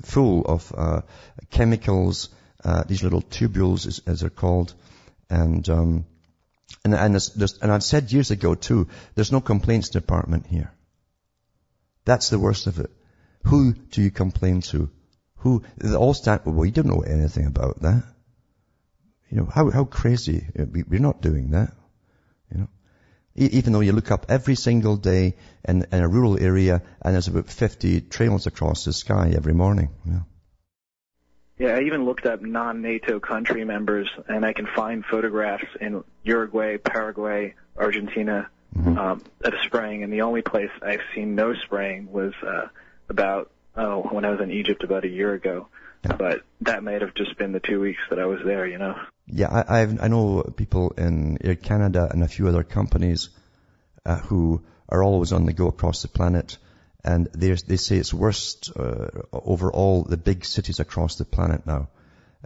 full 0.04 0.46
of 0.46 0.74
uh, 0.78 1.02
chemicals, 1.50 2.30
uh, 2.64 2.84
these 2.84 3.04
little 3.04 3.22
tubules, 3.22 3.88
as, 3.88 4.02
as 4.06 4.22
they're 4.22 4.30
called, 4.30 4.74
and 5.30 5.68
um, 5.70 6.06
and 6.86 6.94
and, 6.94 7.14
there's, 7.14 7.30
there's, 7.30 7.58
and 7.60 7.72
I've 7.72 7.84
said 7.84 8.12
years 8.12 8.32
ago 8.32 8.56
too, 8.56 8.88
there's 9.16 9.32
no 9.32 9.42
complaints 9.42 9.90
department 9.90 10.48
here. 10.48 10.72
That's 12.06 12.30
the 12.30 12.40
worst 12.40 12.68
of 12.68 12.80
it. 12.80 12.92
Who 13.44 13.74
do 13.74 14.02
you 14.02 14.12
complain 14.12 14.62
to? 14.72 14.90
Who 15.38 15.64
they 15.78 15.96
all 15.96 16.14
stand? 16.14 16.42
Well, 16.46 16.66
you 16.66 16.72
don't 16.72 16.88
know 16.88 17.02
anything 17.02 17.46
about 17.46 17.82
that. 17.82 18.04
You 19.30 19.38
know 19.38 19.46
how 19.46 19.70
how 19.70 19.86
crazy 19.86 20.46
we're 20.56 21.00
not 21.00 21.22
doing 21.22 21.52
that. 21.52 21.74
You 22.52 22.58
know, 22.62 22.68
even 23.36 23.74
though 23.74 23.82
you 23.82 23.92
look 23.92 24.12
up 24.12 24.28
every 24.30 24.56
single 24.56 24.96
day 24.96 25.36
in, 25.66 25.86
in 25.92 26.00
a 26.00 26.08
rural 26.08 26.40
area 26.40 26.82
and 27.02 27.14
there's 27.14 27.28
about 27.28 27.50
50 27.50 28.02
trails 28.02 28.48
across 28.48 28.86
the 28.86 28.94
sky 28.94 29.34
every 29.36 29.54
morning. 29.54 29.90
Yeah. 30.06 30.20
Yeah, 31.58 31.76
I 31.76 31.82
even 31.82 32.06
looked 32.06 32.26
up 32.26 32.42
non-NATO 32.42 33.20
country 33.20 33.64
members, 33.64 34.10
and 34.28 34.44
I 34.44 34.54
can 34.54 34.66
find 34.66 35.06
photographs 35.06 35.68
in 35.80 36.04
Uruguay, 36.24 36.78
Paraguay, 36.78 37.54
Argentina 37.78 38.50
mm-hmm. 38.76 38.98
um, 38.98 39.22
of 39.42 39.54
spraying, 39.64 40.04
and 40.04 40.12
the 40.12 40.22
only 40.22 40.42
place 40.42 40.72
I've 40.82 41.04
seen 41.14 41.36
no 41.36 41.54
spraying 41.54 42.12
was 42.12 42.34
uh, 42.46 42.68
about 43.10 43.52
oh 43.76 44.02
when 44.12 44.26
I 44.26 44.30
was 44.30 44.42
in 44.42 44.52
Egypt 44.52 44.84
about 44.84 45.06
a 45.06 45.10
year 45.10 45.34
ago. 45.34 45.68
Yeah. 46.04 46.18
But 46.18 46.42
that 46.62 46.84
might 46.84 47.02
have 47.02 47.14
just 47.16 47.38
been 47.38 47.54
the 47.54 47.62
two 47.62 47.80
weeks 47.80 48.02
that 48.10 48.20
I 48.20 48.26
was 48.26 48.40
there, 48.44 48.68
you 48.68 48.78
know. 48.78 48.96
Yeah, 49.26 49.48
I 49.50 49.82
I've, 49.82 50.02
i 50.04 50.08
know 50.10 50.44
people 50.56 50.92
in 50.98 51.38
Air 51.42 51.56
Canada 51.56 52.10
and 52.12 52.24
a 52.24 52.28
few 52.28 52.48
other 52.50 52.64
companies 52.64 53.30
uh, 54.06 54.18
who 54.18 54.62
are 54.90 55.02
always 55.02 55.32
on 55.32 55.46
the 55.46 55.54
go 55.54 55.68
across 55.68 56.02
the 56.02 56.10
planet 56.10 56.58
and 57.04 57.28
they 57.34 57.56
say 57.56 57.98
it's 57.98 58.14
worst 58.14 58.72
uh, 58.78 59.08
over 59.32 59.72
all 59.72 60.04
the 60.04 60.18
big 60.18 60.46
cities 60.46 60.80
across 60.80 61.18
the 61.18 61.26
planet 61.26 61.66
now, 61.66 61.90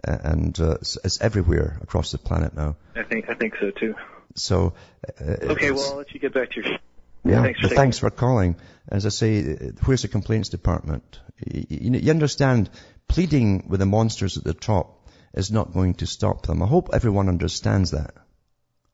and 0.02 0.58
uh, 0.58 0.72
it's, 0.80 0.98
it's, 1.04 1.20
everywhere 1.20 1.78
across 1.82 2.10
the 2.10 2.18
planet 2.18 2.54
now. 2.54 2.76
I 2.96 3.04
think 3.04 3.28
I 3.28 3.34
think 3.34 3.54
so 3.60 3.70
too. 3.70 3.94
So 4.34 4.74
uh, 5.20 5.52
okay, 5.52 5.70
well 5.70 5.92
I'll 5.92 5.96
let 5.98 6.12
you 6.12 6.20
get 6.20 6.34
back 6.34 6.50
to 6.52 6.60
your. 6.60 6.78
Yeah, 7.24 7.42
thanks 7.42 7.60
for, 7.60 7.68
thanks 7.68 7.98
for 7.98 8.10
calling. 8.10 8.56
As 8.88 9.06
I 9.06 9.10
say, 9.10 9.42
where's 9.84 10.02
the 10.02 10.08
complaints 10.08 10.48
department? 10.48 11.20
You, 11.46 11.92
you 11.92 12.10
understand, 12.10 12.70
pleading 13.06 13.66
with 13.68 13.80
the 13.80 13.86
monsters 13.86 14.36
at 14.36 14.44
the 14.44 14.54
top 14.54 15.08
is 15.34 15.50
not 15.50 15.72
going 15.72 15.94
to 15.94 16.06
stop 16.06 16.46
them. 16.46 16.62
I 16.62 16.66
hope 16.66 16.90
everyone 16.92 17.28
understands 17.28 17.90
that. 17.90 18.14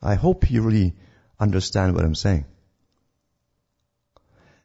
I 0.03 0.15
hope 0.15 0.51
you 0.51 0.63
really 0.63 0.95
understand 1.39 1.95
what 1.95 2.05
I'm 2.05 2.15
saying. 2.15 2.45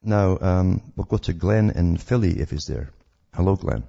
Now, 0.01 0.38
um, 0.39 0.93
we'll 0.95 1.05
go 1.05 1.18
to 1.18 1.34
Glenn 1.34 1.72
in 1.72 1.97
Philly 1.97 2.39
if 2.39 2.51
he's 2.51 2.66
there. 2.66 2.91
Hello, 3.34 3.55
Glenn. 3.55 3.84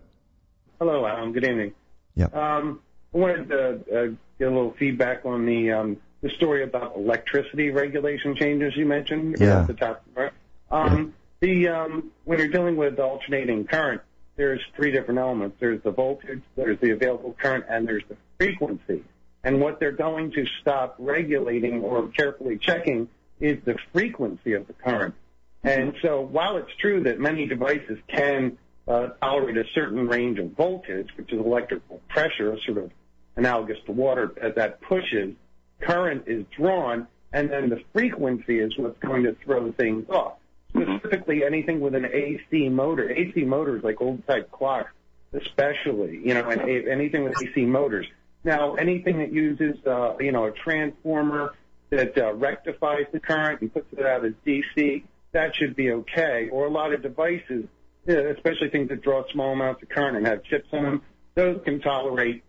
Hello, 0.78 1.06
Alan. 1.06 1.32
Good 1.32 1.44
evening. 1.44 1.72
Yeah. 2.14 2.26
Um, 2.26 2.80
I 3.14 3.18
wanted 3.18 3.48
to 3.48 3.70
uh, 3.70 4.06
get 4.38 4.48
a 4.48 4.50
little 4.50 4.72
feedback 4.78 5.24
on 5.24 5.46
the 5.46 5.72
um, 5.72 5.96
the 6.22 6.30
story 6.30 6.62
about 6.62 6.96
electricity 6.96 7.70
regulation 7.70 8.34
changes 8.36 8.76
you 8.76 8.86
mentioned 8.86 9.36
yeah. 9.40 9.60
at 9.60 9.66
the 9.66 9.74
top. 9.74 10.04
Right? 10.14 10.32
Um, 10.70 10.96
yeah. 10.96 11.12
The 11.40 11.68
um, 11.68 12.10
when 12.24 12.38
you're 12.38 12.48
dealing 12.48 12.76
with 12.76 12.98
alternating 12.98 13.66
current, 13.66 14.02
there's 14.36 14.60
three 14.76 14.90
different 14.90 15.18
elements. 15.20 15.56
There's 15.58 15.82
the 15.82 15.90
voltage, 15.90 16.42
there's 16.56 16.78
the 16.80 16.90
available 16.90 17.34
current, 17.40 17.64
and 17.68 17.88
there's 17.88 18.04
the 18.08 18.16
frequency. 18.38 19.04
And 19.42 19.60
what 19.60 19.80
they're 19.80 19.92
going 19.92 20.32
to 20.32 20.44
stop 20.60 20.96
regulating 20.98 21.80
or 21.80 22.08
carefully 22.08 22.58
checking 22.58 23.08
is 23.40 23.58
the 23.64 23.76
frequency 23.92 24.52
of 24.52 24.66
the 24.66 24.74
current. 24.74 25.14
And 25.62 25.94
so 26.02 26.20
while 26.20 26.56
it's 26.58 26.74
true 26.78 27.02
that 27.04 27.18
many 27.18 27.46
devices 27.46 27.98
can 28.08 28.58
uh, 28.86 29.08
tolerate 29.22 29.56
a 29.56 29.64
certain 29.74 30.08
range 30.08 30.38
of 30.38 30.52
voltage, 30.52 31.08
which 31.16 31.32
is 31.32 31.38
electrical 31.38 32.00
pressure, 32.08 32.56
sort 32.66 32.78
of 32.78 32.90
analogous 33.36 33.78
to 33.86 33.92
water, 33.92 34.32
as 34.40 34.54
that 34.56 34.80
pushes, 34.82 35.34
current 35.80 36.24
is 36.26 36.44
drawn, 36.56 37.06
and 37.32 37.50
then 37.50 37.68
the 37.68 37.82
frequency 37.92 38.58
is 38.58 38.72
what's 38.76 38.98
going 39.00 39.24
to 39.24 39.36
throw 39.44 39.72
things 39.72 40.08
off. 40.10 40.34
Specifically, 40.70 41.42
anything 41.44 41.80
with 41.80 41.94
an 41.94 42.06
AC 42.06 42.68
motor. 42.68 43.10
AC 43.10 43.44
motors, 43.44 43.82
like 43.82 44.00
old 44.00 44.24
type 44.26 44.50
clocks, 44.52 44.92
especially, 45.32 46.20
you 46.24 46.34
know, 46.34 46.48
and 46.48 46.60
anything 46.88 47.24
with 47.24 47.34
AC 47.42 47.64
motors. 47.64 48.06
Now, 48.44 48.74
anything 48.74 49.18
that 49.18 49.32
uses, 49.32 49.76
uh, 49.86 50.16
you 50.18 50.32
know, 50.32 50.46
a 50.46 50.52
transformer 50.52 51.54
that 51.90 52.16
uh, 52.16 52.32
rectifies 52.34 53.06
the 53.12 53.20
current 53.20 53.60
and 53.60 53.72
puts 53.72 53.92
it 53.92 54.06
out 54.06 54.24
as 54.24 54.32
DC, 54.46 55.02
that 55.32 55.54
should 55.56 55.76
be 55.76 55.90
okay. 55.92 56.48
Or 56.50 56.66
a 56.66 56.70
lot 56.70 56.92
of 56.92 57.02
devices, 57.02 57.64
especially 58.06 58.70
things 58.70 58.88
that 58.88 59.02
draw 59.02 59.24
small 59.32 59.52
amounts 59.52 59.82
of 59.82 59.88
current 59.88 60.16
and 60.16 60.26
have 60.26 60.42
chips 60.44 60.68
in 60.72 60.82
them, 60.82 61.02
those 61.34 61.60
can 61.64 61.80
tolerate, 61.80 62.42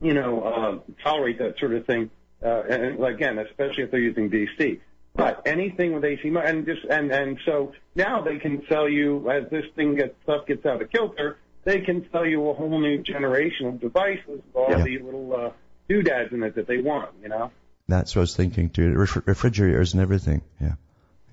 you 0.00 0.14
know, 0.14 0.42
uh, 0.42 0.92
tolerate 1.02 1.38
that 1.38 1.58
sort 1.58 1.74
of 1.74 1.86
thing. 1.86 2.10
Uh, 2.42 2.62
and 2.68 3.04
again, 3.04 3.38
especially 3.38 3.84
if 3.84 3.90
they're 3.90 4.00
using 4.00 4.30
DC. 4.30 4.80
But 5.14 5.42
anything 5.46 5.94
with 5.94 6.04
AC, 6.04 6.28
and 6.28 6.64
just 6.64 6.84
and 6.88 7.10
and 7.10 7.38
so 7.44 7.72
now 7.96 8.20
they 8.22 8.38
can 8.38 8.62
sell 8.68 8.88
you 8.88 9.28
as 9.30 9.50
this 9.50 9.64
thing 9.74 9.96
gets 9.96 10.14
stuff 10.22 10.46
gets 10.46 10.64
out 10.64 10.80
of 10.80 10.90
kilter, 10.90 11.38
they 11.64 11.80
can 11.80 12.08
sell 12.12 12.24
you 12.24 12.48
a 12.48 12.54
whole 12.54 12.80
new 12.80 13.02
generation 13.02 13.66
of 13.66 13.80
devices 13.80 14.24
with 14.26 14.42
all 14.54 14.70
yeah. 14.70 14.84
the 14.84 14.98
little 14.98 15.34
uh, 15.34 15.50
doodads 15.88 16.32
in 16.32 16.42
it 16.44 16.54
that 16.54 16.68
they 16.68 16.78
want. 16.78 17.10
You 17.20 17.30
know. 17.30 17.50
That's 17.88 18.14
what 18.14 18.20
I 18.20 18.22
was 18.22 18.36
thinking 18.36 18.70
too. 18.70 18.90
refrigerators 18.92 19.94
and 19.94 20.02
everything. 20.02 20.42
Yeah. 20.60 20.74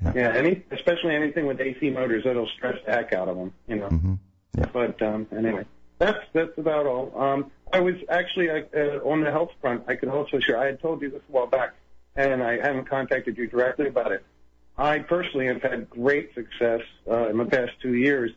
Yeah, 0.03 0.14
yeah 0.16 0.34
any, 0.36 0.64
especially 0.72 1.16
anything 1.16 1.45
with 1.45 1.60
AC 1.60 1.89
motors, 1.89 2.24
that'll 2.24 2.49
stress 2.58 2.78
the 2.86 2.91
heck 2.91 3.14
out 3.14 3.30
of 3.30 3.38
them, 3.38 3.53
you 3.68 3.76
know. 3.76 3.89
Mm-hmm. 3.89 4.14
Yeah. 4.58 4.66
But 4.72 5.01
um, 5.01 5.28
anyway, 5.36 5.66
that's 5.99 6.20
that's 6.34 6.58
about 6.58 6.86
all. 6.86 7.12
Um, 7.22 7.51
I 7.76 7.80
was 7.80 7.95
actually 8.07 8.49
uh, 8.49 9.03
on 9.03 9.21
the 9.21 9.32
health 9.32 9.51
front. 9.59 9.84
I 9.89 9.95
could 9.95 10.07
also 10.07 10.39
share. 10.39 10.57
I 10.57 10.67
had 10.67 10.80
told 10.80 11.01
you 11.01 11.09
this 11.09 11.21
a 11.28 11.32
while 11.32 11.47
back, 11.47 11.73
and 12.15 12.41
I 12.41 12.53
haven't 12.53 12.89
contacted 12.89 13.38
you 13.38 13.47
directly 13.47 13.88
about 13.88 14.13
it. 14.13 14.23
I 14.78 14.99
personally 14.99 15.47
have 15.47 15.61
had 15.61 15.89
great 15.89 16.34
success 16.34 16.80
uh, 17.09 17.28
in 17.28 17.38
the 17.38 17.43
past 17.45 17.71
two 17.82 17.93
years 17.93 18.32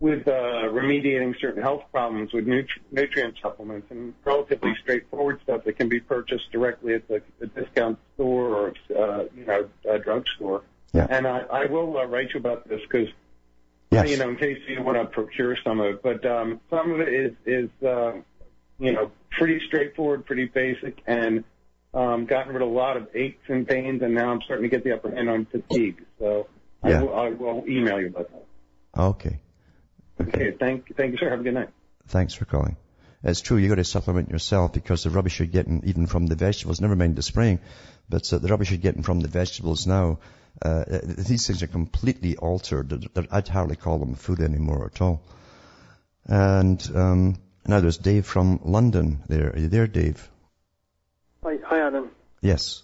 with 0.00 0.26
uh, 0.26 0.32
remediating 0.32 1.38
certain 1.40 1.62
health 1.62 1.84
problems 1.92 2.32
with 2.32 2.46
nutri- 2.46 2.80
nutrient 2.90 3.36
supplements 3.40 3.86
and 3.90 4.14
relatively 4.24 4.74
straightforward 4.82 5.38
stuff 5.44 5.62
that 5.64 5.76
can 5.76 5.88
be 5.88 6.00
purchased 6.00 6.50
directly 6.50 6.94
at 6.94 7.06
the, 7.06 7.22
the 7.38 7.46
discount 7.46 7.98
store 8.14 8.48
or 8.48 8.68
uh, 8.98 9.24
you 9.36 9.44
know 9.44 9.68
a 9.88 9.98
drugstore. 10.00 10.62
Yeah. 10.92 11.06
And 11.08 11.24
I, 11.24 11.42
I 11.52 11.66
will 11.66 11.96
uh, 11.98 12.06
write 12.06 12.30
you 12.34 12.40
about 12.40 12.68
this 12.68 12.80
because 12.80 13.08
yes. 13.92 14.10
you 14.10 14.16
know 14.16 14.30
in 14.30 14.36
case 14.36 14.58
you 14.66 14.82
want 14.82 14.98
to 14.98 15.04
procure 15.04 15.56
some 15.62 15.78
of 15.78 15.86
it. 15.86 16.02
But 16.02 16.26
um, 16.26 16.60
some 16.68 16.90
of 16.90 17.00
it 17.00 17.12
is 17.12 17.32
is 17.46 17.70
uh, 17.86 18.12
you 18.80 18.92
know 18.92 19.12
pretty 19.30 19.60
straightforward, 19.66 20.26
pretty 20.26 20.46
basic, 20.46 21.00
and 21.06 21.44
um, 21.94 22.26
gotten 22.26 22.52
rid 22.52 22.62
of 22.62 22.68
a 22.68 22.72
lot 22.72 22.96
of 22.96 23.08
aches 23.14 23.44
and 23.48 23.66
pains, 23.68 24.02
and 24.02 24.14
now 24.14 24.30
I'm 24.30 24.42
starting 24.42 24.68
to 24.68 24.68
get 24.68 24.84
the 24.84 24.92
upper 24.92 25.10
hand 25.10 25.28
on 25.28 25.46
fatigue. 25.46 26.04
So 26.18 26.48
yeah. 26.84 26.98
I, 26.98 27.02
will, 27.02 27.14
I 27.14 27.28
will 27.30 27.64
email 27.68 28.00
you 28.00 28.08
about 28.08 28.30
that. 28.30 29.00
Okay. 29.00 29.38
Okay. 30.20 30.52
Thank, 30.58 30.96
thank 30.96 31.12
you, 31.12 31.18
sir. 31.18 31.30
Have 31.30 31.40
a 31.40 31.42
good 31.42 31.54
night. 31.54 31.70
Thanks 32.08 32.34
for 32.34 32.44
calling. 32.44 32.76
It's 33.22 33.42
true, 33.42 33.58
you've 33.58 33.68
got 33.68 33.76
to 33.76 33.84
supplement 33.84 34.30
yourself 34.30 34.72
because 34.72 35.04
the 35.04 35.10
rubbish 35.10 35.38
you're 35.38 35.46
getting 35.46 35.82
even 35.84 36.06
from 36.06 36.26
the 36.26 36.36
vegetables, 36.36 36.80
never 36.80 36.96
mind 36.96 37.16
the 37.16 37.22
spraying, 37.22 37.60
but 38.08 38.32
uh, 38.32 38.38
the 38.38 38.48
rubbish 38.48 38.70
you're 38.70 38.78
getting 38.78 39.02
from 39.02 39.20
the 39.20 39.28
vegetables 39.28 39.86
now, 39.86 40.18
uh, 40.62 40.84
these 41.02 41.46
things 41.46 41.62
are 41.62 41.66
completely 41.66 42.36
altered. 42.36 43.08
I'd 43.30 43.48
hardly 43.48 43.76
call 43.76 43.98
them 43.98 44.14
food 44.14 44.40
anymore 44.40 44.90
at 44.92 45.02
all. 45.02 45.22
And 46.24 46.82
um, 46.94 47.36
now 47.70 47.80
there's 47.80 47.98
Dave 47.98 48.26
from 48.26 48.60
London 48.64 49.22
there. 49.28 49.50
Are 49.50 49.58
you 49.58 49.68
there, 49.68 49.86
Dave? 49.86 50.28
Hi, 51.44 51.56
hi 51.64 51.78
Alan. 51.80 52.10
Yes. 52.42 52.82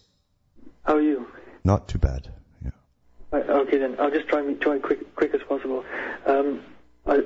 How 0.84 0.95
are 0.95 1.01
you? 1.01 1.26
Not 1.64 1.89
too 1.89 1.99
bad. 1.99 2.28
Yeah. 2.64 2.70
Right, 3.32 3.51
okay 3.51 3.78
then, 3.78 3.97
I'll 3.99 4.12
just 4.12 4.28
try 4.28 4.39
and 4.41 4.59
try 4.61 4.78
quick 4.78 5.14
quick 5.16 5.34
as 5.34 5.43
possible. 5.43 5.84
Um, 6.24 6.62
uh, 7.05 7.18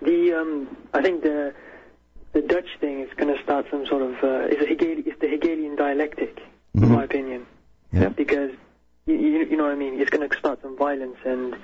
the 0.00 0.32
um, 0.32 0.74
I 0.94 1.02
think 1.02 1.22
the 1.22 1.54
the 2.32 2.40
Dutch 2.40 2.78
thing 2.80 3.00
is 3.00 3.10
going 3.14 3.36
to 3.36 3.42
start 3.42 3.66
some 3.70 3.84
sort 3.86 4.02
of 4.02 4.12
uh, 4.24 4.48
it's, 4.50 4.62
a 4.62 4.66
Hegel, 4.66 5.02
it's 5.04 5.20
the 5.20 5.28
Hegelian 5.28 5.76
dialectic, 5.76 6.40
in 6.74 6.80
Mhm. 6.80 6.88
my 6.88 7.04
opinion, 7.04 7.46
Yeah. 7.92 8.08
because 8.08 8.52
you, 9.04 9.16
you, 9.16 9.56
know 9.58 9.64
what 9.64 9.72
I 9.72 9.76
mean. 9.76 10.00
It's 10.00 10.08
going 10.08 10.26
to 10.26 10.34
start 10.38 10.62
some 10.62 10.78
violence, 10.78 11.18
and 11.26 11.56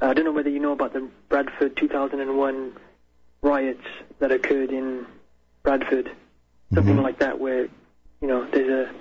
I 0.00 0.12
don't 0.14 0.24
know 0.24 0.32
whether 0.32 0.50
you 0.50 0.58
know 0.58 0.72
about 0.72 0.92
the 0.94 1.08
Bradford 1.28 1.76
2001 1.76 2.72
riots 3.42 3.84
that 4.18 4.32
occurred 4.32 4.70
in 4.70 5.06
Bradford, 5.62 6.10
something 6.74 6.96
Mhm. 6.96 7.02
like 7.02 7.18
that, 7.20 7.38
where 7.40 7.68
you 8.20 8.28
know 8.28 8.46
there's 8.50 8.68
a 8.88 8.92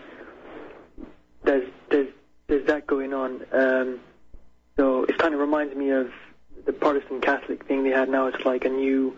there's 1.43 1.69
there's 1.89 2.07
there's 2.47 2.67
that 2.67 2.87
going 2.87 3.13
on. 3.13 3.41
Um, 3.51 3.99
so 4.77 5.03
it 5.03 5.17
kind 5.17 5.33
of 5.33 5.39
reminds 5.39 5.75
me 5.75 5.89
of 5.91 6.11
the 6.65 6.73
Protestant 6.73 7.21
Catholic 7.21 7.65
thing 7.65 7.83
they 7.83 7.91
had 7.91 8.09
now. 8.09 8.27
It's 8.27 8.45
like 8.45 8.65
a 8.65 8.69
new 8.69 9.17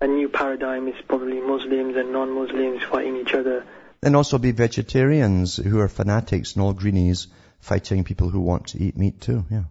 a 0.00 0.06
new 0.06 0.28
paradigm. 0.28 0.88
It's 0.88 1.00
probably 1.08 1.40
Muslims 1.40 1.96
and 1.96 2.12
non-Muslims 2.12 2.82
fighting 2.84 3.16
each 3.16 3.34
other. 3.34 3.64
And 4.02 4.14
also 4.14 4.38
be 4.38 4.52
vegetarians 4.52 5.56
who 5.56 5.80
are 5.80 5.88
fanatics 5.88 6.54
and 6.54 6.62
all 6.62 6.72
greenies 6.72 7.26
fighting 7.58 8.04
people 8.04 8.28
who 8.28 8.40
want 8.40 8.68
to 8.68 8.78
eat 8.82 8.96
meat 8.96 9.20
too. 9.20 9.44
Yeah. 9.50 9.64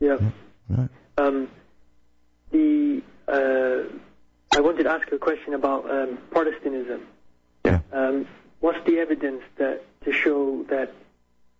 Yeah. 0.00 0.18
Right. 0.70 0.88
Um, 1.18 1.48
I 3.32 4.60
wanted 4.60 4.82
to 4.84 4.90
ask 4.90 5.10
a 5.10 5.18
question 5.18 5.54
about 5.54 5.90
um, 5.90 6.18
Protestantism. 6.30 7.06
Yeah. 7.64 7.80
Um, 7.90 8.26
what's 8.60 8.84
the 8.86 8.98
evidence 8.98 9.42
that 9.56 9.82
to 10.04 10.12
show 10.12 10.64
that 10.64 10.92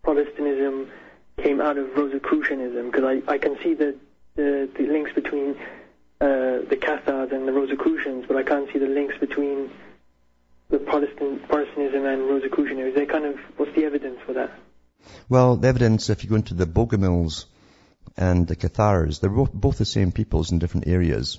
Protestantism 0.02 0.90
came 1.38 1.60
out 1.62 1.78
of 1.78 1.86
Rosicrucianism? 1.96 2.90
Because 2.90 3.04
I, 3.04 3.32
I 3.32 3.38
can 3.38 3.56
see 3.62 3.72
the, 3.74 3.96
the 4.34 4.68
the 4.76 4.86
links 4.86 5.12
between 5.14 5.56
uh, 6.20 6.68
the 6.68 6.78
Cathars 6.78 7.32
and 7.32 7.48
the 7.48 7.52
Rosicrucians, 7.52 8.26
but 8.28 8.36
I 8.36 8.42
can't 8.42 8.70
see 8.70 8.78
the 8.78 8.88
links 8.88 9.16
between 9.18 9.70
the 10.68 10.78
Protestant 10.78 11.48
Protestantism 11.48 12.04
and 12.04 12.28
Rosicrucianism. 12.28 12.88
Is 12.88 12.94
there 12.94 13.06
kind 13.06 13.24
of 13.24 13.38
what's 13.56 13.74
the 13.74 13.84
evidence 13.84 14.18
for 14.26 14.34
that? 14.34 14.50
Well, 15.30 15.56
the 15.56 15.68
evidence, 15.68 16.10
if 16.10 16.24
you 16.24 16.30
go 16.30 16.36
into 16.36 16.54
the 16.54 16.66
Bogomils 16.66 17.46
and 18.18 18.46
the 18.46 18.54
Cathars, 18.54 19.20
they're 19.20 19.30
both 19.30 19.78
the 19.78 19.86
same 19.86 20.12
peoples 20.12 20.52
in 20.52 20.58
different 20.58 20.86
areas 20.86 21.38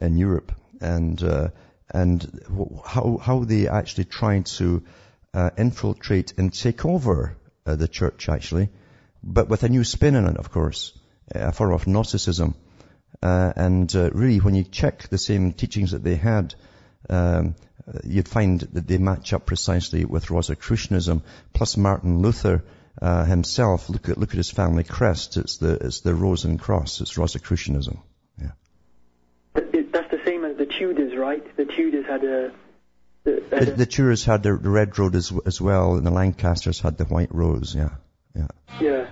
in 0.00 0.16
Europe. 0.16 0.52
And, 0.80 1.22
uh, 1.22 1.48
and 1.92 2.40
how, 2.84 3.18
how 3.18 3.44
they 3.44 3.68
actually 3.68 4.04
tried 4.04 4.46
to 4.46 4.82
uh, 5.34 5.50
infiltrate 5.56 6.34
and 6.38 6.52
take 6.52 6.84
over 6.84 7.36
uh, 7.66 7.76
the 7.76 7.88
church, 7.88 8.28
actually, 8.28 8.70
but 9.22 9.48
with 9.48 9.62
a 9.62 9.68
new 9.68 9.84
spin 9.84 10.16
on 10.16 10.26
it, 10.26 10.36
of 10.36 10.50
course, 10.50 10.98
a 11.30 11.52
form 11.52 11.72
of 11.72 11.86
Gnosticism. 11.86 12.54
Uh, 13.22 13.52
and 13.54 13.94
uh, 13.94 14.10
really, 14.10 14.38
when 14.38 14.54
you 14.54 14.64
check 14.64 15.08
the 15.08 15.18
same 15.18 15.52
teachings 15.52 15.92
that 15.92 16.02
they 16.02 16.16
had, 16.16 16.54
um, 17.08 17.54
you'd 18.04 18.28
find 18.28 18.60
that 18.60 18.86
they 18.86 18.98
match 18.98 19.32
up 19.32 19.46
precisely 19.46 20.04
with 20.04 20.30
Rosicrucianism. 20.30 21.22
Plus, 21.52 21.76
Martin 21.76 22.20
Luther 22.20 22.64
uh, 23.00 23.24
himself, 23.24 23.88
look 23.88 24.08
at 24.08 24.18
look 24.18 24.30
at 24.30 24.36
his 24.36 24.50
family 24.50 24.84
crest. 24.84 25.36
It's 25.36 25.58
the 25.58 25.74
it's 25.74 26.00
the 26.00 26.14
rose 26.14 26.44
and 26.44 26.58
cross. 26.58 27.00
It's 27.00 27.16
Rosicrucianism. 27.16 27.98
But 29.54 29.74
it, 29.74 29.92
that's 29.92 30.10
the 30.10 30.11
same 30.24 30.44
as 30.44 30.56
the 30.56 30.66
Tudors, 30.66 31.16
right? 31.16 31.44
The 31.56 31.64
Tudors 31.64 32.06
had 32.06 32.24
a 32.24 32.52
the, 33.24 33.42
had 33.50 33.66
The, 33.66 33.72
the 33.72 33.86
Tudors 33.86 34.24
had 34.24 34.42
the, 34.42 34.56
the 34.56 34.70
red 34.70 34.98
road 34.98 35.14
as, 35.14 35.32
as 35.46 35.60
well, 35.60 35.94
and 35.94 36.06
the 36.06 36.10
Lancasters 36.10 36.80
had 36.80 36.98
the 36.98 37.04
white 37.04 37.34
rose. 37.34 37.74
Yeah, 37.74 37.90
yeah, 38.34 38.48
yeah. 38.80 39.06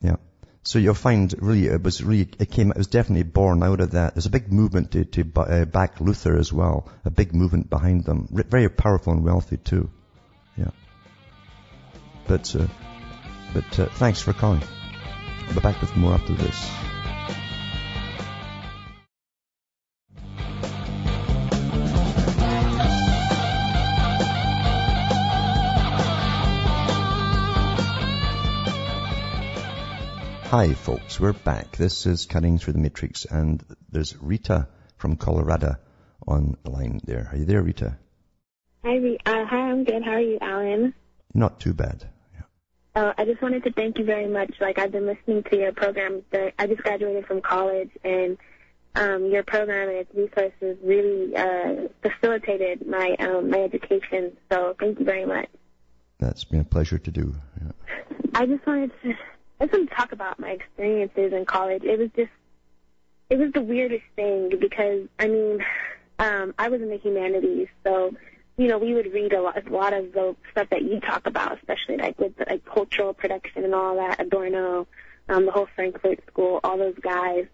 yeah. 0.00 0.16
So 0.64 0.78
you'll 0.78 0.94
find 0.94 1.34
really 1.38 1.66
it 1.66 1.82
was 1.82 2.02
really 2.02 2.28
it 2.38 2.50
came 2.50 2.70
it 2.70 2.76
was 2.76 2.86
definitely 2.86 3.24
born 3.24 3.62
out 3.62 3.80
of 3.80 3.92
that. 3.92 4.14
There's 4.14 4.26
a 4.26 4.30
big 4.30 4.52
movement 4.52 4.92
to 4.92 5.04
to 5.04 5.24
uh, 5.36 5.64
back 5.64 6.00
Luther 6.00 6.36
as 6.36 6.52
well. 6.52 6.88
A 7.04 7.10
big 7.10 7.34
movement 7.34 7.68
behind 7.68 8.04
them. 8.04 8.28
R- 8.36 8.44
very 8.44 8.68
powerful 8.68 9.12
and 9.12 9.24
wealthy 9.24 9.56
too. 9.56 9.90
Yeah. 10.56 10.70
But 12.28 12.54
uh, 12.54 12.66
but 13.52 13.78
uh, 13.78 13.86
thanks 13.86 14.20
for 14.20 14.32
calling. 14.32 14.62
I'll 15.48 15.54
be 15.54 15.60
back 15.60 15.80
with 15.80 15.96
more 15.96 16.14
after 16.14 16.34
this. 16.34 16.70
Hi 30.52 30.74
folks, 30.74 31.18
we're 31.18 31.32
back. 31.32 31.78
This 31.78 32.04
is 32.04 32.26
Cutting 32.26 32.58
Through 32.58 32.74
the 32.74 32.78
Matrix 32.78 33.24
and 33.24 33.64
there's 33.88 34.14
Rita 34.20 34.68
from 34.98 35.16
Colorado 35.16 35.76
on 36.28 36.58
the 36.62 36.68
line 36.68 37.00
there. 37.04 37.26
Are 37.32 37.38
you 37.38 37.46
there, 37.46 37.62
Rita? 37.62 37.96
Hi, 38.84 38.98
uh, 39.24 39.46
hi, 39.46 39.70
I'm 39.70 39.84
good. 39.84 40.02
How 40.04 40.10
are 40.10 40.20
you, 40.20 40.36
Alan? 40.42 40.92
Not 41.32 41.58
too 41.58 41.72
bad. 41.72 42.06
Uh, 42.94 43.14
I 43.16 43.24
just 43.24 43.40
wanted 43.40 43.64
to 43.64 43.72
thank 43.72 43.98
you 43.98 44.04
very 44.04 44.28
much. 44.28 44.52
Like 44.60 44.78
I've 44.78 44.92
been 44.92 45.06
listening 45.06 45.42
to 45.44 45.56
your 45.56 45.72
program. 45.72 46.20
The, 46.32 46.52
I 46.58 46.66
just 46.66 46.82
graduated 46.82 47.24
from 47.24 47.40
college, 47.40 47.88
and 48.04 48.36
um, 48.94 49.24
your 49.30 49.44
program 49.44 49.88
and 49.88 49.96
its 49.96 50.14
resources 50.14 50.76
really 50.84 51.34
uh, 51.34 51.88
facilitated 52.02 52.86
my 52.86 53.16
um, 53.20 53.48
my 53.48 53.62
education. 53.62 54.36
So 54.50 54.76
thank 54.78 54.98
you 54.98 55.06
very 55.06 55.24
much. 55.24 55.48
That's 56.18 56.44
been 56.44 56.60
a 56.60 56.64
pleasure 56.64 56.98
to 56.98 57.10
do. 57.10 57.34
Yeah. 57.58 57.72
I 58.34 58.44
just 58.44 58.66
wanted 58.66 58.92
to 59.02 59.14
I 59.62 59.66
just 59.66 59.74
wanted 59.74 59.90
to 59.90 59.94
talk 59.94 60.10
about 60.10 60.40
my 60.40 60.50
experiences 60.50 61.32
in 61.32 61.44
college. 61.44 61.84
It 61.84 61.96
was 61.96 62.10
just 62.16 62.32
it 63.30 63.38
was 63.38 63.52
the 63.52 63.62
weirdest 63.62 64.02
thing 64.16 64.50
because 64.58 65.06
I 65.20 65.28
mean, 65.28 65.64
um, 66.18 66.52
I 66.58 66.68
was 66.68 66.82
in 66.82 66.88
the 66.88 66.96
humanities, 66.96 67.68
so 67.84 68.12
you 68.56 68.66
know, 68.66 68.78
we 68.78 68.92
would 68.92 69.12
read 69.12 69.32
a 69.32 69.40
lot, 69.40 69.64
a 69.64 69.70
lot 69.70 69.92
of 69.92 70.12
the 70.12 70.34
stuff 70.50 70.68
that 70.70 70.82
you 70.82 70.98
talk 70.98 71.26
about, 71.26 71.58
especially 71.58 71.96
like 71.96 72.18
with 72.18 72.36
the, 72.36 72.44
like 72.48 72.64
cultural 72.64 73.14
production 73.14 73.62
and 73.62 73.72
all 73.72 73.94
that, 73.96 74.20
Adorno, 74.20 74.88
um, 75.28 75.46
the 75.46 75.52
whole 75.52 75.68
Frankfurt 75.76 76.18
School, 76.26 76.58
all 76.64 76.76
those 76.76 76.98
guys. 77.00 77.46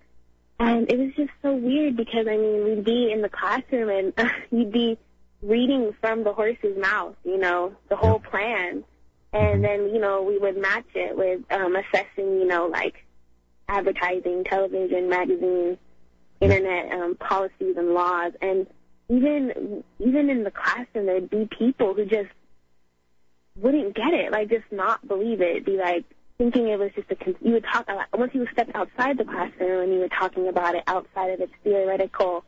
And 0.58 0.90
it 0.90 0.98
was 0.98 1.12
just 1.14 1.30
so 1.42 1.54
weird 1.54 1.94
because 1.94 2.26
I 2.26 2.38
mean, 2.38 2.64
we'd 2.64 2.84
be 2.84 3.12
in 3.12 3.20
the 3.20 3.28
classroom 3.28 3.90
and 3.90 4.30
you'd 4.50 4.72
be 4.72 4.96
reading 5.42 5.94
from 6.00 6.24
the 6.24 6.32
horse's 6.32 6.78
mouth, 6.78 7.16
you 7.22 7.36
know, 7.36 7.76
the 7.90 7.96
whole 7.96 8.18
plan. 8.18 8.84
And 9.32 9.62
then, 9.62 9.90
you 9.94 10.00
know, 10.00 10.22
we 10.22 10.38
would 10.38 10.56
match 10.56 10.86
it 10.94 11.16
with 11.16 11.42
um, 11.50 11.76
assessing, 11.76 12.40
you 12.40 12.46
know, 12.46 12.66
like 12.66 13.04
advertising, 13.68 14.44
television, 14.44 15.08
magazines, 15.08 15.76
internet 16.40 16.92
um, 16.92 17.14
policies 17.16 17.76
and 17.76 17.90
laws. 17.90 18.32
And 18.40 18.66
even 19.10 19.84
even 19.98 20.30
in 20.30 20.44
the 20.44 20.50
classroom, 20.50 21.06
there'd 21.06 21.30
be 21.30 21.48
people 21.58 21.94
who 21.94 22.04
just 22.04 22.30
wouldn't 23.56 23.94
get 23.94 24.14
it, 24.14 24.32
like 24.32 24.48
just 24.48 24.70
not 24.70 25.06
believe 25.06 25.40
it, 25.40 25.64
be 25.66 25.76
like 25.76 26.04
thinking 26.38 26.68
it 26.68 26.78
was 26.78 26.90
just 26.94 27.10
a. 27.10 27.16
You 27.42 27.52
would 27.54 27.64
talk 27.64 27.86
once 28.14 28.34
you 28.34 28.46
stepped 28.52 28.74
outside 28.74 29.18
the 29.18 29.24
classroom 29.24 29.82
and 29.82 29.92
you 29.92 29.98
were 30.00 30.08
talking 30.08 30.48
about 30.48 30.74
it 30.74 30.84
outside 30.86 31.30
of 31.30 31.40
its 31.40 31.52
theoretical 31.64 32.44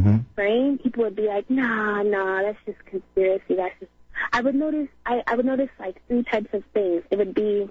hmm 0.00 0.18
frame, 0.34 0.78
people 0.78 1.04
would 1.04 1.14
be 1.14 1.26
like, 1.26 1.50
nah, 1.50 2.02
nah, 2.02 2.40
that's 2.40 2.58
just 2.64 2.82
conspiracy. 2.86 3.54
That's 3.56 3.78
just. 3.80 3.90
I 4.32 4.40
would 4.40 4.54
notice. 4.54 4.88
I 5.06 5.22
I 5.26 5.34
would 5.36 5.46
notice 5.46 5.70
like 5.78 6.00
three 6.08 6.22
types 6.22 6.52
of 6.52 6.62
things. 6.74 7.02
It 7.10 7.18
would 7.18 7.34
be 7.34 7.68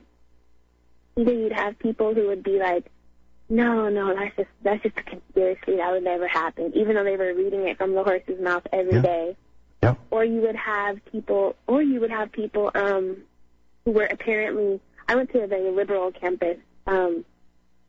either 1.18 1.32
you'd 1.34 1.52
have 1.52 1.78
people 1.80 2.14
who 2.14 2.28
would 2.28 2.44
be 2.44 2.58
like, 2.60 2.86
no, 3.50 3.90
no, 3.90 4.16
that's 4.16 4.36
just 4.36 4.50
that's 4.64 4.84
just 4.84 4.98
a 4.98 5.04
conspiracy. 5.04 5.78
That 5.78 5.92
would 5.92 6.04
never 6.04 6.28
happen, 6.28 6.72
even 6.76 6.96
though 6.96 7.04
they 7.04 7.18
were 7.18 7.34
reading 7.34 7.68
it 7.68 7.78
from 7.78 7.94
the 7.94 8.04
horse's 8.04 8.40
mouth 8.42 8.66
every 8.72 8.96
Yeah. 8.96 9.02
day. 9.02 9.36
Yeah. 9.84 9.96
Or 10.12 10.24
you 10.24 10.42
would 10.42 10.56
have 10.56 11.04
people, 11.12 11.56
or 11.68 11.82
you 11.82 12.00
would 12.00 12.12
have 12.12 12.32
people 12.32 12.72
um, 12.76 13.18
who 13.86 13.92
were 13.92 14.06
apparently. 14.06 14.80
I 15.08 15.16
went 15.16 15.32
to 15.34 15.42
a 15.44 15.48
very 15.48 15.72
liberal 15.72 16.12
campus, 16.12 16.58
um, 16.88 17.26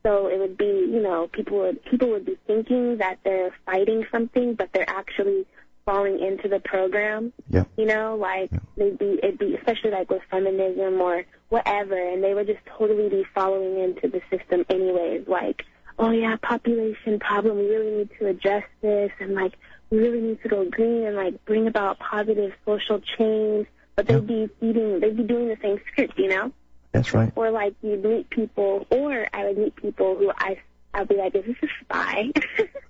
so 0.03 0.27
it 0.27 0.37
would 0.37 0.57
be, 0.57 0.65
you 0.65 1.01
know, 1.01 1.29
people 1.31 1.59
would 1.59 1.83
people 1.85 2.09
would 2.09 2.25
be 2.25 2.37
thinking 2.47 2.97
that 2.97 3.19
they're 3.23 3.55
fighting 3.65 4.05
something, 4.11 4.55
but 4.55 4.69
they're 4.73 4.89
actually 4.89 5.45
falling 5.85 6.19
into 6.19 6.47
the 6.47 6.59
program. 6.59 7.33
Yeah. 7.49 7.63
You 7.77 7.85
know, 7.85 8.15
like 8.15 8.51
Yeah. 8.51 8.59
they'd 8.77 8.97
be 8.97 9.19
it'd 9.23 9.37
be 9.39 9.55
especially 9.55 9.91
like 9.91 10.09
with 10.09 10.21
feminism 10.31 11.01
or 11.01 11.23
whatever, 11.49 11.95
and 11.97 12.23
they 12.23 12.33
would 12.33 12.47
just 12.47 12.65
totally 12.65 13.09
be 13.09 13.25
following 13.35 13.79
into 13.79 14.07
the 14.07 14.21
system 14.29 14.65
anyways. 14.69 15.27
Like, 15.27 15.63
oh 15.99 16.11
yeah, 16.11 16.35
population 16.41 17.19
problem. 17.19 17.57
We 17.57 17.67
really 17.69 17.91
need 17.97 18.09
to 18.19 18.27
address 18.27 18.63
this, 18.81 19.11
and 19.19 19.33
like 19.35 19.53
we 19.89 19.99
really 19.99 20.21
need 20.21 20.41
to 20.43 20.49
go 20.49 20.65
green 20.69 21.05
and 21.05 21.15
like 21.15 21.43
bring 21.45 21.67
about 21.67 21.99
positive 21.99 22.53
social 22.65 22.99
change. 23.17 23.67
But 23.95 24.07
they'd 24.07 24.25
be 24.25 24.49
feeding, 24.59 24.99
they'd 25.01 25.15
be 25.15 25.21
doing 25.21 25.49
the 25.49 25.57
same 25.61 25.79
script, 25.91 26.17
you 26.17 26.27
know 26.27 26.51
That's 26.93 27.13
right. 27.13 27.31
or 27.35 27.51
like 27.51 27.75
you'd 27.83 28.03
meet 28.03 28.27
people, 28.31 28.87
or 28.89 29.27
I 29.31 29.45
would 29.45 29.57
meet 29.59 29.75
people 29.75 30.15
who 30.15 30.31
I 30.35 30.57
I'd 30.93 31.07
be 31.07 31.15
like, 31.15 31.35
is 31.35 31.45
this 31.45 31.55
a 31.63 31.67
spy? 31.83 32.31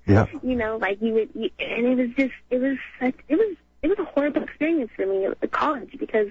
Yeah. 0.06 0.26
you 0.42 0.56
know, 0.56 0.76
like 0.76 1.02
you 1.02 1.14
would, 1.14 1.30
you, 1.34 1.50
and 1.60 1.86
it 1.88 1.96
was 1.96 2.10
just, 2.18 2.34
it 2.50 2.60
was 2.60 2.78
such, 3.00 3.16
it 3.30 3.36
was, 3.38 3.56
it 3.82 3.88
was 3.88 3.98
a 4.00 4.04
horrible 4.04 4.44
experience 4.44 4.92
for 4.98 5.06
me 5.06 5.26
at 5.26 5.52
college 5.52 5.96
because, 5.98 6.28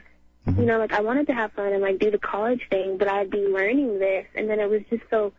you 0.46 0.66
know, 0.66 0.78
like 0.78 0.92
I 0.92 1.00
wanted 1.00 1.26
to 1.28 1.32
have 1.32 1.52
fun 1.52 1.72
and 1.72 1.80
like 1.80 1.98
do 1.98 2.10
the 2.10 2.18
college 2.18 2.60
thing, 2.68 2.98
but 2.98 3.08
I'd 3.08 3.30
be 3.30 3.38
learning 3.38 3.98
this, 3.98 4.26
and 4.34 4.50
then 4.50 4.60
it 4.60 4.68
was 4.68 4.82
just 4.90 5.04
so, 5.08 5.32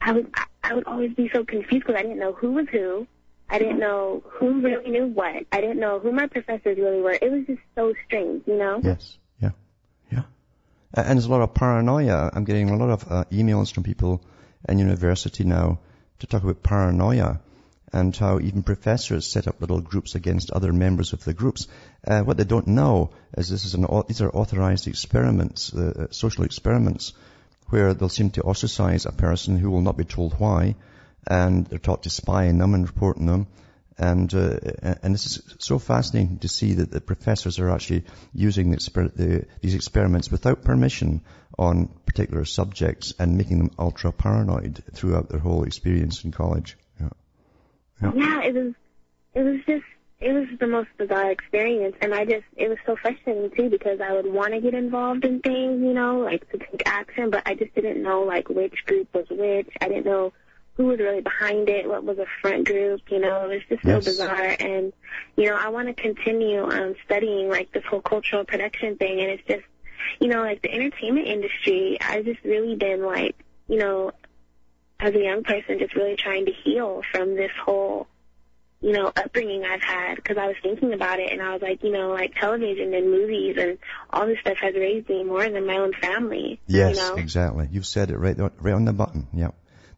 I 0.00 0.12
would, 0.12 0.32
I 0.62 0.74
would 0.74 0.84
always 0.86 1.12
be 1.14 1.28
so 1.32 1.44
confused 1.44 1.84
because 1.84 1.98
I 1.98 2.02
didn't 2.02 2.20
know 2.20 2.32
who 2.32 2.52
was 2.52 2.68
who. 2.70 3.08
I 3.48 3.58
didn't 3.58 3.80
know 3.80 4.22
who 4.24 4.60
really 4.60 4.88
knew 4.88 5.06
what. 5.06 5.44
I 5.50 5.60
didn't 5.60 5.80
know 5.80 5.98
who 5.98 6.12
my 6.12 6.28
professors 6.28 6.78
really 6.78 7.00
were. 7.00 7.18
It 7.20 7.32
was 7.32 7.44
just 7.46 7.60
so 7.74 7.92
strange, 8.06 8.46
you 8.46 8.56
know? 8.56 8.80
Yes. 8.84 9.18
Yeah. 9.40 9.50
Yeah. 10.12 10.22
And 10.94 11.18
there's 11.18 11.24
a 11.24 11.30
lot 11.30 11.40
of 11.40 11.52
paranoia. 11.54 12.30
I'm 12.32 12.44
getting 12.44 12.70
a 12.70 12.76
lot 12.76 12.90
of 12.90 13.10
uh, 13.10 13.24
emails 13.32 13.72
from 13.74 13.82
people 13.82 14.22
in 14.68 14.78
university 14.78 15.44
now 15.44 15.78
to 16.18 16.26
talk 16.26 16.42
about 16.42 16.62
paranoia 16.62 17.40
and 17.92 18.16
how 18.16 18.38
even 18.38 18.62
professors 18.62 19.26
set 19.26 19.48
up 19.48 19.60
little 19.60 19.80
groups 19.80 20.14
against 20.14 20.50
other 20.50 20.72
members 20.72 21.12
of 21.12 21.24
the 21.24 21.34
groups. 21.34 21.66
Uh, 22.06 22.20
what 22.20 22.36
they 22.36 22.44
don't 22.44 22.68
know 22.68 23.10
is 23.36 23.48
this 23.48 23.64
is 23.64 23.74
an, 23.74 23.86
these 24.06 24.20
are 24.20 24.30
authorized 24.30 24.86
experiments, 24.86 25.74
uh, 25.74 25.92
uh, 25.98 26.06
social 26.12 26.44
experiments, 26.44 27.12
where 27.68 27.92
they'll 27.94 28.08
seem 28.08 28.30
to 28.30 28.42
ostracize 28.42 29.06
a 29.06 29.12
person 29.12 29.56
who 29.56 29.70
will 29.70 29.80
not 29.80 29.96
be 29.96 30.04
told 30.04 30.34
why, 30.34 30.76
and 31.26 31.66
they're 31.66 31.78
taught 31.78 32.04
to 32.04 32.10
spy 32.10 32.48
on 32.48 32.58
them 32.58 32.74
and 32.74 32.86
report 32.86 33.16
on 33.18 33.26
them. 33.26 33.46
And, 34.00 34.32
uh, 34.32 34.56
and 35.02 35.12
this 35.12 35.26
is 35.26 35.56
so 35.58 35.78
fascinating 35.78 36.38
to 36.38 36.48
see 36.48 36.72
that 36.72 36.90
the 36.90 37.02
professors 37.02 37.58
are 37.58 37.70
actually 37.70 38.04
using 38.32 38.70
the, 38.70 38.78
exper- 38.78 39.14
the, 39.14 39.44
these 39.60 39.74
experiments 39.74 40.30
without 40.30 40.64
permission 40.64 41.20
on 41.58 41.88
particular 42.06 42.46
subjects 42.46 43.12
and 43.18 43.36
making 43.36 43.58
them 43.58 43.70
ultra 43.78 44.10
paranoid 44.10 44.82
throughout 44.94 45.28
their 45.28 45.38
whole 45.38 45.64
experience 45.64 46.24
in 46.24 46.32
college. 46.32 46.78
Yeah. 46.98 47.08
Yeah. 48.00 48.12
Yeah, 48.14 48.42
it 48.44 48.54
was, 48.54 48.72
it 49.34 49.42
was 49.42 49.60
just, 49.66 49.84
it 50.18 50.32
was 50.32 50.48
the 50.58 50.66
most 50.66 50.88
bizarre 50.96 51.30
experience, 51.30 51.96
and 52.00 52.14
I 52.14 52.24
just, 52.24 52.46
it 52.56 52.70
was 52.70 52.78
so 52.86 52.96
frustrating 52.96 53.50
too 53.54 53.68
because 53.68 54.00
I 54.00 54.14
would 54.14 54.32
want 54.32 54.54
to 54.54 54.62
get 54.62 54.72
involved 54.72 55.26
in 55.26 55.40
things, 55.40 55.82
you 55.82 55.92
know, 55.92 56.20
like 56.20 56.50
to 56.52 56.58
take 56.58 56.84
action, 56.86 57.28
but 57.28 57.42
I 57.44 57.54
just 57.54 57.74
didn't 57.74 58.02
know 58.02 58.22
like 58.22 58.48
which 58.48 58.86
group 58.86 59.12
was 59.12 59.26
which. 59.28 59.68
I 59.78 59.88
didn't 59.88 60.06
know 60.06 60.32
who 60.80 60.86
was 60.86 60.98
really 60.98 61.20
behind 61.20 61.68
it, 61.68 61.86
what 61.86 62.02
was 62.04 62.18
a 62.18 62.24
front 62.40 62.66
group, 62.66 63.02
you 63.10 63.18
know, 63.18 63.44
it 63.44 63.48
was 63.48 63.62
just 63.68 63.84
Yes. 63.84 64.02
so 64.02 64.10
bizarre. 64.10 64.56
And, 64.58 64.94
you 65.36 65.44
know, 65.44 65.54
I 65.54 65.68
want 65.68 65.88
to 65.88 66.02
continue 66.02 66.62
um, 66.64 66.94
studying 67.04 67.50
like 67.50 67.70
this 67.70 67.84
whole 67.84 68.00
cultural 68.00 68.46
production 68.46 68.96
thing, 68.96 69.20
and 69.20 69.30
it's 69.30 69.42
just, 69.46 69.64
you 70.22 70.28
know, 70.28 70.40
like 70.40 70.62
the 70.62 70.72
entertainment 70.72 71.26
industry, 71.26 71.98
I've 72.00 72.24
just 72.24 72.42
really 72.44 72.76
been 72.76 73.04
like, 73.04 73.36
you 73.68 73.76
know, 73.76 74.12
as 74.98 75.14
a 75.14 75.18
young 75.22 75.42
person, 75.44 75.78
just 75.78 75.94
really 75.94 76.16
trying 76.16 76.46
to 76.46 76.52
heal 76.64 77.02
from 77.12 77.34
this 77.34 77.50
whole, 77.62 78.06
you 78.80 78.92
know, 78.92 79.08
upbringing 79.14 79.64
I've 79.66 79.82
had 79.82 80.14
because 80.16 80.38
I 80.38 80.46
was 80.46 80.56
thinking 80.62 80.94
about 80.94 81.20
it 81.20 81.30
and 81.30 81.42
I 81.42 81.52
was 81.52 81.60
like, 81.60 81.82
you 81.84 81.92
know, 81.92 82.08
like 82.08 82.34
television 82.36 82.94
and 82.94 83.10
movies 83.10 83.56
and 83.58 83.76
all 84.10 84.26
this 84.26 84.38
stuff 84.40 84.56
has 84.62 84.74
raised 84.74 85.10
me 85.10 85.24
more 85.24 85.46
than 85.46 85.66
my 85.66 85.76
own 85.76 85.92
family. 85.92 86.58
Yes, 86.66 86.96
You 86.96 87.02
know? 87.02 87.14
exactly. 87.16 87.68
You've 87.70 87.84
said 87.86 88.10
it 88.10 88.16
right, 88.16 88.38
right 88.38 88.72
on 88.74 88.86
the 88.86 88.94
button. 88.94 89.26
Yeah. 89.34 89.50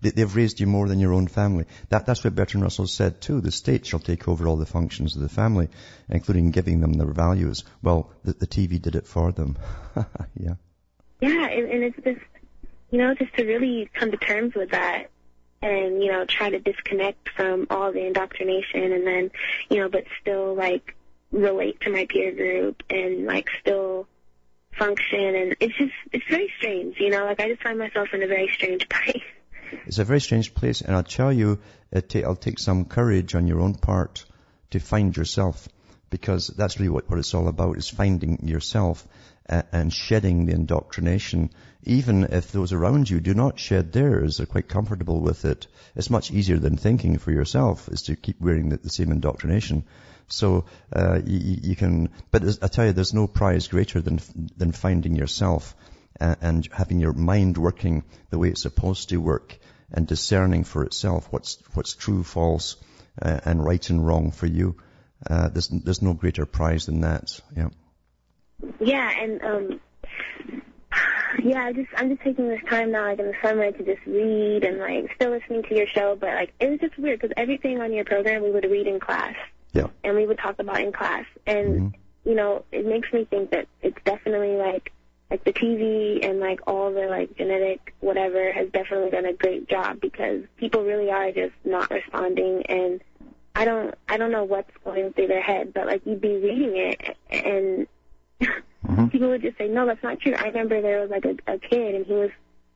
They, 0.03 0.11
they've 0.11 0.37
raised 0.37 0.61
you 0.61 0.67
more 0.67 0.89
than 0.89 1.01
your 1.01 1.15
own 1.15 1.29
family. 1.29 1.65
That, 1.89 2.05
that's 2.05 2.23
what 2.23 2.35
Bertrand 2.35 2.65
Russell 2.65 2.87
said 2.87 3.21
too. 3.21 3.41
The 3.41 3.53
state 3.53 3.87
shall 3.87 4.01
take 4.01 4.29
over 4.29 4.47
all 4.47 4.57
the 4.57 4.67
functions 4.67 5.17
of 5.17 5.23
the 5.23 5.29
family, 5.29 5.69
including 6.11 6.51
giving 6.51 6.81
them 6.81 6.93
their 6.93 7.13
values. 7.13 7.65
Well, 7.83 8.11
the, 8.25 8.33
the 8.33 8.47
TV 8.47 8.83
did 8.83 8.97
it 8.97 9.07
for 9.07 9.33
them. 9.33 9.57
yeah. 10.37 10.55
Yeah, 11.21 11.47
and, 11.47 11.71
and 11.71 11.85
it's 11.85 11.97
just, 12.05 12.21
you 12.91 12.99
know, 12.99 13.15
just 13.15 13.33
to 13.37 13.47
really 13.47 13.89
come 13.95 14.11
to 14.11 14.17
terms 14.17 14.55
with 14.55 14.73
that 14.73 15.11
and, 15.63 16.03
you 16.03 16.11
know, 16.11 16.25
try 16.25 16.51
to 16.51 16.59
disconnect 16.59 17.29
from 17.37 17.69
all 17.71 17.93
the 17.93 18.05
indoctrination 18.05 18.93
and 18.93 19.07
then, 19.07 19.31
you 19.71 19.79
know, 19.79 19.89
but 19.89 20.05
still, 20.21 20.55
like, 20.55 20.97
relate 21.31 21.81
to 21.83 21.91
my 21.91 22.07
peer 22.07 22.33
group 22.33 22.83
and, 22.91 23.27
like, 23.27 23.49
still 23.61 24.09
function. 24.77 25.37
And 25.37 25.57
it's 25.61 25.77
just, 25.77 25.93
it's 26.11 26.27
very 26.29 26.53
strange, 26.59 26.99
you 26.99 27.11
know, 27.11 27.25
like, 27.25 27.39
I 27.39 27.51
just 27.51 27.63
find 27.63 27.79
myself 27.79 28.09
in 28.13 28.25
a 28.25 28.27
very 28.27 28.51
strange 28.53 28.89
place. 28.89 29.23
It's 29.87 29.99
a 29.99 30.05
very 30.05 30.21
strange 30.21 30.55
place, 30.55 30.81
and 30.81 30.95
I'll 30.95 31.03
tell 31.03 31.33
you, 31.33 31.59
ta- 31.93 32.19
it'll 32.19 32.37
take 32.37 32.59
some 32.59 32.85
courage 32.85 33.35
on 33.35 33.47
your 33.47 33.61
own 33.61 33.75
part 33.75 34.25
to 34.71 34.81
find 34.81 35.17
yourself, 35.17 35.69
because 36.11 36.47
that's 36.49 36.79
really 36.79 36.91
what, 36.91 37.11
what 37.11 37.19
it's 37.19 37.35
all 37.35 37.49
about, 37.49 37.79
is 37.79 37.89
finding 37.89 38.47
yourself 38.47 39.07
uh, 39.49 39.63
and 39.73 39.93
shedding 39.93 40.47
the 40.47 40.53
indoctrination. 40.53 41.51
Even 41.85 42.25
if 42.25 42.53
those 42.53 42.73
around 42.73 43.11
you 43.11 43.19
do 43.21 43.35
not 43.35 43.59
shed 43.59 43.93
theirs, 43.93 44.37
they're 44.37 44.47
quite 44.47 44.69
comfortable 44.69 45.21
with 45.21 45.45
it. 45.45 45.67
It's 45.97 46.11
much 46.11 46.31
easier 46.31 46.59
than 46.59 46.77
thinking 46.77 47.19
for 47.19 47.33
yourself, 47.33 47.89
is 47.89 48.03
to 48.03 48.17
keep 48.17 48.41
wearing 48.41 48.69
the, 48.69 48.77
the 48.77 48.91
same 48.91 49.11
indoctrination. 49.11 49.85
So 50.29 50.67
uh, 50.93 51.21
you, 51.27 51.59
you 51.63 51.77
can, 51.77 52.11
but 52.31 52.45
I 52.63 52.69
tell 52.69 52.87
you, 52.87 52.93
there's 52.93 53.15
no 53.15 53.27
prize 53.27 53.69
greater 53.69 54.01
than 54.01 54.21
than 54.57 54.73
finding 54.73 55.17
yourself 55.17 55.75
uh, 55.75 55.92
and 56.21 56.69
having 56.73 57.01
your 57.01 57.13
mind 57.13 57.59
working 57.59 58.05
the 58.31 58.39
way 58.39 58.49
it's 58.49 58.63
supposed 58.63 59.09
to 59.09 59.17
work 59.19 59.59
and 59.93 60.07
discerning 60.07 60.65
for 60.65 60.85
itself 60.85 61.27
what's 61.31 61.59
what's 61.75 61.95
true, 61.95 62.23
false, 62.23 62.77
uh, 63.21 63.41
and 63.45 63.65
right 63.65 63.91
and 63.91 64.07
wrong 64.07 64.31
for 64.31 64.47
you. 64.47 64.77
Uh, 65.29 65.49
there's 65.49 65.69
there's 65.69 66.03
no 66.03 66.15
greater 66.15 66.47
prize 66.47 66.87
than 66.87 67.01
that. 67.03 67.39
Yeah. 67.57 67.69
Yeah, 68.81 69.11
and 69.21 69.43
um 69.43 69.81
yeah, 71.43 71.65
I 71.65 71.73
just 71.73 71.89
I'm 71.97 72.11
just 72.11 72.23
taking 72.23 72.49
this 72.49 72.61
time 72.69 72.91
now, 72.93 73.05
like 73.05 73.19
in 73.19 73.27
the 73.27 73.35
summer, 73.43 73.73
to 73.73 73.85
just 73.85 74.05
read 74.07 74.65
and 74.65 74.79
like 74.79 75.11
still 75.15 75.31
listening 75.31 75.63
to 75.65 75.75
your 75.75 75.87
show. 75.87 76.17
But 76.17 76.35
like 76.35 76.53
it 76.61 76.71
was 76.71 76.81
just 76.81 76.99
weird 76.99 77.21
because 77.21 77.33
everything 77.37 77.81
on 77.81 77.93
your 77.93 78.05
program 78.05 78.43
we 78.43 78.51
would 78.51 78.65
read 78.71 78.87
in 78.87 79.01
class 79.01 79.35
Yeah. 79.73 79.87
and 80.05 80.15
we 80.17 80.27
would 80.27 80.39
talk 80.39 80.59
about 80.59 80.81
in 80.81 80.93
class, 80.93 81.25
and 81.47 81.67
Mhm. 81.81 81.95
you 82.25 82.35
know 82.35 82.65
it 82.71 82.87
makes 82.87 83.13
me 83.13 83.25
think 83.25 83.51
that 83.51 83.67
it's 83.81 83.97
definitely 84.05 84.57
like 84.57 84.93
like 85.33 85.45
the 85.45 85.53
TV 85.55 86.23
and 86.29 86.41
like 86.41 86.61
all 86.67 86.93
the 86.93 87.07
like 87.07 87.35
genetic 87.39 87.95
whatever 88.01 88.53
has 88.53 88.69
definitely 88.71 89.11
done 89.11 89.25
a 89.25 89.33
great 89.33 89.67
job 89.67 89.99
because 89.99 90.43
people 90.59 90.85
really 90.85 91.11
are 91.11 91.33
just 91.33 91.55
not 91.65 91.91
responding 91.91 92.63
and 92.67 93.01
I 93.55 93.65
don't 93.65 93.95
I 94.11 94.19
don't 94.19 94.31
know 94.31 94.45
what's 94.45 94.71
going 94.85 95.15
through 95.15 95.29
their 95.29 95.41
head, 95.41 95.73
but 95.73 95.87
like 95.87 96.03
you'd 96.05 96.21
be 96.21 96.37
reading 96.37 96.77
it 96.77 97.17
and 97.31 97.87
Mhm. 98.85 99.11
people 99.11 99.29
would 99.29 99.41
just 99.41 99.57
say, 99.57 99.69
no, 99.69 99.87
that's 99.87 100.03
not 100.03 100.21
true. 100.21 100.35
I 100.37 100.49
remember 100.49 100.83
there 100.83 101.01
was 101.01 101.11
like 101.11 101.25
a, 101.25 101.37
a 101.47 101.57
kid 101.59 101.95
and 101.95 102.05
he 102.05 102.13
was, 102.13 102.31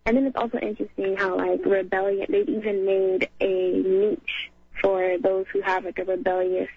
and 0.07 0.16
then 0.16 0.24
it's 0.24 0.36
also 0.36 0.57
interesting 0.59 1.16
how 1.16 1.36
like 1.36 1.61
rebellion, 1.66 2.26
they've 2.30 2.48
even 2.48 2.86
made 2.86 3.28
a 3.40 3.72
niche 3.82 4.50
for 4.80 5.18
those 5.18 5.44
who 5.52 5.61
have 5.61 5.84
like 5.84 5.98
a 5.98 6.04
rebellious 6.04 6.70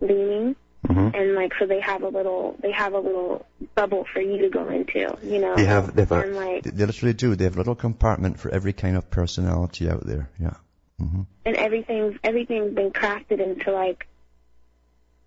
leaning. 0.00 0.56
Mhm. 0.88 1.14
And 1.14 1.34
like, 1.34 1.52
so 1.58 1.66
they 1.66 1.80
have 1.80 2.02
a 2.02 2.08
little, 2.08 2.56
they 2.62 2.72
have 2.72 2.94
a 2.94 2.98
little 2.98 3.44
bubble 3.74 4.06
for 4.12 4.20
you 4.20 4.38
to 4.38 4.48
go 4.48 4.68
into, 4.68 5.14
you 5.22 5.38
know? 5.38 5.54
They 5.54 5.64
have 5.66 5.94
they 5.94 6.02
have 6.02 6.12
and 6.12 6.34
a, 6.34 6.36
like, 6.36 6.62
they 6.64 6.86
literally 6.86 7.12
do. 7.12 7.34
They 7.36 7.44
have 7.44 7.54
a 7.54 7.58
little 7.58 7.74
compartment 7.74 8.40
for 8.40 8.50
every 8.50 8.72
kind 8.72 8.96
of 8.96 9.10
personality 9.10 9.90
out 9.90 10.06
there. 10.06 10.30
Yeah. 10.40 10.54
hmm 10.98 11.22
and 11.44 11.56
everything's, 11.56 12.18
everything's 12.24 12.74
been 12.74 12.90
crafted 12.92 13.40
into 13.40 13.72
like 13.72 14.06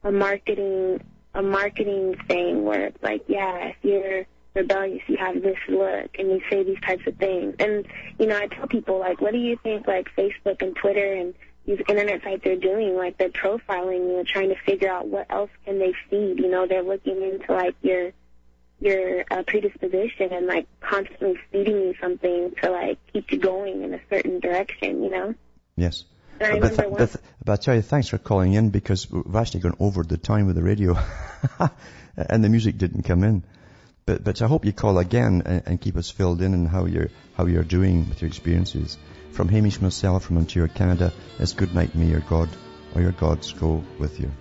a 0.04 0.12
marketing, 0.12 1.02
a 1.34 1.42
marketing 1.44 2.16
thing 2.28 2.64
where 2.64 2.88
it's 2.88 3.04
like, 3.04 3.24
yeah, 3.28 3.68
if 3.68 3.76
you're 3.84 4.26
rebellious, 4.56 5.02
you 5.08 5.18
have 5.18 5.42
this 5.42 5.58
look 5.68 6.16
and 6.20 6.30
you 6.30 6.42
say 6.50 6.64
these 6.64 6.80
types 6.86 7.06
of 7.08 7.16
things. 7.18 7.56
And, 7.60 7.86
you 8.20 8.28
know, 8.28 8.38
I 8.38 8.48
tell 8.48 8.68
people 8.68 9.00
like, 9.00 9.22
what 9.22 9.34
do 9.34 9.40
you 9.40 9.58
think 9.64 9.88
like 9.88 10.08
Facebook 10.16 10.62
and 10.62 10.76
Twitter 10.76 11.14
and 11.14 11.34
these 11.66 11.80
internet 11.88 12.24
sites 12.24 12.46
are 12.46 12.56
doing? 12.56 12.96
Like 12.96 13.18
they're 13.18 13.30
profiling 13.30 14.10
you 14.10 14.20
and 14.20 14.28
trying 14.28 14.50
to 14.50 14.56
figure 14.66 14.90
out 14.90 15.08
what 15.08 15.28
else 15.30 15.50
can 15.66 15.80
they 15.80 15.94
feed. 16.10 16.40
You 16.40 16.50
know, 16.50 16.68
they're 16.68 16.84
looking 16.84 17.22
into 17.22 17.54
like 17.54 17.76
your, 17.82 18.12
your 18.80 19.24
uh, 19.32 19.44
predisposition 19.48 20.34
and 20.34 20.48
like 20.48 20.68
constantly 20.82 21.38
feeding 21.52 21.76
you 21.76 21.96
something 22.02 22.54
to 22.62 22.70
like 22.70 23.00
keep 23.12 23.32
you 23.32 23.40
going 23.40 23.84
in 23.84 23.94
a 23.94 24.00
certain 24.10 24.40
direction, 24.40 25.04
you 25.04 25.10
know? 25.10 25.36
Yes. 25.76 26.04
I 26.42 26.60
But, 26.60 26.76
th- 26.76 26.90
but, 26.98 27.16
but 27.46 27.54
I 27.54 27.56
tell 27.58 27.76
you, 27.76 27.82
thanks 27.82 28.08
for 28.10 28.18
calling 28.18 28.54
in 28.54 28.70
because 28.70 29.10
we've 29.10 29.36
actually 29.36 29.62
gone 29.62 29.78
over 29.80 30.04
the 30.04 30.18
time 30.18 30.48
with 30.48 30.56
the 30.56 30.64
radio, 30.64 30.98
and 32.18 32.44
the 32.44 32.50
music 32.50 32.78
didn't 32.78 33.04
come 33.04 33.24
in. 33.24 33.44
But 34.06 34.24
but 34.24 34.42
I 34.42 34.48
hope 34.48 34.66
you 34.66 34.74
call 34.74 34.98
again 34.98 35.44
and, 35.46 35.64
and 35.66 35.82
keep 35.82 35.96
us 35.96 36.10
filled 36.10 36.42
in 36.42 36.54
on 36.54 36.66
how 36.66 36.86
you're 36.86 37.10
how 37.36 37.46
you're 37.46 37.64
doing 37.64 38.10
with 38.10 38.22
your 38.22 38.28
experiences. 38.28 38.98
From 39.32 39.50
Hamish 39.50 39.82
myself 39.82 40.26
from 40.26 40.38
Ontario, 40.38 40.68
Canada, 40.68 41.12
it's 41.40 41.54
good 41.54 41.74
night. 41.74 41.96
May 41.96 42.08
your 42.08 42.20
God 42.20 42.50
or 42.94 43.02
your 43.02 43.14
gods 43.14 43.54
go 43.54 43.84
with 43.98 44.20
you. 44.20 44.32